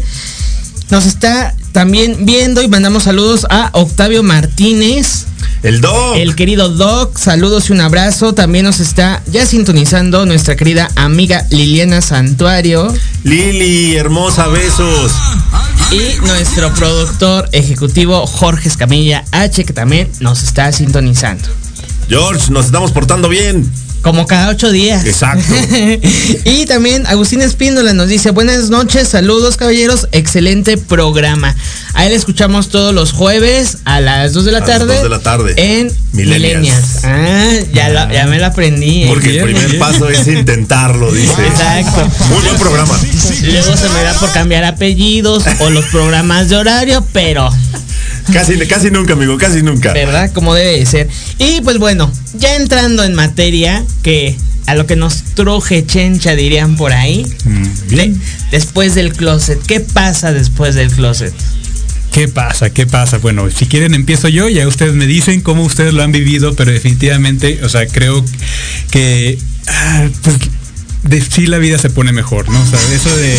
Nos 0.89 1.05
está 1.05 1.55
también 1.71 2.25
viendo 2.25 2.61
y 2.61 2.67
mandamos 2.67 3.03
saludos 3.03 3.47
a 3.49 3.69
Octavio 3.71 4.23
Martínez, 4.23 5.25
El 5.63 5.79
Doc. 5.79 6.17
el 6.17 6.35
querido 6.35 6.67
Doc, 6.67 7.17
saludos 7.17 7.69
y 7.69 7.73
un 7.73 7.79
abrazo. 7.79 8.33
También 8.33 8.65
nos 8.65 8.81
está 8.81 9.21
ya 9.27 9.45
sintonizando 9.45 10.25
nuestra 10.25 10.57
querida 10.57 10.89
amiga 10.97 11.45
Liliana 11.49 12.01
Santuario 12.01 12.93
Lili, 13.23 13.95
hermosa, 13.95 14.47
besos. 14.47 15.13
Y 15.91 16.25
nuestro 16.25 16.73
productor 16.73 17.49
ejecutivo 17.51 18.25
Jorge 18.25 18.69
Escamilla 18.69 19.25
H, 19.31 19.65
que 19.65 19.73
también 19.73 20.09
nos 20.21 20.41
está 20.41 20.71
sintonizando. 20.71 21.43
George, 22.07 22.51
nos 22.51 22.67
estamos 22.67 22.91
portando 22.91 23.27
bien. 23.27 23.69
Como 24.01 24.25
cada 24.25 24.49
ocho 24.49 24.71
días. 24.71 25.05
Exacto. 25.05 25.53
y 26.45 26.65
también 26.65 27.05
Agustín 27.05 27.41
Espíndola 27.41 27.93
nos 27.93 28.07
dice, 28.07 28.31
buenas 28.31 28.69
noches, 28.71 29.07
saludos 29.09 29.57
caballeros, 29.57 30.07
excelente 30.11 30.77
programa. 30.77 31.55
A 31.93 32.05
él 32.07 32.13
escuchamos 32.13 32.69
todos 32.69 32.95
los 32.95 33.11
jueves 33.11 33.77
a 33.85 33.99
las 34.01 34.33
2 34.33 34.45
de 34.45 34.51
la 34.53 34.57
A 34.57 34.61
las 34.61 34.69
tarde. 34.69 34.93
2 34.95 35.03
de 35.03 35.09
la 35.09 35.19
tarde. 35.19 35.53
En. 35.57 35.91
Millennials. 36.13 37.03
Ah, 37.03 37.51
ya, 37.73 37.89
la- 37.89 38.11
ya 38.11 38.25
me 38.25 38.39
la 38.39 38.47
aprendí. 38.47 39.03
¿eh? 39.03 39.07
Porque 39.07 39.29
bien, 39.29 39.39
el 39.47 39.51
primer 39.53 39.67
bien. 39.69 39.79
paso 39.79 40.09
es 40.09 40.27
intentarlo, 40.27 41.11
dice. 41.11 41.33
Exacto. 41.47 42.09
Muy 42.29 42.41
buen 42.43 42.57
programa. 42.57 42.97
Luego 43.43 43.77
se 43.77 43.89
me 43.89 44.03
da 44.03 44.13
por 44.19 44.31
cambiar 44.31 44.63
apellidos 44.63 45.43
o 45.59 45.69
los 45.69 45.85
programas 45.85 46.49
de 46.49 46.55
horario, 46.57 47.05
pero 47.13 47.49
Casi, 48.33 48.57
casi 48.67 48.91
nunca, 48.91 49.13
amigo, 49.13 49.37
casi 49.37 49.61
nunca. 49.61 49.93
¿verdad? 49.93 50.31
Como 50.33 50.53
debe 50.55 50.77
de 50.79 50.85
ser. 50.85 51.07
Y 51.39 51.61
pues 51.61 51.77
bueno, 51.77 52.11
ya 52.37 52.55
entrando 52.55 53.03
en 53.03 53.13
materia, 53.13 53.83
que 54.03 54.35
a 54.67 54.75
lo 54.75 54.85
que 54.85 54.95
nos 54.95 55.23
truje 55.33 55.85
chencha 55.85 56.35
dirían 56.35 56.75
por 56.77 56.93
ahí. 56.93 57.25
Mm, 57.45 57.63
bien. 57.89 58.13
de- 58.13 58.19
después 58.51 58.95
del 58.95 59.13
closet, 59.13 59.59
¿qué 59.65 59.79
pasa 59.79 60.31
después 60.33 60.75
del 60.75 60.91
closet? 60.91 61.33
¿Qué 62.13 62.27
pasa? 62.27 62.69
¿Qué 62.71 62.85
pasa? 62.85 63.17
Bueno, 63.19 63.49
si 63.49 63.65
quieren 63.67 63.93
empiezo 63.93 64.27
yo, 64.27 64.49
ya 64.49 64.67
ustedes 64.67 64.93
me 64.93 65.07
dicen 65.07 65.39
cómo 65.41 65.63
ustedes 65.63 65.93
lo 65.93 66.03
han 66.03 66.11
vivido, 66.11 66.53
pero 66.55 66.71
definitivamente, 66.71 67.63
o 67.63 67.69
sea, 67.69 67.87
creo 67.87 68.23
que 68.91 69.37
ah, 69.67 70.07
pues 70.21 70.35
de 71.03 71.21
sí 71.21 71.47
la 71.47 71.57
vida 71.57 71.77
se 71.77 71.89
pone 71.89 72.11
mejor, 72.11 72.47
¿no? 72.49 72.61
O 72.61 72.65
sea, 72.65 72.79
eso 72.93 73.15
de 73.15 73.37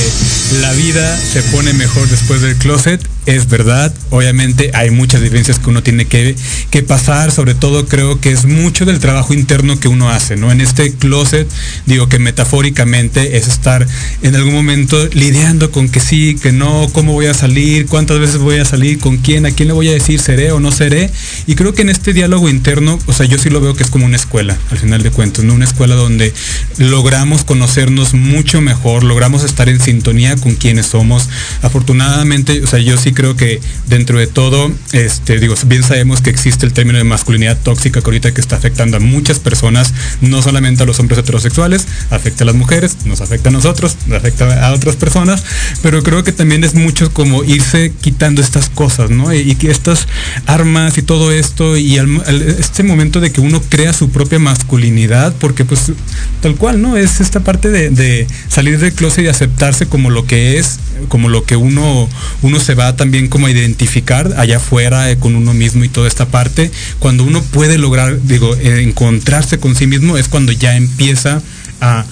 la 0.60 0.72
vida 0.72 1.16
se 1.16 1.42
pone 1.44 1.72
mejor 1.72 2.08
después 2.08 2.40
del 2.40 2.56
closet 2.56 3.00
es 3.26 3.48
verdad. 3.48 3.94
Obviamente 4.10 4.70
hay 4.74 4.90
muchas 4.90 5.22
vivencias 5.22 5.58
que 5.58 5.70
uno 5.70 5.82
tiene 5.82 6.06
que, 6.06 6.34
que 6.70 6.82
pasar, 6.82 7.30
sobre 7.30 7.54
todo 7.54 7.86
creo 7.86 8.20
que 8.20 8.32
es 8.32 8.46
mucho 8.46 8.84
del 8.84 8.98
trabajo 8.98 9.32
interno 9.34 9.78
que 9.78 9.88
uno 9.88 10.10
hace, 10.10 10.36
¿no? 10.36 10.50
En 10.50 10.60
este 10.60 10.92
closet, 10.94 11.48
digo 11.86 12.08
que 12.08 12.18
metafóricamente 12.18 13.36
es 13.36 13.48
estar 13.48 13.86
en 14.22 14.34
algún 14.34 14.54
momento 14.54 15.06
lidiando 15.12 15.70
con 15.70 15.88
que 15.88 16.00
sí, 16.00 16.36
que 16.40 16.52
no, 16.52 16.88
cómo 16.92 17.12
voy 17.12 17.26
a 17.26 17.34
salir, 17.34 17.86
cuántas 17.86 18.18
veces 18.18 18.38
voy 18.38 18.58
a 18.58 18.64
salir, 18.64 18.98
con 18.98 19.18
quién, 19.18 19.46
a 19.46 19.52
quién 19.52 19.68
le 19.68 19.74
voy 19.74 19.88
a 19.88 19.92
decir 19.92 20.20
seré 20.20 20.52
o 20.52 20.60
no 20.60 20.72
seré. 20.72 21.10
Y 21.46 21.54
creo 21.54 21.74
que 21.74 21.82
en 21.82 21.90
este 21.90 22.12
diálogo 22.12 22.48
interno, 22.48 22.98
o 23.06 23.12
sea, 23.12 23.26
yo 23.26 23.38
sí 23.38 23.50
lo 23.50 23.60
veo 23.60 23.74
que 23.74 23.84
es 23.84 23.90
como 23.90 24.06
una 24.06 24.16
escuela, 24.16 24.58
al 24.70 24.78
final 24.78 25.02
de 25.02 25.10
cuentas, 25.10 25.44
¿no? 25.44 25.54
Una 25.54 25.64
escuela 25.64 25.94
donde 25.94 26.32
logramos 26.78 27.44
conocernos 27.52 28.14
mucho 28.14 28.62
mejor, 28.62 29.04
logramos 29.04 29.44
estar 29.44 29.68
en 29.68 29.78
sintonía 29.78 30.36
con 30.36 30.54
quienes 30.54 30.86
somos. 30.86 31.28
Afortunadamente, 31.60 32.62
o 32.62 32.66
sea, 32.66 32.78
yo 32.78 32.96
sí 32.96 33.12
creo 33.12 33.36
que 33.36 33.60
dentro 33.88 34.18
de 34.18 34.26
todo, 34.26 34.72
este, 34.92 35.38
digo, 35.38 35.54
bien 35.66 35.82
sabemos 35.82 36.22
que 36.22 36.30
existe 36.30 36.64
el 36.64 36.72
término 36.72 36.96
de 36.96 37.04
masculinidad 37.04 37.58
tóxica 37.62 38.00
que 38.00 38.06
ahorita 38.06 38.32
que 38.32 38.40
está 38.40 38.56
afectando 38.56 38.96
a 38.96 39.00
muchas 39.00 39.38
personas, 39.38 39.92
no 40.22 40.40
solamente 40.40 40.82
a 40.82 40.86
los 40.86 40.98
hombres 40.98 41.18
heterosexuales, 41.18 41.86
afecta 42.08 42.44
a 42.44 42.46
las 42.46 42.54
mujeres, 42.54 42.96
nos 43.04 43.20
afecta 43.20 43.50
a 43.50 43.52
nosotros, 43.52 43.96
nos 44.06 44.16
afecta 44.16 44.66
a 44.66 44.72
otras 44.72 44.96
personas, 44.96 45.44
pero 45.82 46.02
creo 46.02 46.24
que 46.24 46.32
también 46.32 46.64
es 46.64 46.74
mucho 46.74 47.12
como 47.12 47.44
irse 47.44 47.92
quitando 48.00 48.40
estas 48.40 48.70
cosas, 48.70 49.10
¿no? 49.10 49.34
Y, 49.34 49.56
que 49.56 49.70
estas 49.70 50.08
armas 50.46 50.96
y 50.96 51.02
todo 51.02 51.30
esto 51.32 51.76
y 51.76 51.98
al- 51.98 52.22
al- 52.26 52.42
este 52.42 52.82
momento 52.82 53.20
de 53.20 53.30
que 53.30 53.42
uno 53.42 53.60
crea 53.68 53.92
su 53.92 54.08
propia 54.08 54.38
masculinidad, 54.38 55.34
porque 55.38 55.66
pues 55.66 55.92
tal 56.40 56.54
cual, 56.56 56.80
¿no? 56.80 56.96
Es 56.96 57.20
esta 57.20 57.40
parte 57.42 57.68
de, 57.68 58.26
salir 58.48 58.78
del 58.78 58.92
closet 58.92 59.24
y 59.24 59.28
aceptarse 59.28 59.86
como 59.86 60.10
lo 60.10 60.26
que 60.26 60.58
es, 60.58 60.78
como 61.08 61.28
lo 61.28 61.44
que 61.44 61.56
uno, 61.56 62.08
uno 62.42 62.60
se 62.60 62.74
va 62.74 62.96
también 62.96 63.28
como 63.28 63.46
a 63.46 63.50
identificar 63.50 64.32
allá 64.36 64.56
afuera 64.56 65.10
eh, 65.10 65.18
con 65.18 65.34
uno 65.34 65.54
mismo 65.54 65.84
y 65.84 65.88
toda 65.88 66.08
esta 66.08 66.26
parte. 66.26 66.70
Cuando 66.98 67.24
uno 67.24 67.42
puede 67.42 67.78
lograr, 67.78 68.22
digo, 68.22 68.54
eh, 68.56 68.82
encontrarse 68.82 69.58
con 69.58 69.74
sí 69.74 69.86
mismo 69.86 70.16
es 70.16 70.28
cuando 70.28 70.52
ya 70.52 70.76
empieza 70.76 71.42
a 71.80 72.04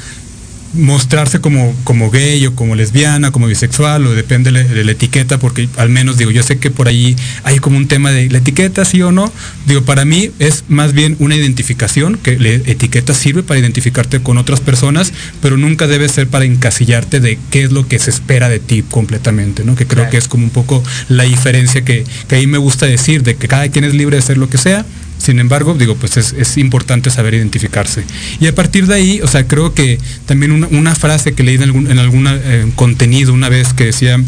mostrarse 0.74 1.40
como, 1.40 1.74
como 1.84 2.10
gay 2.10 2.46
o 2.46 2.54
como 2.54 2.74
lesbiana, 2.74 3.30
como 3.32 3.46
bisexual, 3.46 4.06
o 4.06 4.12
depende 4.14 4.52
de, 4.52 4.64
de 4.64 4.84
la 4.84 4.92
etiqueta, 4.92 5.38
porque 5.38 5.68
al 5.76 5.88
menos 5.88 6.16
digo, 6.16 6.30
yo 6.30 6.42
sé 6.42 6.58
que 6.58 6.70
por 6.70 6.88
ahí 6.88 7.16
hay 7.44 7.58
como 7.58 7.76
un 7.76 7.88
tema 7.88 8.10
de 8.10 8.28
la 8.30 8.38
etiqueta, 8.38 8.84
sí 8.84 9.02
o 9.02 9.12
no. 9.12 9.32
Digo, 9.66 9.82
para 9.82 10.04
mí 10.04 10.30
es 10.38 10.64
más 10.68 10.92
bien 10.92 11.16
una 11.18 11.34
identificación, 11.36 12.16
que 12.16 12.38
la 12.38 12.48
etiqueta 12.50 13.14
sirve 13.14 13.42
para 13.42 13.60
identificarte 13.60 14.20
con 14.20 14.38
otras 14.38 14.60
personas, 14.60 15.12
pero 15.42 15.56
nunca 15.56 15.86
debe 15.86 16.08
ser 16.08 16.28
para 16.28 16.44
encasillarte 16.44 17.20
de 17.20 17.38
qué 17.50 17.64
es 17.64 17.72
lo 17.72 17.86
que 17.88 17.98
se 17.98 18.10
espera 18.10 18.48
de 18.48 18.60
ti 18.60 18.82
completamente, 18.88 19.64
¿no? 19.64 19.74
Que 19.76 19.86
creo 19.86 20.00
Claro. 20.00 20.10
que 20.12 20.16
es 20.18 20.28
como 20.28 20.44
un 20.44 20.50
poco 20.50 20.82
la 21.08 21.24
diferencia 21.24 21.82
que, 21.84 22.04
que 22.28 22.36
ahí 22.36 22.46
me 22.46 22.58
gusta 22.58 22.86
decir, 22.86 23.22
de 23.22 23.36
que 23.36 23.48
cada 23.48 23.68
quien 23.68 23.84
es 23.84 23.92
libre 23.94 24.16
de 24.16 24.22
ser 24.22 24.38
lo 24.38 24.48
que 24.48 24.56
sea, 24.56 24.86
Sin 25.20 25.38
embargo, 25.38 25.74
digo, 25.74 25.96
pues 25.96 26.16
es, 26.16 26.32
es 26.32 26.56
importante 26.56 27.10
saber 27.10 27.34
identificarse. 27.34 28.04
Y 28.40 28.46
a 28.46 28.54
partir 28.54 28.86
de 28.86 28.94
ahí, 28.94 29.20
o 29.22 29.28
sea, 29.28 29.46
creo 29.46 29.74
que 29.74 29.98
también 30.24 30.52
una, 30.52 30.94
frase 30.94 31.34
que 31.34 31.42
leí 31.42 31.56
en 31.56 31.98
algún 31.98 32.26
en 32.26 32.40
eh, 32.42 32.72
contenido 32.74 33.34
una 33.34 33.48
vez 33.48 33.74
que 33.74 33.84
decía, 33.84 34.18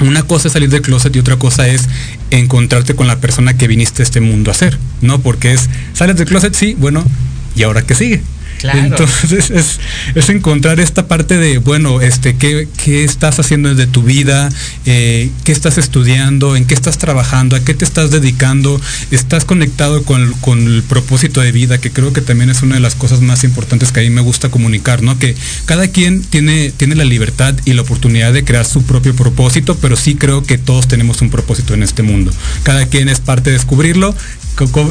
una 0.00 0.24
cosa 0.24 0.48
es 0.48 0.52
salir 0.52 0.68
del 0.70 0.82
closet 0.82 1.14
y 1.14 1.18
otra 1.18 1.36
cosa 1.36 1.68
es 1.68 1.88
encontrarte 2.30 2.94
con 2.94 3.06
la 3.06 3.20
persona 3.20 3.56
que 3.56 3.68
viniste 3.68 4.02
a 4.02 4.04
este 4.04 4.20
mundo 4.20 4.50
a 4.50 4.54
ser, 4.54 4.78
¿no? 5.00 5.20
Porque 5.20 5.52
es, 5.52 5.68
sales 5.92 6.16
del 6.16 6.26
closet, 6.26 6.54
sí, 6.54 6.74
bueno, 6.78 7.04
¿y 7.54 7.62
ahora 7.62 7.82
qué 7.82 7.94
sigue? 7.94 8.22
Entonces 8.62 9.50
es, 9.50 10.28
encontrar 10.28 10.80
esta 10.80 11.06
parte 11.06 11.36
de, 11.36 11.58
bueno, 11.58 12.00
este, 12.00 12.36
¿qué, 12.36 12.68
qué 12.82 13.04
estás 13.04 13.38
haciendo 13.38 13.74
de 13.74 13.86
tu 13.86 14.02
vida? 14.02 14.48
Eh, 14.86 15.30
¿Qué 15.44 15.52
estás 15.52 15.78
estudiando? 15.78 16.56
¿En 16.56 16.64
qué 16.64 16.74
estás 16.74 16.98
trabajando? 16.98 17.56
¿A 17.56 17.60
qué 17.60 17.74
te 17.74 17.84
estás 17.84 18.10
dedicando? 18.10 18.80
¿Estás 19.10 19.44
conectado 19.44 20.02
con, 20.04 20.32
con 20.40 20.66
el 20.66 20.82
propósito 20.82 21.40
de 21.40 21.52
vida? 21.52 21.78
Que 21.78 21.90
creo 21.90 22.12
que 22.12 22.20
también 22.20 22.50
es 22.50 22.62
una 22.62 22.76
de 22.76 22.80
las 22.80 22.94
cosas 22.94 23.20
más 23.20 23.44
importantes 23.44 23.92
que 23.92 24.00
a 24.00 24.02
mí 24.02 24.10
me 24.10 24.22
gusta 24.22 24.50
comunicar, 24.50 25.02
¿no? 25.02 25.18
Que 25.18 25.34
cada 25.66 25.88
quien 25.88 26.22
tiene, 26.22 26.72
tiene 26.72 26.94
la 26.94 27.04
libertad 27.04 27.54
y 27.64 27.74
la 27.74 27.82
oportunidad 27.82 28.32
de 28.32 28.44
crear 28.44 28.64
su 28.64 28.82
propio 28.84 29.14
propósito, 29.14 29.76
pero 29.76 29.96
sí 29.96 30.14
creo 30.14 30.42
que 30.42 30.58
todos 30.58 30.88
tenemos 30.88 31.20
un 31.22 31.30
propósito 31.30 31.74
en 31.74 31.82
este 31.82 32.02
mundo. 32.02 32.32
Cada 32.62 32.86
quien 32.86 33.08
es 33.08 33.20
parte 33.20 33.50
de 33.50 33.56
descubrirlo 33.56 34.14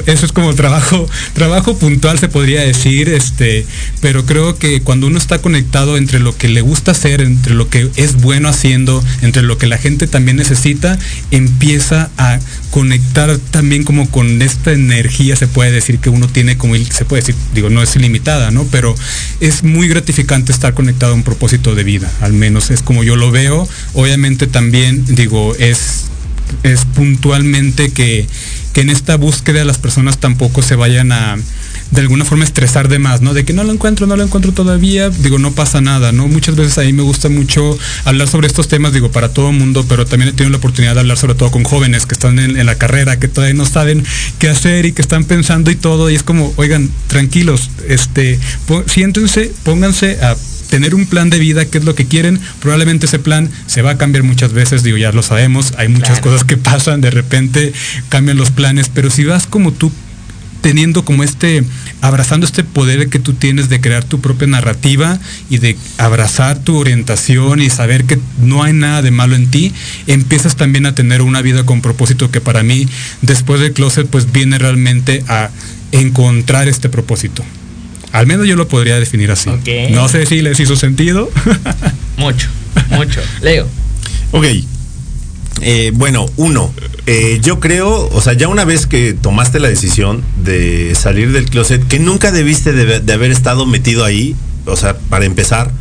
eso 0.08 0.26
es 0.26 0.32
como 0.32 0.54
trabajo, 0.56 1.08
trabajo 1.34 1.78
puntual 1.78 2.20
se 2.20 2.28
podría 2.28 2.62
decir, 2.62 3.08
este, 3.10 3.53
pero 4.02 4.26
creo 4.26 4.58
que 4.58 4.82
cuando 4.82 5.08
uno 5.08 5.18
está 5.18 5.40
conectado 5.40 5.98
entre 5.98 6.20
lo 6.20 6.36
que 6.36 6.48
le 6.48 6.62
gusta 6.62 6.92
hacer, 6.92 7.22
entre 7.22 7.54
lo 7.54 7.70
que 7.70 7.90
es 7.96 8.16
bueno 8.16 8.50
haciendo, 8.50 9.04
entre 9.22 9.44
lo 9.44 9.58
que 9.58 9.68
la 9.68 9.78
gente 9.78 10.08
también 10.08 10.38
necesita, 10.38 10.98
empieza 11.32 12.10
a 12.18 12.40
conectar 12.72 13.38
también 13.52 13.84
como 13.84 14.10
con 14.10 14.42
esta 14.42 14.72
energía, 14.72 15.36
se 15.36 15.48
puede 15.48 15.72
decir 15.72 16.00
que 16.00 16.10
uno 16.10 16.28
tiene 16.28 16.58
como, 16.58 16.76
se 16.76 17.06
puede 17.06 17.22
decir, 17.22 17.36
digo, 17.54 17.70
no 17.70 17.84
es 17.84 17.96
ilimitada, 17.96 18.52
¿no? 18.52 18.66
Pero 18.72 18.96
es 19.40 19.64
muy 19.64 19.88
gratificante 19.88 20.52
estar 20.52 20.74
conectado 20.74 21.14
a 21.14 21.16
un 21.16 21.24
propósito 21.24 21.76
de 21.76 21.84
vida, 21.84 22.12
al 22.22 22.34
menos 22.34 22.72
es 22.72 22.82
como 22.82 23.04
yo 23.04 23.16
lo 23.16 23.32
veo. 23.32 23.68
Obviamente 23.94 24.48
también, 24.48 25.06
digo, 25.06 25.56
es 25.56 26.06
es 26.64 26.86
puntualmente 26.86 27.92
que, 27.92 28.28
que 28.74 28.82
en 28.82 28.90
esta 28.90 29.16
búsqueda 29.16 29.64
las 29.66 29.78
personas 29.78 30.20
tampoco 30.20 30.62
se 30.62 30.76
vayan 30.76 31.12
a 31.12 31.38
de 31.92 32.02
alguna 32.02 32.26
forma 32.26 32.44
estresar 32.44 32.88
de 32.88 33.00
más, 33.00 33.22
¿no? 33.22 33.34
De 33.34 33.46
que 33.46 33.54
no 33.54 33.64
lo 33.64 33.72
encuentro, 33.72 34.08
no 34.08 34.16
lo 34.16 34.24
encuentro 34.24 34.52
todavía, 34.52 35.10
digo, 35.10 35.38
no 35.38 35.52
pasa 35.52 35.80
nada, 35.82 36.12
¿no? 36.12 36.28
Muchas 36.28 36.56
veces 36.56 36.78
ahí 36.78 36.92
me 36.94 37.04
gusta 37.04 37.30
mucho 37.30 37.78
hablar 38.06 38.28
sobre 38.28 38.48
estos 38.48 38.68
temas, 38.68 38.94
digo, 38.94 39.12
para 39.12 39.30
todo 39.30 39.50
el 39.52 39.58
mundo, 39.58 39.86
pero 39.88 40.06
también 40.06 40.30
he 40.30 40.34
tenido 40.34 40.52
la 40.52 40.58
oportunidad 40.58 40.94
de 40.96 41.02
hablar 41.02 41.18
sobre 41.18 41.36
todo 41.36 41.52
con 41.52 41.64
jóvenes 41.64 42.06
que 42.06 42.14
están 42.14 42.40
en, 42.40 42.58
en 42.58 42.66
la 42.66 42.76
carrera, 42.76 43.20
que 43.20 43.28
todavía 43.28 43.54
no 43.54 43.66
saben 43.66 44.04
qué 44.40 44.50
hacer 44.50 44.86
y 44.86 44.92
que 44.94 45.02
están 45.02 45.24
pensando 45.26 45.70
y 45.72 45.76
todo, 45.76 46.10
y 46.10 46.16
es 46.16 46.24
como, 46.24 46.54
oigan, 46.58 46.90
tranquilos, 47.08 47.70
este, 47.88 48.40
siéntense, 48.88 49.52
pónganse 49.64 50.20
a 50.22 50.36
tener 50.70 50.96
un 50.96 51.06
plan 51.06 51.30
de 51.30 51.38
vida, 51.38 51.66
qué 51.66 51.78
es 51.78 51.84
lo 51.84 51.94
que 51.94 52.06
quieren, 52.08 52.40
probablemente 52.60 53.06
ese 53.06 53.20
plan 53.20 53.50
se 53.68 53.84
va 53.84 53.92
a 53.92 53.98
cambiar 53.98 54.24
muchas 54.24 54.54
veces, 54.54 54.82
digo, 54.82 54.98
ya 54.98 55.12
lo 55.12 55.22
sabemos, 55.22 55.74
hay 55.78 55.88
muchas 55.88 56.20
Claro. 56.20 56.24
cosas 56.32 56.44
que 56.46 56.58
pasan, 56.58 57.02
de 57.02 57.12
repente 57.12 57.74
cambian 58.10 58.38
los 58.38 58.50
planes, 58.50 58.90
pero 58.92 59.12
si 59.12 59.24
vas 59.24 59.46
como 59.46 59.72
tú 59.72 59.92
teniendo 60.64 61.04
como 61.04 61.24
este, 61.26 61.62
abrazando 62.00 62.46
este 62.46 62.64
poder 62.64 63.10
que 63.10 63.20
tú 63.20 63.34
tienes 63.34 63.68
de 63.68 63.82
crear 63.82 64.06
tu 64.06 64.22
propia 64.22 64.48
narrativa 64.48 65.20
y 65.50 65.58
de 65.58 65.76
abrazar 65.98 66.58
tu 66.58 66.78
orientación 66.78 67.62
y 67.62 67.70
saber 67.70 68.06
que 68.06 68.18
no 68.40 68.64
hay 68.64 68.72
nada 68.72 69.02
de 69.02 69.12
malo 69.12 69.36
en 69.36 69.52
ti, 69.52 69.74
empiezas 70.08 70.56
también 70.56 70.86
a 70.86 70.96
tener 70.96 71.22
una 71.22 71.42
vida 71.42 71.66
con 71.66 71.82
propósito 71.82 72.32
que 72.32 72.40
para 72.40 72.64
mí, 72.64 72.88
después 73.22 73.60
del 73.60 73.74
closet, 73.74 74.08
pues 74.08 74.32
viene 74.32 74.58
realmente 74.58 75.22
a 75.28 75.50
encontrar 75.92 76.70
este 76.70 76.88
propósito. 76.88 77.44
Al 78.14 78.26
menos 78.26 78.48
yo 78.48 78.56
lo 78.56 78.70
podría 78.70 78.98
definir 78.98 79.32
así. 79.32 79.50
No 79.92 80.08
sé 80.08 80.26
si 80.26 80.42
les 80.42 80.58
hizo 80.62 80.78
sentido. 80.78 81.30
Mucho, 82.16 82.48
mucho. 82.90 83.20
Leo. 83.42 83.68
Ok. 84.32 84.46
Eh, 85.62 85.92
bueno, 85.94 86.26
uno, 86.38 86.74
eh, 87.06 87.40
yo 87.42 87.60
creo, 87.60 88.10
o 88.10 88.22
sea, 88.22 88.34
ya 88.34 88.48
una 88.48 88.66
vez 88.66 88.88
que 88.88 89.14
tomaste 89.14 89.60
la 89.60 89.70
decisión 89.70 90.24
de 90.44 90.96
salir 90.96 91.32
del 91.32 91.50
closet, 91.50 91.86
que 91.88 92.00
nunca 92.00 92.32
debiste 92.32 92.74
de, 92.74 93.00
de 93.00 93.14
haber 93.14 93.32
estado 93.32 93.66
metido 93.66 94.06
ahí, 94.06 94.36
o 94.66 94.76
sea, 94.76 94.98
para 94.98 95.26
empezar, 95.26 95.72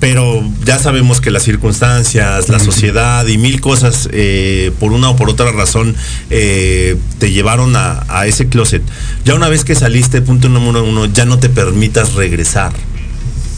pero 0.00 0.42
ya 0.64 0.78
sabemos 0.78 1.20
que 1.20 1.30
las 1.30 1.42
circunstancias, 1.42 2.48
la 2.48 2.58
sociedad 2.58 3.26
y 3.26 3.36
mil 3.36 3.60
cosas, 3.60 4.08
eh, 4.12 4.72
por 4.80 4.92
una 4.92 5.10
o 5.10 5.16
por 5.16 5.28
otra 5.28 5.52
razón, 5.52 5.94
eh, 6.30 6.96
te 7.18 7.30
llevaron 7.30 7.76
a, 7.76 8.06
a 8.08 8.26
ese 8.26 8.48
closet. 8.48 8.82
Ya 9.26 9.34
una 9.34 9.50
vez 9.50 9.62
que 9.62 9.74
saliste, 9.74 10.22
punto 10.22 10.48
número 10.48 10.82
uno, 10.84 11.04
ya 11.04 11.26
no 11.26 11.38
te 11.38 11.50
permitas 11.50 12.14
regresar. 12.14 12.72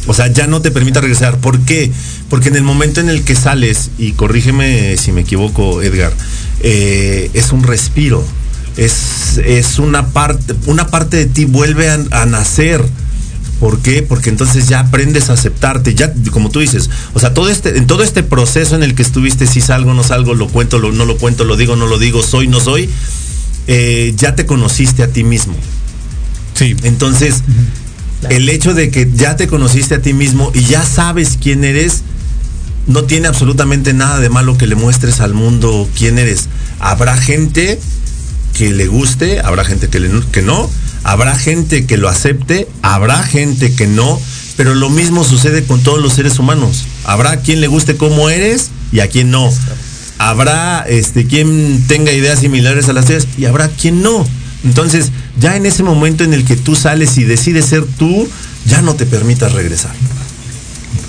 O 0.08 0.14
sea, 0.14 0.26
ya 0.26 0.48
no 0.48 0.60
te 0.60 0.72
permita 0.72 1.00
regresar. 1.00 1.38
¿Por 1.38 1.60
qué? 1.60 1.92
Porque 2.28 2.48
en 2.48 2.56
el 2.56 2.64
momento 2.64 3.00
en 3.00 3.08
el 3.08 3.22
que 3.22 3.36
sales, 3.36 3.90
y 3.96 4.12
corrígeme 4.12 4.96
si 4.96 5.12
me 5.12 5.20
equivoco, 5.20 5.80
Edgar, 5.80 6.12
eh, 6.62 7.30
es 7.34 7.52
un 7.52 7.62
respiro. 7.62 8.24
Es, 8.76 9.38
es 9.44 9.78
una 9.78 10.08
parte, 10.08 10.54
una 10.66 10.86
parte 10.88 11.18
de 11.18 11.26
ti 11.26 11.44
vuelve 11.44 11.90
a, 11.90 12.00
a 12.10 12.26
nacer. 12.26 12.82
¿Por 13.60 13.78
qué? 13.80 14.02
Porque 14.02 14.28
entonces 14.30 14.66
ya 14.68 14.80
aprendes 14.80 15.30
a 15.30 15.34
aceptarte, 15.34 15.94
ya 15.94 16.12
como 16.32 16.50
tú 16.50 16.58
dices, 16.58 16.90
o 17.14 17.20
sea, 17.20 17.32
todo 17.32 17.48
este, 17.48 17.76
en 17.78 17.86
todo 17.86 18.02
este 18.02 18.24
proceso 18.24 18.74
en 18.74 18.82
el 18.82 18.96
que 18.96 19.02
estuviste, 19.02 19.46
si 19.46 19.60
salgo, 19.60 19.94
no 19.94 20.02
salgo, 20.02 20.34
lo 20.34 20.48
cuento, 20.48 20.78
lo- 20.80 20.90
no 20.90 21.04
lo 21.04 21.16
cuento, 21.16 21.44
lo 21.44 21.56
digo, 21.56 21.76
no 21.76 21.86
lo 21.86 21.98
digo, 21.98 22.24
soy, 22.24 22.48
no 22.48 22.58
soy, 22.58 22.88
eh, 23.68 24.14
ya 24.16 24.34
te 24.34 24.46
conociste 24.46 25.04
a 25.04 25.08
ti 25.08 25.22
mismo. 25.22 25.54
Sí. 26.54 26.74
Entonces, 26.82 27.36
el 28.30 28.48
hecho 28.48 28.74
de 28.74 28.90
que 28.90 29.08
ya 29.14 29.36
te 29.36 29.46
conociste 29.46 29.94
a 29.96 30.02
ti 30.02 30.12
mismo 30.12 30.50
y 30.54 30.62
ya 30.64 30.84
sabes 30.84 31.38
quién 31.40 31.62
eres, 31.62 32.02
no 32.86 33.04
tiene 33.04 33.28
absolutamente 33.28 33.92
nada 33.92 34.20
de 34.20 34.28
malo 34.28 34.58
que 34.58 34.66
le 34.66 34.74
muestres 34.74 35.20
al 35.20 35.34
mundo 35.34 35.88
quién 35.96 36.18
eres. 36.18 36.48
Habrá 36.80 37.16
gente 37.16 37.78
que 38.52 38.70
le 38.70 38.86
guste, 38.86 39.40
habrá 39.40 39.64
gente 39.64 39.88
que, 39.88 40.42
no, 40.42 40.70
habrá 41.04 41.36
gente 41.36 41.86
que 41.86 41.96
lo 41.96 42.08
acepte, 42.08 42.68
habrá 42.82 43.22
gente 43.22 43.74
que 43.74 43.86
no, 43.86 44.20
pero 44.56 44.74
lo 44.74 44.90
mismo 44.90 45.24
sucede 45.24 45.64
con 45.64 45.82
todos 45.82 46.00
los 46.02 46.14
seres 46.14 46.38
humanos. 46.38 46.84
Habrá 47.04 47.38
quien 47.40 47.60
le 47.60 47.68
guste 47.68 47.96
cómo 47.96 48.28
eres 48.30 48.70
y 48.92 49.00
a 49.00 49.08
quien 49.08 49.30
no. 49.30 49.50
Habrá 50.18 50.84
este, 50.88 51.26
quien 51.26 51.84
tenga 51.88 52.12
ideas 52.12 52.40
similares 52.40 52.88
a 52.88 52.92
las 52.92 53.06
tuyas 53.06 53.26
y 53.38 53.46
habrá 53.46 53.68
quien 53.68 54.02
no. 54.02 54.26
Entonces, 54.64 55.10
ya 55.40 55.56
en 55.56 55.66
ese 55.66 55.82
momento 55.82 56.22
en 56.22 56.34
el 56.34 56.44
que 56.44 56.56
tú 56.56 56.76
sales 56.76 57.16
y 57.18 57.24
decides 57.24 57.66
ser 57.66 57.84
tú, 57.84 58.28
ya 58.66 58.82
no 58.82 58.94
te 58.94 59.06
permitas 59.06 59.52
regresar. 59.52 59.92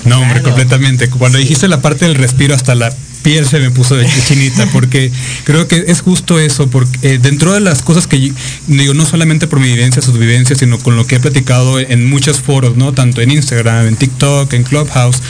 No, 0.06 0.18
hombre, 0.20 0.40
Claro. 0.42 0.50
completamente. 0.56 1.10
Cuando 1.10 1.38
dijiste 1.38 1.68
la 1.68 1.82
parte 1.82 2.06
del 2.06 2.16
respiro, 2.16 2.54
hasta 2.56 2.76
la 2.76 2.94
piel 3.24 3.48
se 3.48 3.60
me 3.60 3.72
puso 3.72 3.96
de 3.96 4.06
chinita, 4.28 4.66
porque 4.74 5.10
creo 5.46 5.66
que 5.70 5.86
es 5.88 6.02
justo 6.02 6.40
eso, 6.40 6.68
porque 6.70 7.14
eh, 7.14 7.20
dentro 7.22 7.54
de 7.54 7.62
las 7.62 7.82
cosas 7.82 8.06
que 8.06 8.20
yo- 8.20 8.34
digo, 8.68 8.94
no 8.94 9.06
solamente 9.06 9.48
por 9.48 9.62
mi 9.62 9.68
vivencia, 9.68 10.02
sus 10.02 10.20
vivencias, 10.20 10.60
sino 10.60 10.78
con 10.78 10.98
lo 10.98 11.08
que 11.08 11.16
he 11.16 11.20
platicado 11.22 11.80
en 11.80 12.06
muchos 12.10 12.42
foros, 12.42 12.76
¿no? 12.76 12.92
Tanto 12.92 13.22
en 13.22 13.32
Instagram, 13.32 13.88
en 13.88 13.96
TikTok, 13.96 14.52
en 14.52 14.64
Clubhouse, 14.64 15.22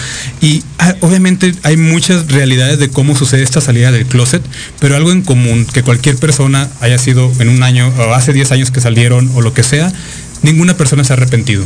y 0.42 0.64
ah, 0.80 0.96
obviamente 1.02 1.54
hay 1.62 1.78
muchas 1.78 2.30
realidades 2.32 2.80
de 2.80 2.90
cómo 2.90 3.16
sucede 3.16 3.44
esta 3.44 3.62
salida 3.62 3.92
del 3.92 4.08
closet, 4.08 4.42
pero 4.80 4.96
algo 4.96 5.12
en 5.12 5.22
común, 5.22 5.68
que 5.72 5.84
cualquier 5.84 6.16
persona 6.18 6.72
haya 6.82 6.98
sido 6.98 7.32
en 7.38 7.48
un 7.50 7.62
año, 7.62 7.90
o 7.96 8.16
hace 8.16 8.34
10 8.34 8.52
años 8.54 8.72
que 8.72 8.82
salieron, 8.82 9.30
o 9.36 9.42
lo 9.42 9.54
que 9.54 9.62
sea, 9.62 9.94
ninguna 10.42 10.76
persona 10.76 11.04
se 11.04 11.14
ha 11.14 11.16
arrepentido. 11.18 11.64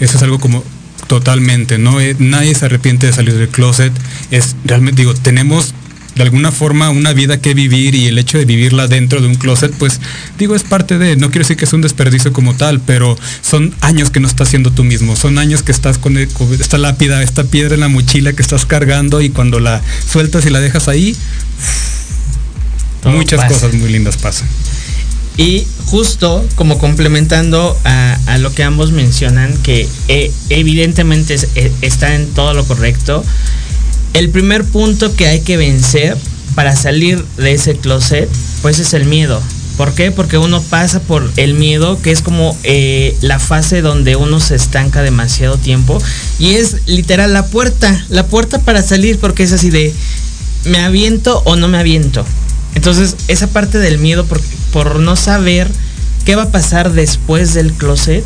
Eso 0.00 0.16
es 0.16 0.22
algo 0.24 0.40
como 0.40 0.64
Totalmente, 1.08 1.78
¿no? 1.78 2.00
Eh, 2.00 2.14
nadie 2.20 2.54
se 2.54 2.66
arrepiente 2.66 3.06
de 3.06 3.12
salir 3.12 3.34
del 3.34 3.48
closet. 3.48 3.92
Es 4.30 4.54
realmente, 4.64 5.02
digo, 5.02 5.14
tenemos 5.14 5.74
de 6.14 6.22
alguna 6.24 6.50
forma 6.52 6.90
una 6.90 7.12
vida 7.12 7.40
que 7.40 7.54
vivir 7.54 7.94
y 7.94 8.06
el 8.06 8.18
hecho 8.18 8.38
de 8.38 8.44
vivirla 8.44 8.88
dentro 8.88 9.20
de 9.20 9.28
un 9.28 9.36
closet, 9.36 9.72
pues 9.72 10.00
digo, 10.36 10.56
es 10.56 10.64
parte 10.64 10.98
de, 10.98 11.14
no 11.16 11.30
quiero 11.30 11.44
decir 11.44 11.56
que 11.56 11.64
es 11.64 11.72
un 11.72 11.80
desperdicio 11.80 12.32
como 12.32 12.54
tal, 12.54 12.80
pero 12.80 13.16
son 13.40 13.72
años 13.82 14.10
que 14.10 14.18
no 14.18 14.26
estás 14.26 14.48
siendo 14.48 14.72
tú 14.72 14.82
mismo, 14.82 15.14
son 15.14 15.38
años 15.38 15.62
que 15.62 15.70
estás 15.70 15.96
con, 15.96 16.16
el- 16.18 16.26
con 16.28 16.52
esta 16.54 16.76
lápida, 16.76 17.22
esta 17.22 17.44
piedra 17.44 17.74
en 17.74 17.80
la 17.80 17.88
mochila 17.88 18.32
que 18.32 18.42
estás 18.42 18.66
cargando 18.66 19.20
y 19.20 19.30
cuando 19.30 19.60
la 19.60 19.80
sueltas 20.10 20.44
y 20.44 20.50
la 20.50 20.58
dejas 20.60 20.88
ahí, 20.88 21.16
Todo 23.02 23.12
muchas 23.12 23.38
pasa. 23.40 23.54
cosas 23.54 23.74
muy 23.74 23.88
lindas 23.90 24.16
pasan. 24.16 24.48
Y 25.38 25.64
justo 25.86 26.44
como 26.56 26.78
complementando 26.78 27.78
a, 27.84 28.36
lo 28.38 28.52
que 28.52 28.62
ambos 28.62 28.92
mencionan, 28.92 29.56
que 29.62 29.88
eh, 30.08 30.30
evidentemente 30.50 31.36
eh, 31.54 31.72
está 31.80 32.14
en 32.14 32.26
todo 32.34 32.54
lo 32.54 32.64
correcto, 32.64 33.24
el 34.14 34.30
primer 34.30 34.64
punto 34.64 35.14
que 35.14 35.26
hay 35.26 35.40
que 35.40 35.56
vencer 35.56 36.16
para 36.54 36.74
salir 36.74 37.24
de 37.36 37.52
ese 37.52 37.76
closet, 37.76 38.28
pues 38.62 38.80
es 38.80 38.92
el 38.94 39.04
miedo. 39.06 39.40
¿Por 39.76 39.94
qué? 39.94 40.10
Porque 40.10 40.38
uno 40.38 40.60
pasa 40.60 40.98
por 40.98 41.30
el 41.36 41.54
miedo, 41.54 42.02
que 42.02 42.10
es 42.10 42.20
como 42.20 42.58
eh, 42.64 43.16
la 43.20 43.38
fase 43.38 43.80
donde 43.80 44.16
uno 44.16 44.40
se 44.40 44.56
estanca 44.56 45.02
demasiado 45.02 45.56
tiempo. 45.56 46.02
Y 46.40 46.54
es 46.54 46.78
literal 46.86 47.32
la 47.32 47.46
puerta, 47.46 48.04
la 48.08 48.26
puerta 48.26 48.58
para 48.58 48.82
salir, 48.82 49.20
porque 49.20 49.44
es 49.44 49.52
así 49.52 49.70
de, 49.70 49.94
¿me 50.64 50.80
aviento 50.80 51.42
o 51.44 51.54
no 51.54 51.68
me 51.68 51.78
aviento? 51.78 52.24
Entonces, 52.74 53.16
esa 53.28 53.48
parte 53.48 53.78
del 53.78 53.98
miedo 53.98 54.24
por, 54.26 54.40
por 54.72 55.00
no 55.00 55.16
saber 55.16 55.68
¿qué 56.28 56.36
va 56.36 56.42
a 56.42 56.50
pasar 56.50 56.92
después 56.92 57.54
del 57.54 57.72
closet? 57.72 58.22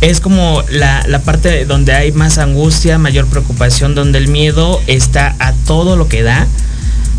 Es 0.00 0.20
como 0.20 0.64
la, 0.70 1.04
la 1.06 1.20
parte 1.20 1.66
donde 1.66 1.92
hay 1.92 2.10
más 2.10 2.36
angustia, 2.38 2.98
mayor 2.98 3.26
preocupación, 3.28 3.94
donde 3.94 4.18
el 4.18 4.26
miedo 4.26 4.80
está 4.88 5.36
a 5.38 5.52
todo 5.52 5.96
lo 5.96 6.08
que 6.08 6.24
da. 6.24 6.48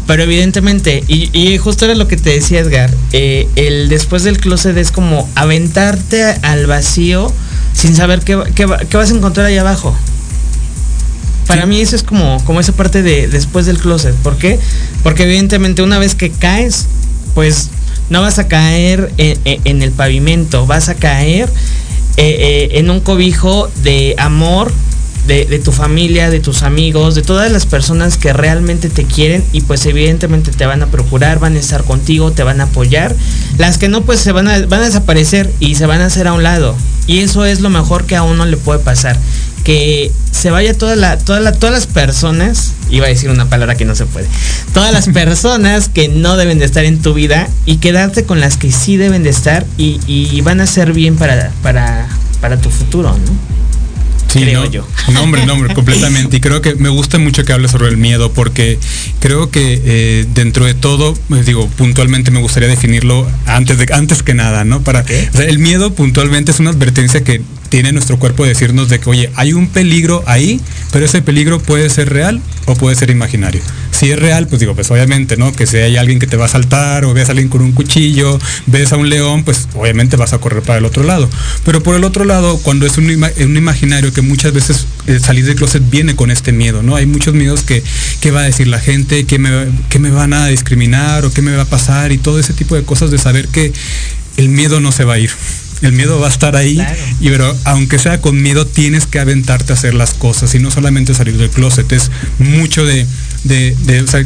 Pero 0.07 0.23
evidentemente, 0.23 1.05
y, 1.07 1.57
justo 1.59 1.85
era 1.85 1.95
lo 1.95 2.09
que 2.09 2.17
te 2.17 2.31
decía 2.31 2.59
Edgar, 2.59 2.91
eh, 3.13 3.47
el 3.55 3.87
después 3.87 4.23
del 4.23 4.39
closet 4.39 4.75
es 4.75 4.91
como 4.91 5.29
aventarte 5.35 6.23
al 6.41 6.65
vacío 6.65 7.31
sin 7.73 7.95
saber 7.95 8.19
qué, 8.19 8.37
qué 8.55 8.67
qué 8.89 8.97
vas 8.97 9.11
a 9.11 9.15
encontrar 9.15 9.45
ahí 9.45 9.57
abajo. 9.57 9.95
Para 11.49 11.65
mí 11.65 11.81
eso 11.81 11.95
es 11.95 12.03
como, 12.03 12.43
como 12.45 12.59
esa 12.59 12.71
parte 12.73 13.01
de 13.01 13.27
después 13.27 13.65
del 13.65 13.77
closet. 13.79 14.13
¿Por 14.15 14.37
qué? 14.37 14.59
Porque 15.03 15.23
evidentemente 15.23 15.81
una 15.81 15.99
vez 15.99 16.15
que 16.15 16.29
caes, 16.29 16.85
pues 17.33 17.69
no 18.09 18.21
vas 18.21 18.39
a 18.39 18.47
caer 18.47 19.11
en, 19.17 19.37
en- 19.45 19.61
en 19.65 19.81
el 19.81 19.91
pavimento, 19.91 20.65
vas 20.65 20.89
a 20.89 20.95
caer 20.95 21.49
eh, 22.17 22.69
eh, 22.71 22.79
en 22.79 22.89
un 22.89 22.99
cobijo 23.01 23.69
de 23.83 24.15
amor 24.17 24.71
de, 25.27 25.45
de 25.45 25.59
tu 25.59 25.71
familia, 25.71 26.29
de 26.31 26.39
tus 26.39 26.63
amigos, 26.63 27.13
de 27.13 27.21
todas 27.21 27.51
las 27.51 27.65
personas 27.67 28.17
que 28.17 28.33
realmente 28.33 28.89
te 28.89 29.03
quieren 29.03 29.43
y 29.51 29.61
pues 29.61 29.85
evidentemente 29.85 30.51
te 30.51 30.65
van 30.65 30.81
a 30.81 30.87
procurar, 30.87 31.39
van 31.39 31.55
a 31.55 31.59
estar 31.59 31.83
contigo, 31.83 32.31
te 32.31 32.41
van 32.43 32.61
a 32.61 32.65
apoyar. 32.65 33.15
Las 33.57 33.77
que 33.77 33.89
no 33.89 34.01
pues 34.01 34.19
se 34.21 34.31
van 34.31 34.47
a, 34.47 34.59
van 34.65 34.81
a 34.81 34.85
desaparecer 34.85 35.51
y 35.59 35.75
se 35.75 35.85
van 35.85 36.01
a 36.01 36.05
hacer 36.07 36.27
a 36.27 36.33
un 36.33 36.41
lado. 36.43 36.75
Y 37.05 37.19
eso 37.19 37.45
es 37.45 37.59
lo 37.61 37.69
mejor 37.69 38.05
que 38.05 38.15
a 38.15 38.23
uno 38.23 38.45
le 38.45 38.57
puede 38.57 38.79
pasar. 38.79 39.17
Que 39.63 40.11
se 40.31 40.51
vaya 40.51 40.77
toda 40.77 40.95
la, 40.95 41.17
toda 41.17 41.39
la, 41.39 41.51
todas 41.51 41.73
las 41.73 41.87
personas, 41.87 42.73
iba 42.89 43.05
a 43.05 43.09
decir 43.09 43.29
una 43.29 43.49
palabra 43.49 43.75
que 43.75 43.85
no 43.85 43.95
se 43.95 44.05
puede, 44.05 44.27
todas 44.73 44.91
las 44.91 45.07
personas 45.13 45.89
que 45.89 46.07
no 46.07 46.37
deben 46.37 46.59
de 46.59 46.65
estar 46.65 46.85
en 46.85 47.01
tu 47.01 47.13
vida 47.13 47.47
y 47.65 47.77
quedarte 47.77 48.23
con 48.23 48.39
las 48.39 48.57
que 48.57 48.71
sí 48.71 48.97
deben 48.97 49.23
de 49.23 49.29
estar 49.29 49.65
y, 49.77 49.99
y 50.07 50.41
van 50.41 50.61
a 50.61 50.67
ser 50.67 50.93
bien 50.93 51.17
para, 51.17 51.51
para, 51.61 52.07
para 52.41 52.57
tu 52.57 52.69
futuro, 52.69 53.11
¿no? 53.11 53.59
Sí, 54.31 54.41
creo 54.41 54.63
no, 54.63 54.71
yo. 54.71 54.87
No, 55.11 55.23
hombre, 55.23 55.45
no, 55.45 55.53
hombre, 55.53 55.73
completamente. 55.73 56.37
Y 56.37 56.39
creo 56.39 56.61
que 56.61 56.75
me 56.75 56.89
gusta 56.89 57.17
mucho 57.17 57.43
que 57.43 57.51
hables 57.51 57.71
sobre 57.71 57.87
el 57.87 57.97
miedo 57.97 58.31
porque 58.31 58.77
creo 59.19 59.49
que 59.49 59.81
eh, 59.83 60.25
dentro 60.33 60.65
de 60.65 60.75
todo, 60.75 61.15
pues, 61.27 61.45
digo, 61.45 61.67
puntualmente 61.67 62.29
me 62.29 62.39
gustaría 62.39 62.69
definirlo 62.69 63.27
antes 63.47 63.79
de 63.79 63.91
antes 63.91 64.21
que 64.21 64.35
nada, 64.35 64.63
¿no? 64.65 64.81
Para, 64.81 65.01
o 65.01 65.37
sea, 65.37 65.45
el 65.45 65.57
miedo 65.57 65.93
puntualmente 65.93 66.51
es 66.51 66.59
una 66.59 66.69
advertencia 66.69 67.23
que 67.23 67.41
tiene 67.69 67.91
nuestro 67.91 68.19
cuerpo 68.19 68.43
de 68.43 68.49
decirnos 68.49 68.89
de 68.89 68.99
que, 68.99 69.09
oye, 69.09 69.31
hay 69.35 69.53
un 69.53 69.67
peligro 69.67 70.23
ahí, 70.27 70.59
pero 70.91 71.05
ese 71.05 71.21
peligro 71.21 71.59
puede 71.59 71.89
ser 71.89 72.09
real 72.09 72.41
o 72.65 72.75
puede 72.75 72.95
ser 72.95 73.09
imaginario. 73.09 73.61
Si 73.99 74.09
es 74.11 74.17
real, 74.19 74.47
pues 74.47 74.59
digo, 74.61 74.75
pues 74.75 74.89
obviamente, 74.91 75.35
¿no? 75.35 75.51
Que 75.51 75.67
si 75.67 75.77
hay 75.77 75.97
alguien 75.97 76.19
que 76.19 76.27
te 76.27 76.37
va 76.37 76.45
a 76.45 76.47
saltar 76.47 77.03
o 77.05 77.13
ves 77.13 77.27
a 77.27 77.31
alguien 77.31 77.49
con 77.49 77.61
un 77.61 77.73
cuchillo, 77.73 78.39
ves 78.67 78.93
a 78.93 78.97
un 78.97 79.09
león, 79.09 79.43
pues 79.43 79.67
obviamente 79.73 80.15
vas 80.15 80.31
a 80.33 80.37
correr 80.37 80.61
para 80.63 80.79
el 80.79 80.85
otro 80.85 81.03
lado. 81.03 81.29
Pero 81.65 81.83
por 81.83 81.95
el 81.95 82.03
otro 82.03 82.23
lado, 82.23 82.57
cuando 82.59 82.85
es 82.85 82.97
un, 82.97 83.09
ima- 83.09 83.31
un 83.43 83.57
imaginario 83.57 84.13
que 84.13 84.21
muchas 84.21 84.53
veces 84.53 84.85
eh, 85.07 85.19
salir 85.19 85.45
del 85.45 85.55
closet 85.55 85.83
viene 85.89 86.15
con 86.15 86.31
este 86.31 86.51
miedo, 86.53 86.81
¿no? 86.81 86.95
Hay 86.95 87.05
muchos 87.07 87.33
miedos 87.33 87.61
que, 87.63 87.83
¿qué 88.21 88.31
va 88.31 88.41
a 88.41 88.43
decir 88.43 88.67
la 88.67 88.79
gente? 88.79 89.25
¿Qué 89.25 89.37
me, 89.39 89.49
me 89.99 90.09
van 90.11 90.33
a 90.33 90.47
discriminar 90.47 91.25
o 91.25 91.31
qué 91.33 91.41
me 91.41 91.55
va 91.55 91.63
a 91.63 91.65
pasar? 91.65 92.11
Y 92.11 92.17
todo 92.17 92.39
ese 92.39 92.53
tipo 92.53 92.75
de 92.75 92.83
cosas 92.83 93.11
de 93.11 93.17
saber 93.17 93.47
que 93.49 93.73
el 94.37 94.47
miedo 94.49 94.79
no 94.79 94.91
se 94.93 95.03
va 95.03 95.15
a 95.15 95.19
ir. 95.19 95.31
El 95.81 95.93
miedo 95.93 96.19
va 96.19 96.27
a 96.27 96.29
estar 96.29 96.55
ahí, 96.57 96.75
Claro. 96.75 96.95
y 97.21 97.29
pero 97.29 97.55
aunque 97.65 97.99
sea 97.99 98.19
con 98.21 98.41
miedo, 98.41 98.65
tienes 98.67 99.05
que 99.05 99.19
aventarte 99.19 99.71
a 99.73 99.75
hacer 99.75 99.93
las 99.93 100.13
cosas 100.13 100.53
y 100.55 100.59
no 100.59 100.71
solamente 100.71 101.13
salir 101.13 101.37
del 101.37 101.49
closet, 101.49 101.89
es 101.93 102.11
mucho 102.37 102.85
de, 102.85 103.05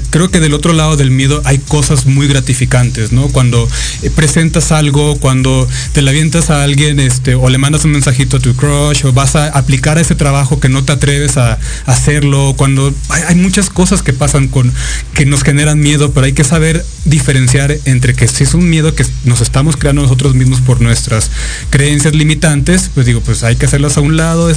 creo 0.09 0.30
que 0.30 0.39
del 0.39 0.53
otro 0.53 0.74
lado 0.74 0.97
del 0.97 1.11
miedo 1.11 1.41
hay 1.45 1.59
cosas 1.59 2.05
muy 2.05 2.28
gratificantes, 2.28 3.11
¿no? 3.11 3.28
Cuando 3.30 3.68
eh, 4.01 4.09
presentas 4.09 4.72
algo, 4.72 5.18
cuando 5.20 5.68
te 5.91 6.01
la 6.01 6.11
avientas 6.11 6.49
a 6.49 6.64
alguien, 6.64 6.99
este, 6.99 7.36
o 7.36 7.49
le 7.49 7.57
mandas 7.57 7.86
un 7.86 7.91
mensajito 7.91 8.38
a 8.38 8.39
tu 8.39 8.55
crush, 8.55 9.05
o 9.05 9.14
vas 9.14 9.36
a 9.36 9.47
aplicar 9.49 9.97
ese 9.97 10.16
trabajo 10.16 10.59
que 10.59 10.70
no 10.70 10.84
te 10.84 10.93
atreves 10.93 11.38
a, 11.38 11.59
hacerlo, 11.86 12.53
cuando 12.57 12.93
hay, 13.09 13.36
muchas 13.36 13.70
cosas 13.70 14.01
que 14.01 14.14
pasan 14.14 14.47
con, 14.47 14.72
que 15.14 15.26
nos 15.26 15.43
generan 15.43 15.80
miedo, 15.80 16.11
pero 16.11 16.26
hay 16.26 16.34
que 16.34 16.43
saber 16.43 16.86
diferenciar 17.05 17.76
entre 17.86 18.14
que 18.14 18.28
si 18.28 18.43
es 18.43 18.53
un 18.53 18.70
miedo 18.70 18.95
que 18.95 19.05
nos 19.26 19.41
estamos 19.41 19.78
creando 19.78 20.01
nosotros 20.01 20.36
mismos 20.36 20.61
por 20.61 20.82
nuestras 20.82 21.30
creencias 21.70 22.16
limitantes, 22.16 22.89
pues 22.93 23.05
digo, 23.05 23.22
pues 23.22 23.43
hay 23.43 23.55
que 23.55 23.66
hacerlas 23.66 23.97
a 23.97 24.01
un 24.01 24.18
lado 24.18 24.51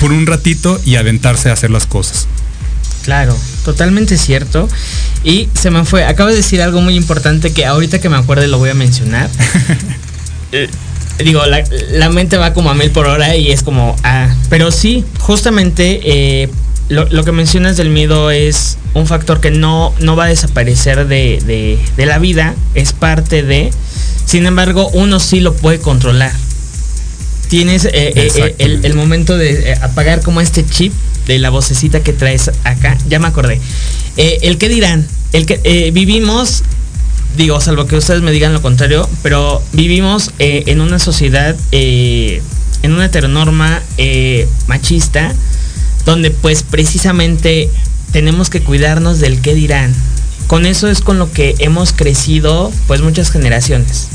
por 0.00 0.12
un 0.12 0.26
ratito 0.26 0.80
y 0.84 0.96
aventarse 0.96 1.50
a 1.50 1.52
hacer 1.52 1.70
las 1.70 1.86
cosas. 1.86 2.26
Claro, 3.04 3.36
totalmente 3.64 4.16
cierto. 4.18 4.68
Y 5.24 5.48
se 5.54 5.70
me 5.70 5.84
fue, 5.84 6.04
acabo 6.04 6.28
de 6.30 6.36
decir 6.36 6.60
algo 6.62 6.80
muy 6.80 6.94
importante 6.96 7.52
que 7.52 7.64
ahorita 7.66 8.00
que 8.00 8.08
me 8.08 8.16
acuerde 8.16 8.48
lo 8.48 8.58
voy 8.58 8.70
a 8.70 8.74
mencionar. 8.74 9.28
Eh, 10.52 10.68
Digo, 11.22 11.44
la, 11.44 11.62
la 11.90 12.08
mente 12.10 12.36
va 12.38 12.54
como 12.54 12.70
a 12.70 12.74
mil 12.74 12.90
por 12.90 13.06
hora 13.06 13.34
y 13.36 13.50
es 13.50 13.62
como, 13.62 13.96
ah, 14.04 14.34
pero 14.48 14.70
sí, 14.70 15.04
justamente 15.18 16.00
eh, 16.04 16.48
lo, 16.88 17.06
lo 17.10 17.22
que 17.24 17.32
mencionas 17.32 17.76
del 17.76 17.90
miedo 17.90 18.30
es 18.30 18.78
un 18.94 19.06
factor 19.06 19.40
que 19.40 19.50
no, 19.50 19.92
no 20.00 20.14
va 20.16 20.24
a 20.24 20.28
desaparecer 20.28 21.06
de, 21.08 21.38
de- 21.44 21.78
de 21.96 22.06
la 22.06 22.18
vida, 22.18 22.54
es 22.74 22.92
parte 22.94 23.42
de, 23.42 23.70
sin 24.24 24.46
embargo, 24.46 24.88
uno 24.94 25.18
sí 25.20 25.40
lo 25.40 25.52
puede 25.54 25.80
controlar. 25.80 26.32
Tienes 27.48 27.86
eh, 27.86 28.54
el, 28.58 28.84
el 28.84 28.94
momento 28.94 29.36
de 29.36 29.74
apagar 29.82 30.22
como 30.22 30.40
este 30.40 30.64
chip 30.66 30.92
de 31.28 31.38
la 31.38 31.50
vocecita 31.50 32.00
que 32.00 32.12
traes 32.12 32.50
acá, 32.64 32.96
ya 33.08 33.20
me 33.20 33.28
acordé. 33.28 33.60
Eh, 34.16 34.38
el 34.42 34.58
que 34.58 34.68
dirán, 34.68 35.06
el 35.32 35.46
que 35.46 35.60
eh, 35.62 35.90
vivimos, 35.92 36.64
digo, 37.36 37.60
salvo 37.60 37.86
que 37.86 37.96
ustedes 37.96 38.22
me 38.22 38.32
digan 38.32 38.54
lo 38.54 38.62
contrario, 38.62 39.08
pero 39.22 39.62
vivimos 39.72 40.32
eh, 40.38 40.64
en 40.66 40.80
una 40.80 40.98
sociedad, 40.98 41.54
en 41.70 42.42
una 42.92 43.04
heteronorma 43.04 43.82
machista, 44.66 45.34
donde 46.06 46.30
pues 46.30 46.62
precisamente 46.62 47.70
tenemos 48.10 48.48
que 48.48 48.62
cuidarnos 48.62 49.20
del 49.20 49.42
qué 49.42 49.54
dirán. 49.54 49.94
Con 50.46 50.64
eso 50.64 50.88
es 50.88 51.02
con 51.02 51.18
lo 51.18 51.30
que 51.30 51.54
hemos 51.58 51.92
crecido 51.92 52.72
pues 52.86 53.02
muchas 53.02 53.30
generaciones. 53.30 54.08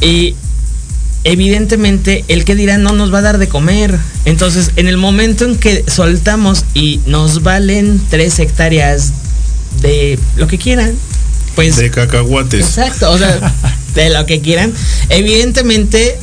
Y 0.00 0.36
evidentemente 1.24 2.24
el 2.28 2.44
que 2.44 2.54
dirán 2.54 2.82
no 2.82 2.92
nos 2.92 3.12
va 3.12 3.18
a 3.18 3.22
dar 3.22 3.38
de 3.38 3.48
comer. 3.48 3.98
Entonces, 4.24 4.70
en 4.76 4.86
el 4.88 4.96
momento 4.96 5.44
en 5.44 5.56
que 5.56 5.84
soltamos 5.88 6.64
y 6.74 7.00
nos 7.06 7.42
valen 7.42 8.00
tres 8.10 8.38
hectáreas 8.38 9.12
de 9.80 10.18
lo 10.36 10.46
que 10.46 10.58
quieran, 10.58 10.94
pues... 11.54 11.76
De 11.76 11.90
cacahuates. 11.90 12.60
Exacto, 12.60 13.10
o 13.10 13.18
sea, 13.18 13.54
de 13.94 14.10
lo 14.10 14.26
que 14.26 14.40
quieran. 14.40 14.72
Evidentemente, 15.08 16.18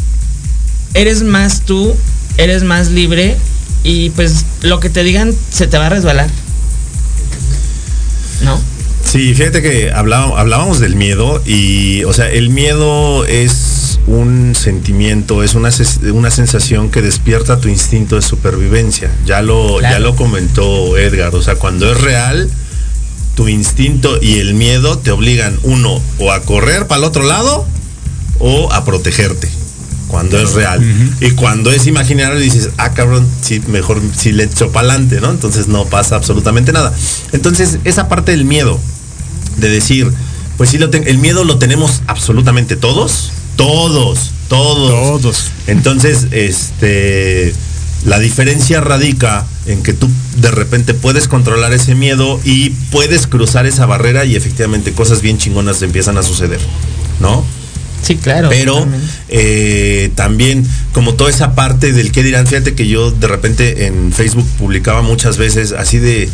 eres 0.93 1.23
más 1.23 1.61
tú, 1.65 1.95
eres 2.37 2.63
más 2.63 2.89
libre 2.89 3.37
y 3.83 4.11
pues 4.11 4.45
lo 4.61 4.79
que 4.79 4.89
te 4.89 5.03
digan 5.03 5.33
se 5.51 5.67
te 5.67 5.77
va 5.77 5.87
a 5.87 5.89
resbalar. 5.89 6.29
¿No? 8.43 8.59
Sí, 9.03 9.33
fíjate 9.33 9.61
que 9.61 9.91
hablá- 9.91 10.31
hablábamos 10.37 10.79
del 10.79 10.95
miedo 10.95 11.41
y, 11.45 12.03
o 12.03 12.13
sea, 12.13 12.29
el 12.29 12.49
miedo 12.49 13.25
es 13.25 13.53
un 14.07 14.53
sentimiento, 14.55 15.43
es 15.43 15.53
una, 15.55 15.69
una 16.13 16.31
sensación 16.31 16.89
que 16.89 17.01
despierta 17.01 17.59
tu 17.59 17.67
instinto 17.69 18.15
de 18.15 18.21
supervivencia. 18.21 19.11
Ya 19.25 19.41
lo, 19.41 19.77
Claro. 19.77 19.95
ya 19.95 19.99
lo 19.99 20.15
comentó 20.15 20.97
Edgar, 20.97 21.33
o 21.35 21.41
sea, 21.41 21.55
cuando 21.55 21.91
es 21.91 21.99
real, 22.01 22.49
tu 23.35 23.47
instinto 23.47 24.17
y 24.21 24.39
el 24.39 24.53
miedo 24.53 24.97
te 24.97 25.11
obligan, 25.11 25.57
uno, 25.63 26.01
o 26.19 26.31
a 26.31 26.41
correr 26.41 26.87
para 26.87 26.99
el 26.99 27.03
otro 27.05 27.23
lado 27.23 27.65
o 28.39 28.71
a 28.73 28.83
protegerte. 28.85 29.49
Cuando 30.07 30.37
es 30.37 30.51
real. 30.51 30.81
Y 31.21 31.31
cuando 31.31 31.71
es 31.71 31.87
imaginario 31.87 32.37
dices, 32.37 32.71
ah, 32.77 32.91
cabrón, 32.93 33.25
sí, 33.41 33.61
mejor 33.67 34.01
si 34.17 34.33
le 34.33 34.43
echo 34.43 34.69
para 34.69 34.89
adelante, 34.89 35.21
¿no? 35.21 35.29
Entonces 35.31 35.69
no 35.69 35.85
pasa 35.85 36.17
absolutamente 36.17 36.73
nada. 36.73 36.93
Entonces, 37.31 37.77
esa 37.85 38.09
parte 38.09 38.31
del 38.31 38.43
miedo, 38.43 38.77
de 39.57 39.69
decir, 39.69 40.11
pues 40.57 40.69
sí, 40.71 40.77
lo 40.79 40.89
ten- 40.89 41.07
el 41.07 41.17
miedo 41.17 41.45
lo 41.45 41.59
tenemos 41.59 42.01
absolutamente 42.07 42.75
todos, 42.75 43.31
todos, 43.61 44.31
todos. 44.47 45.21
Todos. 45.21 45.51
Entonces, 45.67 46.27
este, 46.31 47.53
la 48.05 48.19
diferencia 48.19 48.81
radica 48.81 49.45
en 49.67 49.83
que 49.83 49.93
tú 49.93 50.09
de 50.37 50.51
repente 50.51 50.93
puedes 50.93 51.27
controlar 51.27 51.71
ese 51.73 51.93
miedo 51.95 52.39
y 52.43 52.71
puedes 52.91 53.27
cruzar 53.27 53.65
esa 53.65 53.85
barrera 53.85 54.25
y 54.25 54.35
efectivamente 54.35 54.93
cosas 54.93 55.21
bien 55.21 55.37
chingonas 55.37 55.81
empiezan 55.81 56.17
a 56.17 56.23
suceder, 56.23 56.59
¿no? 57.19 57.45
Sí, 58.01 58.15
claro. 58.15 58.49
Pero 58.49 58.87
eh, 59.29 60.11
también 60.15 60.65
como 60.91 61.13
toda 61.13 61.29
esa 61.29 61.53
parte 61.53 61.93
del 61.93 62.11
qué 62.11 62.23
dirán, 62.23 62.47
fíjate 62.47 62.73
que 62.73 62.87
yo 62.87 63.11
de 63.11 63.27
repente 63.27 63.85
en 63.85 64.11
Facebook 64.11 64.47
publicaba 64.57 65.03
muchas 65.03 65.37
veces 65.37 65.71
así 65.71 65.99
de, 65.99 66.27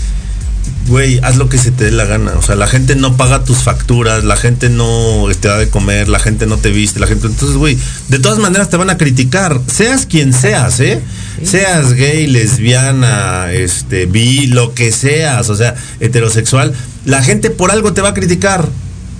güey, 0.87 1.19
haz 1.21 1.35
lo 1.37 1.49
que 1.49 1.57
se 1.57 1.71
te 1.71 1.85
dé 1.85 1.91
la 1.91 2.05
gana. 2.05 2.33
O 2.37 2.41
sea, 2.41 2.55
la 2.55 2.67
gente 2.67 2.95
no 2.95 3.17
paga 3.17 3.43
tus 3.43 3.57
facturas, 3.59 4.23
la 4.23 4.37
gente 4.37 4.69
no 4.69 5.25
te 5.39 5.47
da 5.47 5.57
de 5.57 5.69
comer, 5.69 6.07
la 6.07 6.19
gente 6.19 6.45
no 6.45 6.57
te 6.57 6.69
viste, 6.71 6.99
la 6.99 7.07
gente... 7.07 7.27
Entonces, 7.27 7.57
güey, 7.57 7.77
de 8.09 8.19
todas 8.19 8.39
maneras 8.39 8.69
te 8.69 8.77
van 8.77 8.89
a 8.89 8.97
criticar, 8.97 9.59
seas 9.67 10.05
quien 10.05 10.33
seas, 10.33 10.79
¿eh? 10.79 11.01
Seas 11.43 11.93
gay, 11.93 12.27
lesbiana, 12.27 13.51
este, 13.51 14.05
bi, 14.05 14.47
lo 14.47 14.73
que 14.73 14.91
seas, 14.91 15.49
o 15.49 15.55
sea, 15.55 15.75
heterosexual, 15.99 16.73
la 17.05 17.21
gente 17.21 17.49
por 17.49 17.71
algo 17.71 17.93
te 17.93 18.01
va 18.01 18.09
a 18.09 18.13
criticar. 18.13 18.67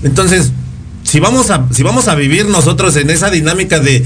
Entonces, 0.03 0.51
si 1.03 1.20
vamos 1.20 1.49
a, 1.51 1.65
si 1.72 1.84
vamos 1.84 2.07
a 2.07 2.15
vivir 2.15 2.47
nosotros 2.47 2.95
en 2.97 3.09
esa 3.09 3.30
dinámica 3.30 3.80
de, 3.80 4.03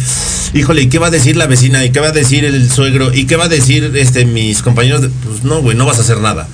híjole, 0.53 0.83
¿y 0.83 0.89
qué 0.89 0.99
va 0.99 1.07
a 1.07 1.11
decir 1.11 1.35
la 1.37 1.47
vecina? 1.47 1.83
¿Y 1.85 1.91
qué 1.91 1.99
va 1.99 2.09
a 2.09 2.11
decir 2.11 2.45
el 2.45 2.71
suegro? 2.71 3.13
¿Y 3.13 3.25
qué 3.25 3.35
va 3.37 3.45
a 3.45 3.49
decir 3.49 3.91
este 3.95 4.25
mis 4.25 4.61
compañeros? 4.61 5.01
de- 5.01 5.09
pues 5.09 5.43
no, 5.43 5.61
güey, 5.61 5.75
no 5.77 5.85
vas 5.85 5.97
a 5.97 6.01
hacer 6.01 6.19
nada. 6.19 6.47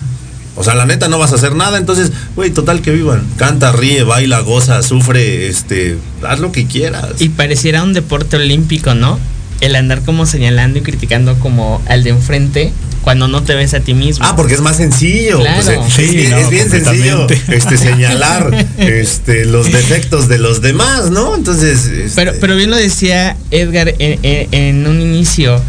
O 0.58 0.64
sea, 0.64 0.74
la 0.76 0.86
neta 0.86 1.08
no 1.08 1.20
vas 1.20 1.32
a 1.32 1.36
hacer 1.36 1.54
nada, 1.56 1.78
entonces, 1.78 2.12
güey, 2.36 2.50
total 2.52 2.82
que 2.82 2.92
vivan. 2.92 3.24
Canta, 3.38 3.72
ríe, 3.72 4.04
baila, 4.04 4.40
goza, 4.40 4.82
sufre, 4.82 5.48
este, 5.48 5.98
haz 6.28 6.40
lo 6.40 6.52
que 6.52 6.66
quieras. 6.66 7.10
Y 7.20 7.30
pareciera 7.30 7.84
un 7.84 7.94
deporte 7.94 8.38
olímpico, 8.38 8.96
¿no? 8.96 9.20
El 9.62 9.76
andar 9.76 10.02
como 10.02 10.26
señalando 10.26 10.80
y 10.80 10.82
criticando 10.82 11.38
como 11.40 11.82
al 11.88 12.04
de 12.04 12.10
enfrente 12.12 12.72
cuando 13.04 13.28
no 13.28 13.42
te 13.44 13.56
ves 13.56 13.74
a 13.74 13.80
ti 13.80 13.94
mismo. 13.94 14.26
Ah, 14.28 14.36
porque 14.36 14.54
es 14.56 14.62
más 14.62 14.78
sencillo. 14.78 15.40
Claro. 15.40 15.64
pues, 15.64 15.78
es, 15.88 15.94
Sí, 15.94 16.02
es 16.04 16.12
bien, 16.16 16.30
no, 16.32 16.38
es 16.38 16.50
bien 16.50 16.70
sencillo 16.70 17.28
este, 17.48 17.78
señalar 17.78 18.68
este, 18.78 19.46
los 19.46 19.72
defectos 19.72 20.28
de 20.28 20.40
los 20.40 20.62
demás, 20.62 21.10
¿no? 21.12 21.36
Entonces. 21.36 21.86
este, 21.86 22.12
Pero, 22.16 22.34
pero 22.42 22.56
bien 22.56 22.70
lo 22.70 22.76
decía 22.78 23.38
Edgar 23.52 23.94
en, 24.00 24.20
en- 24.24 24.48
en 24.54 24.88
un 24.88 25.00
inicio, 25.02 25.62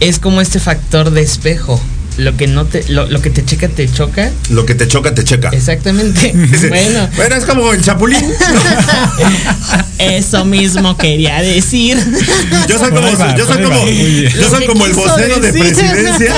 es 0.00 0.18
como 0.18 0.40
este 0.40 0.60
factor 0.60 1.10
de 1.10 1.22
espejo. 1.22 1.80
Lo 2.18 2.36
que 2.36 2.46
no 2.46 2.66
te, 2.66 2.84
lo, 2.88 3.06
lo 3.06 3.22
que 3.22 3.30
te 3.30 3.44
checa 3.44 3.68
te 3.68 3.90
choca. 3.90 4.30
Lo 4.50 4.66
que 4.66 4.74
te 4.74 4.86
choca, 4.86 5.14
te 5.14 5.24
checa. 5.24 5.50
Exactamente. 5.50 6.34
Bueno, 6.72 7.08
bueno, 7.16 7.36
es 7.36 7.44
como 7.44 7.72
el 7.72 7.82
chapulín. 7.82 8.22
eso 9.98 10.44
mismo 10.44 10.96
quería 10.96 11.40
decir. 11.42 11.98
Yo 12.68 12.78
soy 12.78 12.90
como, 12.90 13.18
va, 13.18 13.36
yo 13.36 13.46
soy 13.46 13.62
como, 13.62 13.86
yo 13.86 14.50
soy 14.50 14.66
como 14.66 14.86
el 14.86 14.92
vocero 14.92 15.40
de 15.40 15.52
presidencia. 15.52 16.34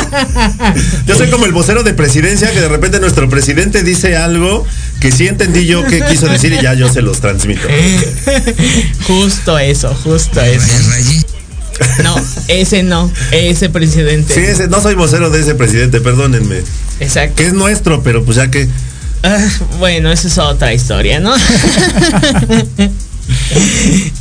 Yo 1.06 1.16
soy 1.16 1.30
como 1.30 1.46
el 1.46 1.52
vocero 1.52 1.82
de 1.82 1.92
presidencia 1.94 2.50
que 2.52 2.60
de 2.60 2.68
repente 2.68 3.00
nuestro 3.00 3.28
presidente 3.28 3.82
dice 3.82 4.16
algo 4.16 4.66
que 5.00 5.12
sí 5.12 5.26
entendí 5.26 5.66
yo 5.66 5.84
que 5.84 6.02
quiso 6.02 6.26
decir 6.26 6.52
y 6.52 6.62
ya 6.62 6.74
yo 6.74 6.92
se 6.92 7.02
los 7.02 7.20
transmito. 7.20 7.68
justo 9.06 9.58
eso, 9.58 9.94
justo 10.02 10.40
eso. 10.40 11.33
No, 12.02 12.14
ese 12.48 12.82
no, 12.82 13.10
ese 13.32 13.68
presidente. 13.70 14.34
Sí, 14.34 14.40
ese, 14.40 14.68
no 14.68 14.80
soy 14.80 14.94
vocero 14.94 15.30
de 15.30 15.40
ese 15.40 15.54
presidente, 15.54 16.00
perdónenme. 16.00 16.62
Exacto. 17.00 17.36
Que 17.36 17.46
es 17.46 17.52
nuestro, 17.52 18.02
pero 18.02 18.24
pues 18.24 18.36
ya 18.36 18.50
que. 18.50 18.68
Ah, 19.22 19.48
bueno, 19.78 20.12
esa 20.12 20.28
es 20.28 20.38
otra 20.38 20.74
historia, 20.74 21.18
¿no? 21.20 21.34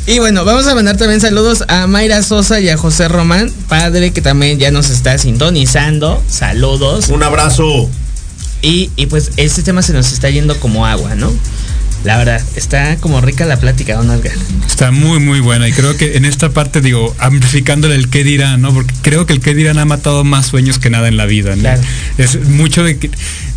y 0.07 0.19
bueno, 0.19 0.45
vamos 0.45 0.65
a 0.67 0.75
mandar 0.75 0.95
también 0.97 1.19
saludos 1.19 1.65
a 1.67 1.87
Mayra 1.87 2.23
Sosa 2.23 2.59
y 2.61 2.69
a 2.69 2.77
José 2.77 3.09
Román, 3.09 3.51
padre 3.67 4.13
que 4.13 4.21
también 4.21 4.59
ya 4.59 4.71
nos 4.71 4.89
está 4.89 5.17
sintonizando. 5.17 6.23
Saludos. 6.29 7.09
Un 7.09 7.23
abrazo. 7.23 7.89
Y, 8.61 8.91
y 8.95 9.07
pues 9.07 9.31
este 9.35 9.61
tema 9.61 9.81
se 9.81 9.91
nos 9.91 10.13
está 10.13 10.29
yendo 10.29 10.57
como 10.59 10.85
agua, 10.85 11.15
¿no? 11.15 11.33
La 12.03 12.17
verdad, 12.17 12.41
está 12.55 12.97
como 12.97 13.21
rica 13.21 13.45
la 13.45 13.57
plática, 13.57 13.95
don 13.95 14.11
Edgar. 14.11 14.33
Está 14.67 14.91
muy, 14.91 15.19
muy 15.19 15.39
buena. 15.39 15.67
Y 15.67 15.71
creo 15.71 15.95
que 15.95 16.17
en 16.17 16.25
esta 16.25 16.49
parte, 16.49 16.81
digo, 16.81 17.15
amplificándole 17.17 17.95
el 17.95 18.09
qué 18.09 18.23
dirán, 18.23 18.61
¿no? 18.61 18.73
Porque 18.73 18.93
creo 19.01 19.25
que 19.25 19.33
el 19.33 19.39
qué 19.39 19.53
dirán 19.53 19.79
ha 19.79 19.85
matado 19.85 20.23
más 20.23 20.47
sueños 20.47 20.79
que 20.79 20.89
nada 20.89 21.07
en 21.07 21.15
la 21.15 21.25
vida, 21.25 21.55
¿no? 21.55 21.61
Claro. 21.61 21.81
Es 22.17 22.41
mucho 22.49 22.83
de 22.83 22.97
que 22.97 23.09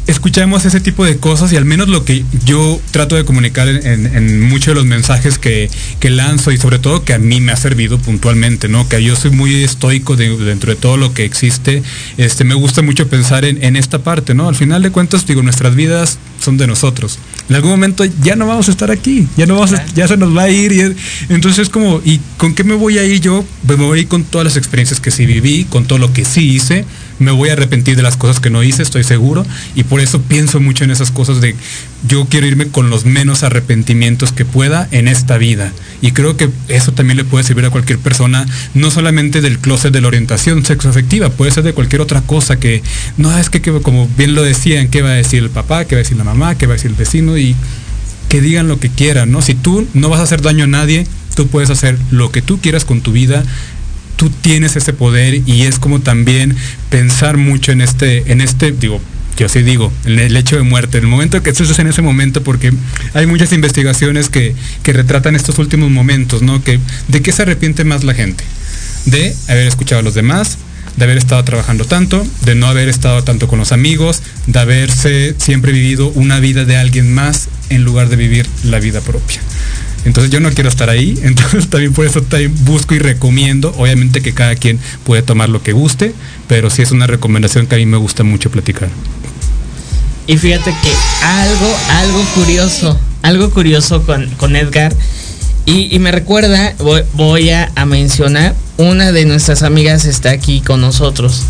escuchamos 0.07 0.65
ese 0.65 0.81
tipo 0.81 1.05
de 1.05 1.17
cosas 1.17 1.53
y 1.53 1.57
al 1.57 1.65
menos 1.65 1.89
lo 1.89 2.05
que 2.05 2.25
yo 2.45 2.81
trato 2.93 3.17
de 3.17 3.25
comunicar 3.25 3.69
en, 3.69 3.85
en- 3.87 4.07
en 4.17 4.43
muchos 4.43 4.69
de 4.69 4.75
los 4.75 4.85
mensajes 4.85 5.39
que, 5.39 5.69
que 6.01 6.11
lanzo 6.11 6.53
y 6.53 6.59
sobre 6.59 6.79
todo 6.79 7.05
que 7.05 7.13
a 7.15 7.19
mí 7.19 7.41
me 7.41 7.53
ha 7.53 7.57
servido 7.57 7.99
puntualmente, 7.99 8.69
¿no? 8.69 8.89
Que 8.89 9.03
yo 9.03 9.17
soy 9.17 9.31
muy 9.33 9.65
estoico 9.65 10.15
de- 10.17 10.37
dentro 10.37 10.71
de 10.71 10.77
todo 10.77 10.97
lo 10.97 11.13
que 11.13 11.25
existe. 11.25 11.83
Este, 12.19 12.45
me 12.45 12.55
gusta 12.55 12.83
mucho 12.83 13.09
pensar 13.09 13.45
en, 13.45 13.63
en 13.65 13.75
esta 13.77 13.99
parte, 14.01 14.35
¿no? 14.35 14.49
Al 14.49 14.55
final 14.55 14.83
de 14.83 14.91
cuentas, 14.91 15.27
digo, 15.27 15.43
nuestras 15.43 15.75
vidas 15.75 16.19
son 16.41 16.57
de 16.57 16.67
nosotros. 16.67 17.19
En 17.49 17.57
algún 17.57 17.71
momento 17.73 18.05
ya 18.23 18.37
no 18.37 18.47
vamos 18.47 18.69
a 18.69 18.71
estar 18.71 18.91
aquí, 18.91 19.27
ya 19.37 19.47
no 19.47 19.55
vamos 19.55 19.73
a- 19.73 19.85
ya 19.95 20.07
se 20.07 20.17
nos 20.17 20.37
va 20.37 20.43
a 20.43 20.51
ir 20.51 20.73
y 20.73 20.81
es- 20.81 20.93
entonces 21.29 21.65
es 21.65 21.69
como, 21.69 22.01
¿y 22.05 22.21
con 22.37 22.55
qué 22.55 22.63
me 22.65 22.75
voy 22.75 22.99
a 22.99 23.05
ir 23.05 23.21
yo? 23.21 23.45
Pues 23.67 23.79
me 23.79 23.85
voy 23.85 23.99
a 23.99 24.03
ir 24.03 24.09
con 24.09 24.23
todas 24.25 24.45
las 24.45 24.57
experiencias 24.57 25.01
que 25.01 25.11
sí 25.11 25.27
viví, 25.27 25.65
con 25.65 25.85
todo 25.87 25.99
lo 25.99 26.13
que 26.13 26.25
sí 26.25 26.49
hice, 26.55 26.85
me 27.19 27.31
voy 27.31 27.49
a 27.49 27.55
arrepentir 27.55 27.97
de 27.97 28.03
las 28.03 28.17
cosas 28.17 28.41
que 28.41 28.51
no 28.51 28.63
hice, 28.63 28.83
estoy 28.83 29.05
seguro, 29.05 29.47
y 29.75 29.85
por 29.85 30.01
eso 30.01 30.21
pienso 30.23 30.61
mucho 30.61 30.85
en 30.85 30.91
esas 30.91 31.11
cosas 31.11 31.41
de 31.41 31.55
yo 32.09 32.27
quiero 32.27 32.47
irme 32.47 32.69
con 32.69 32.91
los 32.91 33.05
menos 33.05 33.43
arrepentimientos 33.43 34.33
que 34.33 34.45
pueda 34.45 34.89
en 34.91 35.09
esta 35.09 35.39
vida. 35.39 35.73
Y 36.03 36.13
creo 36.13 36.37
que 36.37 36.51
eso 36.69 36.93
también 36.93 37.17
le 37.17 37.25
puede 37.25 37.45
servir 37.45 37.65
a 37.65 37.71
cualquier 37.71 37.99
persona, 37.99 38.47
no 38.75 38.91
solamente 38.91 39.41
del 39.41 39.59
closet 39.59 39.93
de 39.93 40.01
la 40.01 40.09
orientación 40.09 40.65
sexoafectiva, 40.65 41.31
puede 41.31 41.51
ser 41.51 41.65
de 41.65 41.73
cualquier 41.73 42.03
otra 42.03 42.21
cosa 42.23 42.57
que, 42.59 42.83
no, 43.17 43.37
es 43.37 43.51
que, 43.51 43.61
que 43.61 43.73
como 43.81 44.09
bien 44.17 44.35
lo 44.35 44.43
decían, 44.43 44.89
¿qué 44.89 45.03
va 45.03 45.11
a 45.11 45.15
decir 45.15 45.43
el 45.43 45.51
papá? 45.51 45.85
¿Qué 45.85 45.95
va 45.95 46.01
a 46.01 46.03
decir 46.03 46.17
la 46.17 46.25
mamá? 46.25 46.57
¿Qué 46.57 46.67
va 46.67 46.75
a 46.75 46.77
decir 46.77 46.91
el 46.91 46.97
vecino? 46.97 47.37
Y 47.39 47.57
que 48.29 48.41
digan 48.41 48.69
lo 48.69 48.81
que 48.81 48.91
quieran, 48.91 49.31
¿no? 49.31 49.43
Si 49.43 49.55
tú 49.55 49.87
no 49.95 50.09
vas 50.09 50.21
a 50.21 50.25
hacer 50.25 50.43
daño 50.43 50.65
a 50.65 50.67
nadie, 50.67 51.07
tú 51.35 51.47
puedes 51.47 51.71
hacer 51.71 51.99
lo 52.11 52.33
que 52.33 52.43
tú 52.43 52.59
quieras 52.61 52.85
con 52.85 53.01
tu 53.01 53.13
vida, 53.13 53.45
tú 54.17 54.31
tienes 54.31 54.77
ese 54.77 54.93
poder 54.93 55.43
y 55.47 55.63
es 55.63 55.79
como 55.79 56.01
también 56.01 56.57
pensar 56.91 57.37
mucho 57.37 57.73
en 57.73 57.81
este, 57.81 58.33
en 58.33 58.41
este, 58.41 58.73
digo, 58.73 59.01
yo 59.37 59.49
sí 59.49 59.63
digo, 59.63 59.93
en 60.05 60.19
el 60.19 60.37
hecho 60.37 60.57
de 60.57 60.63
muerte, 60.63 60.99
el 60.99 61.07
momento 61.07 61.43
que 61.43 61.51
estés 61.51 61.79
en 61.79 61.87
ese 61.87 62.03
momento, 62.03 62.43
porque 62.43 62.73
hay 63.13 63.27
muchas 63.27 63.53
investigaciones 63.53 64.31
que, 64.31 64.55
que 64.83 64.93
retratan 64.93 65.37
estos 65.37 65.59
últimos 65.59 65.91
momentos, 65.91 66.43
¿no? 66.43 66.65
Que, 66.65 66.81
¿De 67.09 67.21
qué 67.21 67.33
se 67.33 67.43
arrepiente 67.43 67.85
más 67.85 68.03
la 68.03 68.15
gente? 68.15 68.45
De 69.05 69.35
haber 69.49 69.67
escuchado 69.67 70.01
a 70.01 70.03
los 70.03 70.15
demás, 70.15 70.57
de 70.97 71.05
haber 71.05 71.19
estado 71.19 71.45
trabajando 71.45 71.85
tanto, 71.85 72.27
de 72.43 72.55
no 72.55 72.67
haber 72.67 72.89
estado 72.89 73.23
tanto 73.23 73.47
con 73.47 73.59
los 73.59 73.73
amigos, 73.73 74.23
de 74.47 74.59
haberse 74.59 75.35
siempre 75.39 75.73
vivido 75.73 76.09
una 76.09 76.41
vida 76.41 76.65
de 76.65 76.77
alguien 76.77 77.13
más 77.13 77.49
en 77.69 77.85
lugar 77.85 78.09
de 78.09 78.17
vivir 78.17 78.47
la 78.65 78.79
vida 78.79 79.03
propia. 79.03 79.41
Entonces 80.07 80.31
yo 80.31 80.39
no 80.39 80.51
quiero 80.53 80.69
estar 80.69 80.89
ahí, 80.89 81.19
entonces 81.23 81.69
también 81.69 81.93
por 81.93 82.07
eso 82.07 82.23
también 82.23 82.55
busco 82.65 82.95
y 82.95 82.99
recomiendo, 82.99 83.75
obviamente 83.77 84.23
que 84.23 84.33
cada 84.33 84.55
quien 84.55 84.79
puede 85.05 85.23
tomar 85.23 85.49
lo 85.49 85.63
que 85.63 85.73
guste, 85.73 86.15
pero 86.49 86.71
sí 86.71 86.83
es 86.83 86.93
una 86.93 87.07
recomendación 87.07 87.67
que 87.67 87.75
a 87.75 87.79
mí 87.79 87.87
me 87.87 87.99
gusta 87.99 88.23
mucho 88.23 88.51
platicar. 88.51 88.89
Y 90.29 90.39
fíjate 90.39 90.75
que 90.83 90.93
algo, 91.23 91.77
algo 91.91 92.25
curioso, 92.35 92.99
algo 93.23 93.51
curioso 93.51 94.03
con, 94.03 94.29
con 94.37 94.57
Edgar. 94.57 94.95
Y, 95.67 95.99
me 95.99 96.13
recuerda, 96.13 96.75
voy, 97.15 97.51
a 97.51 97.85
mencionar, 97.87 98.55
una 98.77 99.11
de 99.11 99.25
nuestras 99.25 99.65
amigas 99.65 100.05
está 100.05 100.31
aquí 100.31 100.61
con 100.61 100.81
nosotros. 100.81 101.43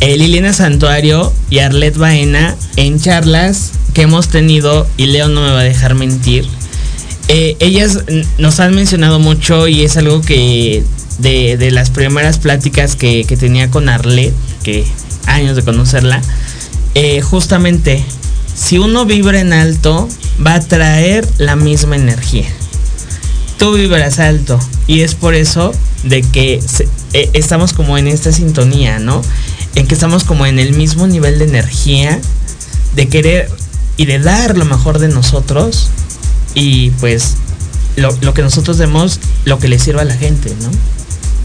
Eh, 0.00 0.18
Liliana 0.18 0.52
Santuario 0.52 1.32
y 1.48 1.60
Arlet 1.60 1.96
Baena 1.96 2.56
en 2.76 3.00
charlas 3.00 3.72
que 3.94 4.02
hemos 4.02 4.28
tenido, 4.28 4.86
y 4.98 5.06
Leo 5.06 5.28
no 5.28 5.40
me 5.40 5.50
va 5.50 5.60
a 5.60 5.64
dejar 5.64 5.94
mentir. 5.94 6.46
Eh, 7.28 7.56
ellas 7.60 8.00
nos 8.38 8.58
han 8.58 8.74
mencionado 8.74 9.18
mucho 9.18 9.68
y 9.68 9.84
es 9.84 9.96
algo 9.98 10.22
que 10.22 10.82
de, 11.18 11.56
de 11.56 11.70
las 11.70 11.90
primeras 11.90 12.38
pláticas 12.38 12.96
que, 12.96 13.24
que 13.24 13.36
tenía 13.36 13.70
con 13.70 13.88
Arlet, 13.88 14.32
que 14.62 14.86
años 15.26 15.56
de 15.56 15.62
conocerla, 15.62 16.22
eh, 16.94 17.20
justamente, 17.20 18.02
si 18.54 18.78
uno 18.78 19.04
vibra 19.04 19.40
en 19.40 19.52
alto, 19.52 20.08
va 20.44 20.54
a 20.54 20.60
traer 20.60 21.28
la 21.38 21.54
misma 21.54 21.96
energía. 21.96 22.46
Tú 23.58 23.74
vibras 23.74 24.20
alto 24.20 24.58
y 24.86 25.00
es 25.00 25.14
por 25.14 25.34
eso 25.34 25.72
de 26.04 26.22
que 26.22 26.62
eh, 27.12 27.30
estamos 27.34 27.72
como 27.72 27.98
en 27.98 28.06
esta 28.06 28.32
sintonía, 28.32 29.00
¿no? 29.00 29.20
En 29.74 29.86
que 29.86 29.94
estamos 29.94 30.24
como 30.24 30.46
en 30.46 30.58
el 30.58 30.72
mismo 30.72 31.06
nivel 31.06 31.38
de 31.38 31.44
energía, 31.44 32.18
de 32.94 33.08
querer 33.08 33.50
y 33.96 34.06
de 34.06 34.18
dar 34.18 34.56
lo 34.56 34.64
mejor 34.64 34.98
de 34.98 35.08
nosotros 35.08 35.90
y 36.58 36.90
pues 36.98 37.36
lo, 37.96 38.10
lo 38.20 38.34
que 38.34 38.42
nosotros 38.42 38.78
demos, 38.78 39.20
lo 39.44 39.58
que 39.58 39.68
le 39.68 39.78
sirva 39.78 40.02
a 40.02 40.04
la 40.04 40.16
gente, 40.16 40.54
¿no? 40.60 40.70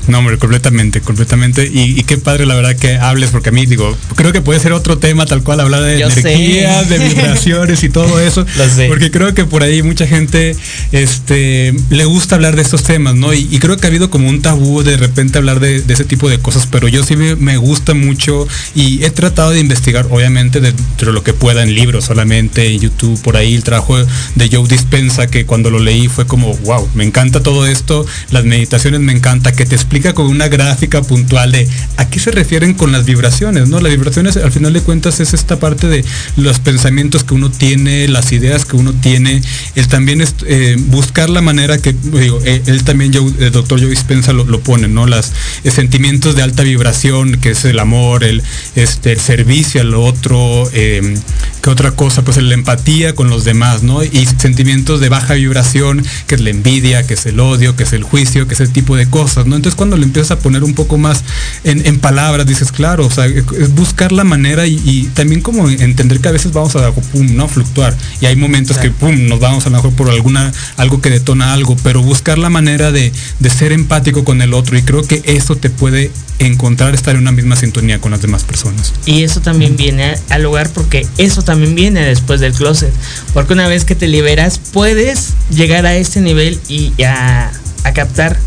No, 0.08 0.20
hombre, 0.20 0.38
completamente, 0.38 1.02
completamente. 1.02 1.70
Y, 1.72 2.00
y 2.00 2.04
qué 2.04 2.18
padre 2.18 2.46
la 2.46 2.56
verdad 2.56 2.76
que 2.76 2.98
hables, 2.98 3.30
porque 3.32 3.50
a 3.50 3.52
mí 3.52 3.66
digo, 3.66 3.98
creo 4.16 4.32
que 4.32 4.42
puede 4.42 4.60
ser 4.60 4.74
otro 4.74 4.98
tema 4.98 5.26
tal 5.26 5.44
cual, 5.44 5.60
hablar 5.60 5.82
de 5.84 6.00
Yo 6.00 6.10
sé. 6.10 6.20
energía, 6.22 6.84
de 6.84 7.00
vibraciones 7.10 7.84
y 7.84 7.90
todo 7.90 8.20
eso. 8.20 8.46
Lo 8.58 8.70
sé. 8.70 8.88
Porque 8.88 9.12
creo 9.12 9.34
que 9.34 9.46
por 9.46 9.64
ahí 9.64 9.82
mucha 9.84 10.06
gente 10.08 10.56
este, 10.92 11.74
le 11.90 12.06
gusta 12.06 12.36
hablar 12.36 12.56
de 12.56 12.62
estos 12.62 12.84
temas, 12.84 13.16
¿no? 13.16 13.34
Y, 13.34 13.48
y 13.52 13.60
creo 13.60 13.78
que 13.78 13.88
ha 13.88 13.90
habido 13.90 14.10
como 14.10 14.30
un 14.30 14.42
tabú 14.42 14.84
de 14.84 14.98
repente 14.98 15.38
hablar 15.38 15.60
de, 15.60 15.82
de 15.82 15.94
ese 15.94 16.06
tipo 16.06 16.30
de 16.30 16.40
cosas, 16.40 16.68
pero 16.70 16.88
yo 16.88 17.04
sí 17.04 17.16
me, 17.16 17.36
me 17.36 17.58
gusta 17.58 17.94
mucho 17.94 18.48
y 18.76 19.04
he 19.04 19.10
tratado 19.10 19.52
de 19.52 19.60
investigar, 19.60 20.08
obviamente, 20.10 20.60
dentro 20.60 21.08
de 21.08 21.14
lo 21.14 21.24
que 21.24 21.34
pueda 21.34 21.64
en 21.64 21.74
libros 21.76 22.06
solamente, 22.06 22.68
en 22.68 22.80
YouTube, 22.80 23.22
por 23.22 23.38
ahí 23.38 23.56
el 23.56 23.64
trabajo 23.64 23.98
de 23.98 24.50
Joe 24.52 24.68
Dispensa, 24.68 25.28
que 25.28 25.46
cuando 25.46 25.70
lo 25.70 25.80
leí 25.80 26.08
fue 26.08 26.26
como, 26.26 26.56
wow, 26.58 26.88
me 26.94 27.04
encanta 27.04 27.42
todo 27.42 27.66
esto, 27.68 28.06
las 28.32 28.46
meditaciones 28.46 29.02
me 29.02 29.14
encanta, 29.14 29.52
que 29.54 29.66
te 29.66 29.76
explica 29.94 30.14
con 30.16 30.26
una 30.26 30.48
gráfica 30.48 31.04
puntual 31.04 31.52
de 31.52 31.70
a 31.98 32.10
qué 32.10 32.20
se 32.20 32.32
refieren 32.32 32.74
con 32.74 32.92
las 32.92 33.06
vibraciones, 33.06 33.70
¿no? 33.70 33.80
Las 33.80 33.92
vibraciones 33.92 34.38
al 34.38 34.52
final 34.52 34.74
de 34.74 34.82
cuentas 34.82 35.20
es 35.20 35.36
esta 35.36 35.60
parte 35.60 35.88
de 35.88 36.04
los 36.36 36.58
pensamientos 36.58 37.24
que 37.24 37.36
uno 37.36 37.52
tiene, 37.52 38.08
las 38.08 38.32
ideas 38.32 38.66
que 38.66 38.76
uno 38.76 38.92
tiene, 38.92 39.44
el 39.76 39.88
también 39.88 40.22
es, 40.22 40.34
eh, 40.48 40.78
buscar 40.88 41.30
la 41.30 41.42
manera 41.42 41.78
que, 41.78 41.94
digo, 41.94 42.40
eh, 42.44 42.64
él 42.66 42.84
también, 42.84 43.14
el 43.14 43.52
doctor 43.52 43.80
Joe 43.80 43.90
Dispensa 43.90 44.34
lo, 44.34 44.60
pone, 44.62 44.88
¿no? 44.88 45.06
Las 45.06 45.32
eh, 45.64 45.70
sentimientos 45.70 46.36
de 46.36 46.42
alta 46.42 46.64
vibración, 46.64 47.40
que 47.40 47.52
es 47.52 47.64
el 47.66 47.78
amor, 47.78 48.24
el, 48.24 48.42
este, 48.76 49.12
el 49.12 49.20
servicio 49.20 49.82
al 49.82 49.94
otro, 49.94 50.72
eh, 50.74 51.16
¿qué 51.62 51.70
otra 51.70 51.92
cosa? 51.92 52.24
Pues 52.24 52.38
la 52.38 52.56
empatía 52.56 53.14
con 53.14 53.30
los 53.30 53.44
demás, 53.44 53.84
¿no? 53.84 54.04
Y 54.04 54.28
sentimientos 54.38 55.00
de 55.02 55.10
baja 55.10 55.36
vibración, 55.36 56.04
que 56.26 56.34
es 56.34 56.42
la 56.42 56.50
envidia, 56.50 57.06
que 57.06 57.14
es 57.14 57.26
el 57.28 57.40
odio, 57.40 57.76
que 57.76 57.84
es 57.84 57.94
el 57.94 58.04
juicio, 58.04 58.48
que 58.48 58.56
es 58.56 58.60
ese 58.60 58.74
tipo 58.74 58.96
de 58.96 59.08
cosas, 59.08 59.46
¿no? 59.46 59.56
Entonces 59.56 59.83
cuando 59.84 59.98
le 59.98 60.06
empiezas 60.06 60.32
a 60.32 60.40
poner 60.40 60.64
un 60.64 60.76
poco 60.76 60.98
más 60.98 61.26
en, 61.66 62.00
palabras, 62.00 62.48
dices, 62.48 62.72
claro, 62.72 63.06
o 63.06 63.12
sea, 63.12 63.26
es 63.26 63.76
buscar 63.76 64.14
la 64.14 64.24
manera 64.24 64.66
y, 64.66 65.12
también 65.14 65.42
como 65.42 65.70
entender 65.70 66.22
que 66.22 66.30
a 66.30 66.32
veces 66.32 66.54
vamos 66.54 66.74
a 66.78 66.90
pum, 66.94 67.36
¿no? 67.36 67.50
fluctuar. 67.50 67.94
Y 68.22 68.28
hay 68.28 68.38
momentos 68.38 68.78
que 68.78 68.92
pum, 68.92 69.28
nos 69.28 69.42
vamos 69.42 69.66
a 69.66 69.70
lo 69.70 69.76
mejor 69.76 69.92
por 69.92 70.10
alguna, 70.10 70.54
algo 70.78 71.02
que 71.02 71.10
detona 71.10 71.52
algo, 71.52 71.76
pero 71.84 72.02
buscar 72.02 72.38
la 72.38 72.50
manera 72.50 72.94
de, 72.94 73.12
de 73.40 73.50
ser 73.50 73.74
empático 73.74 74.24
con 74.24 74.42
el 74.42 74.54
otro. 74.54 74.78
Y 74.78 74.84
creo 74.84 75.04
que 75.04 75.22
eso 75.26 75.58
te 75.58 75.70
puede 75.70 76.12
encontrar 76.40 76.96
estar 76.96 77.16
en 77.16 77.22
una 77.22 77.34
misma 77.34 77.58
sintonía 77.58 78.00
con 78.00 78.12
las 78.12 78.22
demás 78.22 78.44
personas. 78.46 78.94
Y 79.06 79.24
eso 79.24 79.42
también 79.42 79.76
viene 79.76 80.16
al 80.30 80.44
lugar 80.44 80.70
porque 80.74 81.06
eso 81.18 81.42
también 81.42 81.76
viene 81.76 82.06
después 82.06 82.40
del 82.40 82.54
closet. 82.54 82.94
Porque 83.34 83.52
una 83.52 83.68
vez 83.68 83.84
que 83.84 83.96
te 83.96 84.08
liberas, 84.08 84.62
puedes 84.72 85.34
llegar 85.50 85.86
a 85.86 85.94
este 85.94 86.22
nivel 86.22 86.58
y 86.70 86.94
a, 87.04 87.52
a 87.84 87.92
captar 87.92 88.38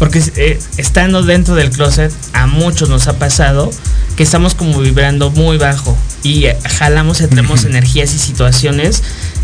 porque 0.00 0.24
eh, 0.36 0.58
estando 0.78 1.22
dentro 1.22 1.54
del 1.54 1.70
closet, 1.70 2.10
a 2.32 2.46
muchos 2.46 2.88
nos 2.88 3.06
ha 3.06 3.18
pasado 3.18 3.70
que 4.16 4.22
estamos 4.22 4.54
como 4.54 4.80
vibrando 4.80 5.30
muy 5.30 5.58
bajo 5.58 5.96
y 6.22 6.46
eh, 6.46 6.56
jalamos, 6.78 7.20
entremos 7.20 7.64
energías 7.64 8.14
y 8.14 8.18
situaciones 8.18 9.02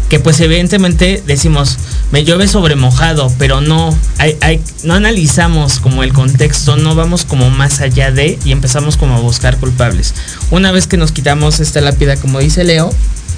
que 0.09 0.19
pues 0.19 0.41
evidentemente 0.41 1.23
decimos, 1.27 1.77
me 2.11 2.25
llueve 2.25 2.49
sobre 2.49 2.75
mojado, 2.75 3.31
pero 3.39 3.61
no, 3.61 3.95
hay, 4.17 4.39
hay, 4.41 4.63
no 4.83 4.95
analizamos 4.95 5.79
como 5.79 6.03
el 6.03 6.15
contexto, 6.15 6.77
no 6.77 6.95
vamos 6.95 7.27
como 7.27 7.51
más 7.51 7.83
allá 7.83 8.11
de 8.11 8.39
y 8.45 8.53
empezamos 8.53 8.97
como 8.97 9.17
a 9.17 9.21
buscar 9.21 9.59
culpables. 9.59 10.15
Una 10.51 10.73
vez 10.73 10.87
que 10.87 10.97
nos 10.97 11.13
quitamos 11.13 11.61
esta 11.61 11.83
lápida, 11.83 12.17
como 12.17 12.39
dice 12.39 12.65
Leo, 12.65 12.91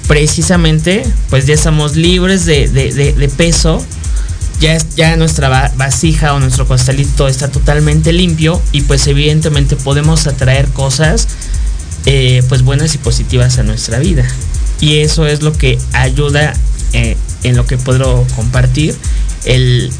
precisamente 0.07 1.03
pues 1.29 1.47
ya 1.47 1.53
estamos 1.53 1.97
libres 1.97 2.45
de, 2.45 2.69
de, 2.69 2.93
de 2.93 3.27
peso 3.29 3.83
ya, 4.59 4.77
ya 4.95 5.15
nuestra 5.15 5.71
vasija 5.75 6.33
o 6.33 6.39
nuestro 6.39 6.67
costalito 6.67 7.27
está 7.27 7.49
totalmente 7.49 8.13
limpio 8.13 8.61
y 8.71 8.81
pues 8.81 9.07
evidentemente 9.07 9.75
podemos 9.75 10.27
atraer 10.27 10.67
cosas 10.67 11.27
eh, 12.05 12.43
pues 12.49 12.63
buenas 12.63 12.95
y 12.95 12.97
positivas 12.97 13.57
a 13.59 13.63
nuestra 13.63 13.99
vida. 13.99 14.25
Y 14.81 14.97
eso 14.97 15.27
es 15.27 15.41
lo 15.41 15.53
que 15.53 15.77
ayuda 15.93 16.53
eh, 16.93 17.17
en 17.43 17.55
lo 17.55 17.65
que 17.65 17.77
puedo 17.77 18.25
compartir 18.35 18.95
el, 19.45 19.91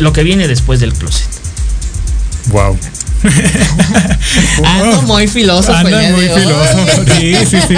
lo 0.00 0.12
que 0.12 0.22
viene 0.22 0.48
después 0.48 0.80
del 0.80 0.92
closet. 0.92 1.28
Wow. 2.48 2.78
Ando 4.64 5.02
muy 5.02 5.28
filósofo. 5.28 5.72
Ando 5.72 5.98
muy 6.16 6.28
filósofo. 6.28 7.04
Sí, 7.18 7.34
sí, 7.48 7.58
sí. 7.68 7.74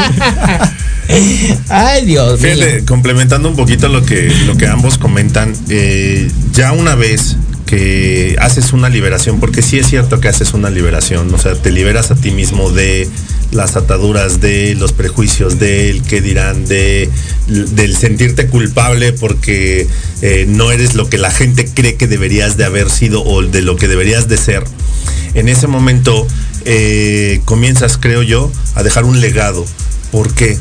Ay, 1.68 2.06
Dios 2.06 2.40
Fíjate, 2.40 2.84
complementando 2.86 3.48
un 3.48 3.56
poquito 3.56 3.88
lo 3.88 4.04
que, 4.04 4.32
lo 4.46 4.56
que 4.56 4.66
ambos 4.66 4.96
comentan, 4.96 5.52
eh, 5.68 6.30
ya 6.52 6.72
una 6.72 6.94
vez 6.94 7.36
que 7.66 8.36
haces 8.40 8.72
una 8.72 8.88
liberación, 8.88 9.40
porque 9.40 9.62
sí 9.62 9.78
es 9.78 9.88
cierto 9.88 10.20
que 10.20 10.28
haces 10.28 10.54
una 10.54 10.70
liberación, 10.70 11.32
o 11.32 11.38
sea, 11.38 11.54
te 11.54 11.70
liberas 11.70 12.10
a 12.10 12.14
ti 12.14 12.30
mismo 12.30 12.70
de 12.70 13.08
las 13.52 13.76
ataduras, 13.76 14.40
de 14.40 14.74
los 14.74 14.92
prejuicios, 14.92 15.58
del 15.58 16.02
que 16.02 16.20
dirán, 16.20 16.66
de, 16.66 17.08
del 17.46 17.96
sentirte 17.96 18.48
culpable 18.48 19.12
porque 19.12 19.86
eh, 20.22 20.46
no 20.48 20.70
eres 20.72 20.94
lo 20.94 21.08
que 21.08 21.18
la 21.18 21.30
gente 21.30 21.66
cree 21.72 21.96
que 21.96 22.06
deberías 22.06 22.56
de 22.56 22.64
haber 22.64 22.90
sido 22.90 23.22
o 23.24 23.42
de 23.42 23.62
lo 23.62 23.76
que 23.76 23.88
deberías 23.88 24.28
de 24.28 24.36
ser. 24.36 24.64
En 25.34 25.48
ese 25.48 25.66
momento 25.66 26.26
eh, 26.64 27.40
comienzas, 27.44 27.98
creo 27.98 28.22
yo, 28.22 28.50
a 28.74 28.82
dejar 28.82 29.04
un 29.04 29.20
legado. 29.20 29.64
¿Por 30.10 30.32
qué? 30.34 30.58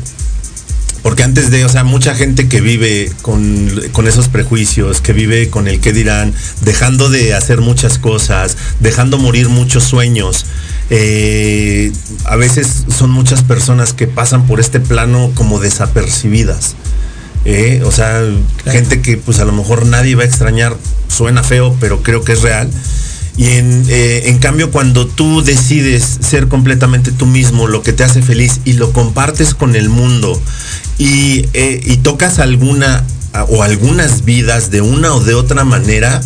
Porque 1.04 1.22
antes 1.22 1.50
de, 1.50 1.66
o 1.66 1.68
sea, 1.68 1.84
mucha 1.84 2.14
gente 2.14 2.48
que 2.48 2.62
vive 2.62 3.12
con, 3.20 3.68
esos 4.06 4.28
prejuicios, 4.28 5.02
que 5.02 5.12
vive 5.12 5.50
con 5.50 5.68
el 5.68 5.78
que 5.78 5.92
dirán, 5.92 6.32
dejando 6.62 7.10
de 7.10 7.34
hacer 7.34 7.60
muchas 7.60 7.98
cosas, 7.98 8.56
dejando 8.80 9.18
morir 9.18 9.50
muchos 9.50 9.84
sueños. 9.84 10.46
Eh, 10.88 11.92
a 12.24 12.36
veces 12.36 12.84
son 12.88 13.10
muchas 13.10 13.42
personas 13.42 13.92
que 13.92 14.06
pasan 14.06 14.46
por 14.46 14.60
este 14.60 14.80
plano 14.80 15.30
como 15.34 15.60
desapercibidas. 15.60 16.74
Eh, 17.44 17.82
o 17.84 17.92
sea, 17.92 18.22
gente 18.64 19.02
que 19.02 19.18
pues 19.18 19.40
a 19.40 19.44
lo 19.44 19.52
mejor 19.52 19.84
nadie 19.84 20.14
va 20.14 20.22
a 20.22 20.26
extrañar, 20.26 20.74
suena 21.08 21.42
feo, 21.42 21.76
pero 21.80 22.02
creo 22.02 22.24
que 22.24 22.32
es 22.32 22.40
real. 22.40 22.70
Y 23.36 23.46
en, 23.48 23.84
eh, 23.88 24.22
en, 24.26 24.38
cambio, 24.38 24.70
cuando 24.70 25.06
tú 25.06 25.42
decides 25.42 26.18
ser 26.20 26.46
completamente 26.48 27.10
tú 27.10 27.26
mismo, 27.26 27.66
lo 27.66 27.82
que 27.82 27.92
te 27.92 28.04
hace 28.04 28.22
feliz 28.22 28.60
y 28.64 28.74
lo 28.74 28.92
compartes 28.92 29.54
con 29.54 29.74
el 29.74 29.88
mundo 29.88 30.40
y, 30.98 31.46
eh, 31.52 31.80
y 31.84 31.96
tocas 31.98 32.38
alguna 32.38 33.04
o 33.48 33.64
algunas 33.64 34.24
vidas 34.24 34.70
de 34.70 34.80
una 34.80 35.12
o 35.12 35.20
de 35.20 35.34
otra 35.34 35.64
manera, 35.64 36.20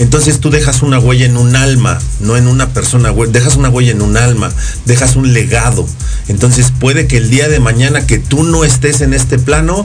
entonces 0.00 0.40
tú 0.40 0.48
dejas 0.48 0.80
una 0.80 0.98
huella 0.98 1.26
en 1.26 1.36
un 1.36 1.54
alma, 1.56 1.98
no 2.20 2.38
en 2.38 2.46
una 2.46 2.70
persona, 2.70 3.12
dejas 3.28 3.56
una 3.56 3.68
huella 3.68 3.92
en 3.92 4.00
un 4.00 4.16
alma, 4.16 4.50
dejas 4.86 5.14
un 5.14 5.34
legado. 5.34 5.86
Entonces 6.28 6.72
puede 6.80 7.06
que 7.06 7.18
el 7.18 7.28
día 7.28 7.48
de 7.48 7.60
mañana 7.60 8.06
que 8.06 8.18
tú 8.18 8.42
no 8.42 8.64
estés 8.64 9.02
en 9.02 9.12
este 9.12 9.38
plano, 9.38 9.84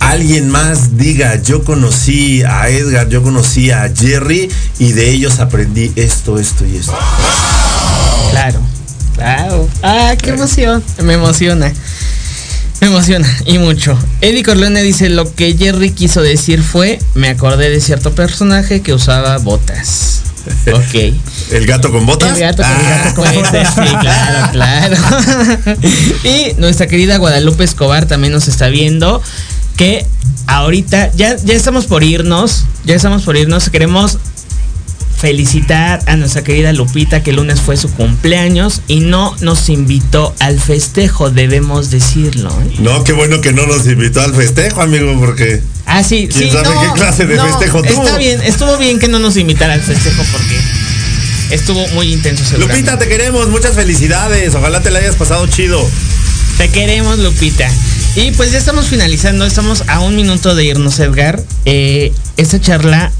alguien 0.00 0.48
más 0.48 0.96
diga, 0.96 1.40
yo 1.40 1.62
conocí 1.62 2.42
a 2.42 2.68
Edgar, 2.68 3.08
yo 3.08 3.22
conocí 3.22 3.70
a 3.70 3.90
Jerry 3.94 4.50
y 4.78 4.92
de 4.92 5.10
ellos 5.10 5.38
aprendí 5.38 5.92
esto, 5.94 6.38
esto 6.38 6.66
y 6.66 6.78
esto. 6.78 6.98
Claro, 8.32 8.60
claro. 9.14 9.68
Ah, 9.82 10.14
qué 10.20 10.30
emoción. 10.30 10.82
Me 11.02 11.14
emociona. 11.14 11.72
Me 12.80 12.86
emociona 12.86 13.28
y 13.44 13.58
mucho. 13.58 13.96
Eddie 14.22 14.42
Corleone 14.42 14.82
dice, 14.82 15.10
lo 15.10 15.32
que 15.34 15.56
Jerry 15.56 15.90
quiso 15.90 16.22
decir 16.22 16.62
fue, 16.62 16.98
me 17.14 17.28
acordé 17.28 17.68
de 17.68 17.80
cierto 17.80 18.14
personaje 18.14 18.80
que 18.80 18.94
usaba 18.94 19.36
botas. 19.38 20.22
Ok. 20.72 21.14
¿El 21.50 21.66
gato 21.66 21.92
con 21.92 22.06
botas? 22.06 22.32
El 22.32 22.40
gato, 22.40 22.62
con 23.14 23.26
ah. 23.26 23.32
botas, 23.34 23.74
sí, 23.74 23.96
claro, 24.00 24.52
claro. 24.52 24.96
y 26.24 26.54
nuestra 26.58 26.86
querida 26.86 27.18
Guadalupe 27.18 27.64
Escobar 27.64 28.06
también 28.06 28.32
nos 28.32 28.48
está 28.48 28.68
viendo 28.68 29.22
que 29.80 30.04
ahorita 30.46 31.10
ya, 31.16 31.36
ya 31.36 31.54
estamos 31.54 31.86
por 31.86 32.04
irnos, 32.04 32.66
ya 32.84 32.94
estamos 32.94 33.22
por 33.22 33.38
irnos, 33.38 33.70
queremos 33.70 34.18
felicitar 35.18 36.02
a 36.04 36.16
nuestra 36.16 36.44
querida 36.44 36.74
Lupita 36.74 37.22
que 37.22 37.30
el 37.30 37.36
lunes 37.36 37.62
fue 37.62 37.78
su 37.78 37.90
cumpleaños 37.90 38.82
y 38.88 39.00
no 39.00 39.34
nos 39.40 39.70
invitó 39.70 40.34
al 40.38 40.60
festejo, 40.60 41.30
debemos 41.30 41.90
decirlo. 41.90 42.50
¿eh? 42.50 42.74
No, 42.80 43.04
qué 43.04 43.14
bueno 43.14 43.40
que 43.40 43.54
no 43.54 43.66
nos 43.66 43.86
invitó 43.86 44.20
al 44.20 44.34
festejo, 44.34 44.82
amigo, 44.82 45.18
porque... 45.18 45.62
Ah, 45.86 46.04
sí, 46.04 46.28
¿quién 46.30 46.50
sí. 46.50 46.52
sabe 46.52 46.68
qué 46.68 47.00
clase 47.00 47.24
de 47.24 47.40
festejo 47.40 47.82
tuvo? 47.82 48.04
Está 48.04 48.18
bien, 48.18 48.42
estuvo 48.42 48.76
bien 48.76 48.98
que 48.98 49.08
no 49.08 49.18
nos 49.18 49.38
invitara 49.38 49.72
al 49.72 49.80
festejo 49.80 50.22
porque 50.30 50.60
estuvo 51.52 51.88
muy 51.94 52.12
intenso. 52.12 52.58
Lupita, 52.58 52.98
te 52.98 53.08
queremos, 53.08 53.48
muchas 53.48 53.74
felicidades, 53.74 54.54
ojalá 54.54 54.82
te 54.82 54.90
la 54.90 54.98
hayas 54.98 55.16
pasado 55.16 55.46
chido. 55.46 55.82
Te 56.58 56.68
queremos, 56.68 57.18
Lupita. 57.18 57.70
Y 58.16 58.32
pues 58.32 58.50
ya 58.50 58.58
estamos 58.58 58.86
finalizando, 58.86 59.46
estamos 59.46 59.84
a 59.86 60.00
un 60.00 60.16
minuto 60.16 60.56
de 60.56 60.64
irnos, 60.64 60.98
Edgar. 60.98 61.40
Eh, 61.64 62.12
esta 62.36 62.60
charla 62.60 63.12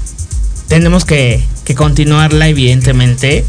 tenemos 0.67 1.05
que, 1.05 1.43
continuarla, 1.75 2.49
evidentemente. 2.49 3.45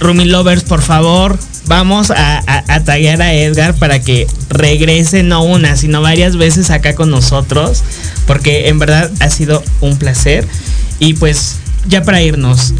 Rumi 0.00 0.26
Lovers, 0.26 0.64
por 0.64 0.82
favor, 0.82 1.38
vamos 1.66 2.10
a, 2.10 2.42
a, 2.46 2.64
a 2.68 3.34
Edgar 3.34 3.74
para 3.76 4.00
que 4.00 4.26
regrese 4.50 5.22
no 5.22 5.42
una, 5.42 5.76
sino 5.76 6.02
varias 6.02 6.36
veces 6.36 6.68
acá 6.68 6.94
con 6.94 7.10
nosotros, 7.10 7.82
porque 8.26 8.68
en 8.68 8.78
verdad 8.78 9.10
ha 9.20 9.30
sido 9.30 9.64
un 9.80 9.96
placer. 9.96 10.46
Y 10.98 11.14
pues 11.14 11.56
ya 11.88 12.02
para 12.02 12.20
irnos, 12.20 12.74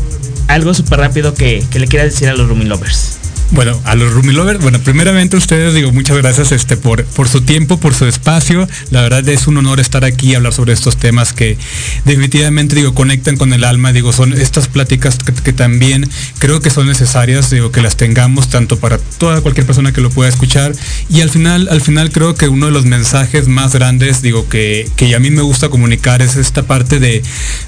algo 0.48 0.74
súper 0.74 0.98
rápido 0.98 1.32
que, 1.32 1.64
que 1.70 1.78
le 1.78 1.86
quiera 1.86 2.04
decir 2.04 2.28
a 2.28 2.34
los 2.34 2.46
Rumi 2.46 2.66
Lovers. 2.66 3.16
Bueno, 3.52 3.80
a 3.84 3.94
los 3.94 4.12
Rumi 4.12 4.32
Lovers, 4.32 4.60
bueno, 4.60 4.80
primeramente 4.80 5.36
ustedes 5.36 5.72
digo 5.72 5.92
muchas 5.92 6.16
gracias 6.16 6.50
este 6.50 6.76
por 6.76 7.04
por 7.04 7.28
su 7.28 7.42
tiempo, 7.42 7.78
por 7.78 7.94
su 7.94 8.04
espacio. 8.06 8.68
La 8.90 9.02
verdad 9.02 9.26
es 9.28 9.46
un 9.46 9.56
honor 9.56 9.78
estar 9.78 10.04
aquí 10.04 10.32
y 10.32 10.34
hablar 10.34 10.52
sobre 10.52 10.72
estos 10.72 10.96
temas 10.96 11.32
que 11.32 11.56
definitivamente 12.04 12.74
digo 12.74 12.92
conectan 12.92 13.36
con 13.36 13.52
el 13.52 13.62
alma, 13.62 13.92
digo, 13.92 14.12
son 14.12 14.32
estas 14.32 14.66
pláticas 14.66 15.18
que, 15.18 15.52
también 15.52 16.08
creo 16.38 16.60
que 16.60 16.70
son 16.70 16.88
necesarias, 16.88 17.50
digo, 17.50 17.70
que 17.70 17.80
las 17.82 17.96
tengamos 17.96 18.50
tanto 18.50 18.78
para 18.78 18.98
toda 18.98 19.40
cualquier 19.40 19.64
persona 19.64 19.92
que 19.92 20.00
lo 20.00 20.10
pueda 20.10 20.28
escuchar 20.28 20.72
y 21.08 21.20
al 21.20 21.30
final 21.30 21.68
al 21.70 21.80
final 21.80 22.10
creo 22.10 22.34
que 22.34 22.48
uno 22.48 22.66
de 22.66 22.72
los 22.72 22.84
mensajes 22.84 23.46
más 23.46 23.74
grandes, 23.74 24.22
digo 24.22 24.48
que 24.48 24.88
que 24.96 25.14
a 25.14 25.20
mí 25.20 25.30
me 25.30 25.42
gusta 25.42 25.68
comunicar 25.68 26.20
es 26.20 26.34
esta 26.34 26.64
parte 26.64 26.98
de 26.98 27.22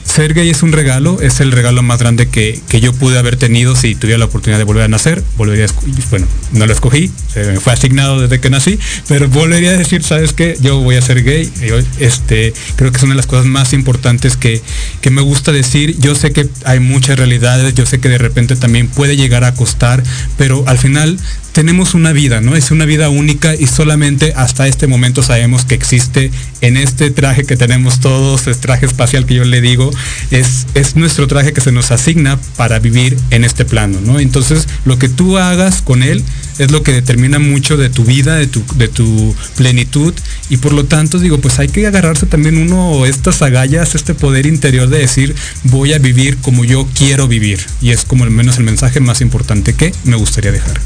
ser 0.04 0.34
gay 0.34 0.50
es 0.50 0.62
un 0.64 0.72
regalo, 0.72 1.20
es 1.22 1.40
el 1.40 1.52
regalo 1.52 1.82
más 1.84 2.00
grande 2.00 2.28
que, 2.28 2.60
que 2.68 2.80
yo 2.80 2.92
pude 2.92 3.18
haber 3.18 3.36
tenido 3.36 3.76
si 3.76 3.94
tuviera 3.94 4.18
la 4.18 4.24
oportunidad 4.24 4.58
de 4.58 4.64
volver 4.64 4.84
a 4.84 4.88
nacer, 4.88 5.22
volvería 5.36 5.64
a 5.64 5.67
bueno, 6.10 6.26
no 6.52 6.66
lo 6.66 6.72
escogí, 6.72 7.10
me 7.34 7.60
fue 7.60 7.72
asignado 7.72 8.20
desde 8.20 8.40
que 8.40 8.50
nací, 8.50 8.78
pero 9.08 9.28
volvería 9.28 9.70
a 9.70 9.76
decir, 9.76 10.02
¿sabes 10.02 10.32
qué? 10.32 10.56
Yo 10.60 10.80
voy 10.80 10.96
a 10.96 11.02
ser 11.02 11.22
gay. 11.22 11.50
Yo, 11.66 11.78
este, 11.98 12.52
creo 12.76 12.90
que 12.90 12.98
es 12.98 13.02
una 13.02 13.12
de 13.12 13.16
las 13.16 13.26
cosas 13.26 13.46
más 13.46 13.72
importantes 13.72 14.36
que, 14.36 14.62
que 15.00 15.10
me 15.10 15.22
gusta 15.22 15.52
decir. 15.52 15.96
Yo 15.98 16.14
sé 16.14 16.32
que 16.32 16.48
hay 16.64 16.80
muchas 16.80 17.18
realidades, 17.18 17.74
yo 17.74 17.86
sé 17.86 18.00
que 18.00 18.08
de 18.08 18.18
repente 18.18 18.56
también 18.56 18.88
puede 18.88 19.16
llegar 19.16 19.44
a 19.44 19.54
costar, 19.54 20.02
pero 20.36 20.64
al 20.66 20.78
final 20.78 21.18
tenemos 21.58 21.94
una 21.94 22.12
vida, 22.12 22.40
¿no? 22.40 22.54
Es 22.54 22.70
una 22.70 22.84
vida 22.84 23.08
única 23.08 23.52
y 23.56 23.66
solamente 23.66 24.32
hasta 24.36 24.68
este 24.68 24.86
momento 24.86 25.24
sabemos 25.24 25.64
que 25.64 25.74
existe 25.74 26.30
en 26.60 26.76
este 26.76 27.10
traje 27.10 27.42
que 27.42 27.56
tenemos 27.56 27.98
todos, 27.98 28.46
es 28.46 28.60
traje 28.60 28.86
espacial 28.86 29.26
que 29.26 29.34
yo 29.34 29.44
le 29.44 29.60
digo, 29.60 29.90
es, 30.30 30.68
es 30.74 30.94
nuestro 30.94 31.26
traje 31.26 31.52
que 31.52 31.60
se 31.60 31.72
nos 31.72 31.90
asigna 31.90 32.38
para 32.56 32.78
vivir 32.78 33.16
en 33.32 33.42
este 33.42 33.64
plano, 33.64 33.98
¿no? 34.00 34.20
Entonces, 34.20 34.68
lo 34.84 35.00
que 35.00 35.08
tú 35.08 35.36
hagas 35.36 35.82
con 35.82 36.04
él 36.04 36.22
es 36.60 36.70
lo 36.70 36.84
que 36.84 36.92
determina 36.92 37.40
mucho 37.40 37.76
de 37.76 37.90
tu 37.90 38.04
vida, 38.04 38.36
de 38.36 38.46
tu, 38.46 38.64
de 38.76 38.86
tu 38.86 39.34
plenitud 39.56 40.14
y 40.48 40.58
por 40.58 40.72
lo 40.72 40.84
tanto 40.84 41.18
digo, 41.18 41.40
pues 41.40 41.58
hay 41.58 41.66
que 41.66 41.88
agarrarse 41.88 42.26
también 42.26 42.56
uno 42.56 43.04
estas 43.04 43.42
agallas, 43.42 43.96
este 43.96 44.14
poder 44.14 44.46
interior 44.46 44.88
de 44.88 45.00
decir, 45.00 45.34
voy 45.64 45.92
a 45.92 45.98
vivir 45.98 46.36
como 46.36 46.64
yo 46.64 46.86
quiero 46.94 47.26
vivir 47.26 47.58
y 47.82 47.90
es 47.90 48.04
como 48.04 48.22
al 48.22 48.30
menos 48.30 48.58
el 48.58 48.64
mensaje 48.64 49.00
más 49.00 49.20
importante 49.22 49.74
que 49.74 49.92
me 50.04 50.14
gustaría 50.14 50.52
dejar. 50.52 50.78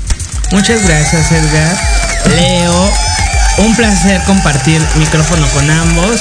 Muchas 0.52 0.86
gracias, 0.86 1.32
Edgar. 1.32 1.76
Leo, 2.36 2.90
un 3.58 3.74
placer 3.74 4.20
compartir 4.26 4.80
micrófono 4.98 5.46
con 5.48 5.68
ambos. 5.70 6.20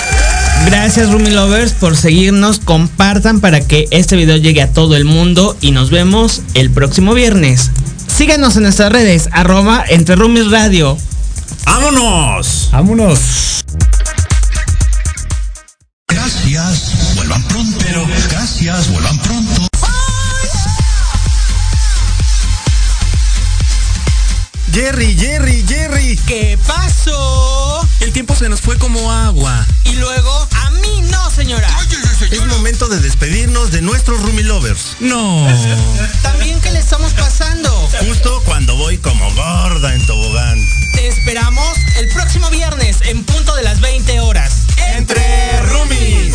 Gracias, 0.65 1.11
Rumi 1.11 1.31
Lovers, 1.31 1.73
por 1.73 1.97
seguirnos. 1.97 2.59
Compartan 2.59 3.41
para 3.41 3.59
que 3.59 3.87
este 3.91 4.15
video 4.15 4.37
llegue 4.37 4.61
a 4.61 4.71
todo 4.71 4.95
el 4.95 5.03
mundo 5.03 5.57
y 5.59 5.71
nos 5.71 5.89
vemos 5.89 6.41
el 6.53 6.71
próximo 6.71 7.13
viernes. 7.13 7.71
Síganos 8.07 8.55
en 8.55 8.63
nuestras 8.63 8.91
redes, 8.91 9.27
arroba 9.33 9.83
entre 9.87 10.15
Rumis 10.15 10.49
Radio. 10.49 10.97
¡Vámonos! 11.65 12.69
¡Vámonos! 12.71 13.63
Jerry, 24.81 25.15
Jerry, 25.15 25.63
Jerry. 25.67 26.19
¿Qué 26.25 26.57
pasó? 26.65 27.87
El 27.99 28.11
tiempo 28.13 28.33
se 28.33 28.49
nos 28.49 28.61
fue 28.61 28.79
como 28.79 29.11
agua. 29.11 29.63
Y 29.83 29.93
luego, 29.93 30.49
a 30.55 30.71
mí 30.71 31.01
no, 31.11 31.29
señora. 31.29 31.69
Es 32.31 32.43
momento 32.47 32.87
de 32.87 32.99
despedirnos 32.99 33.69
de 33.71 33.83
nuestros 33.83 34.19
Rumi 34.23 34.41
Lovers. 34.41 34.97
No. 34.99 35.47
También, 36.23 36.59
¿qué 36.61 36.71
le 36.71 36.79
estamos 36.79 37.13
pasando? 37.13 37.69
Justo 38.07 38.41
cuando 38.43 38.75
voy 38.75 38.97
como 38.97 39.31
gorda 39.35 39.93
en 39.93 40.03
tobogán. 40.07 40.57
Te 40.95 41.09
esperamos 41.09 41.77
el 41.97 42.07
próximo 42.09 42.49
viernes 42.49 43.01
en 43.01 43.23
punto 43.23 43.55
de 43.55 43.61
las 43.61 43.81
20 43.81 44.19
horas. 44.21 44.63
Entre 44.95 45.61
Rumis. 45.61 46.33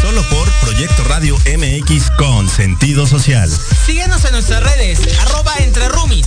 Solo 0.00 0.22
por 0.28 0.48
Proyecto 0.60 1.02
Radio 1.04 1.36
MX 1.38 2.10
con 2.18 2.48
sentido 2.48 3.04
social. 3.08 3.50
Síguenos 3.84 4.24
en 4.26 4.32
nuestras 4.32 4.62
redes, 4.62 5.00
arroba 5.18 5.54
entre 5.58 5.88
Rumis. 5.88 6.26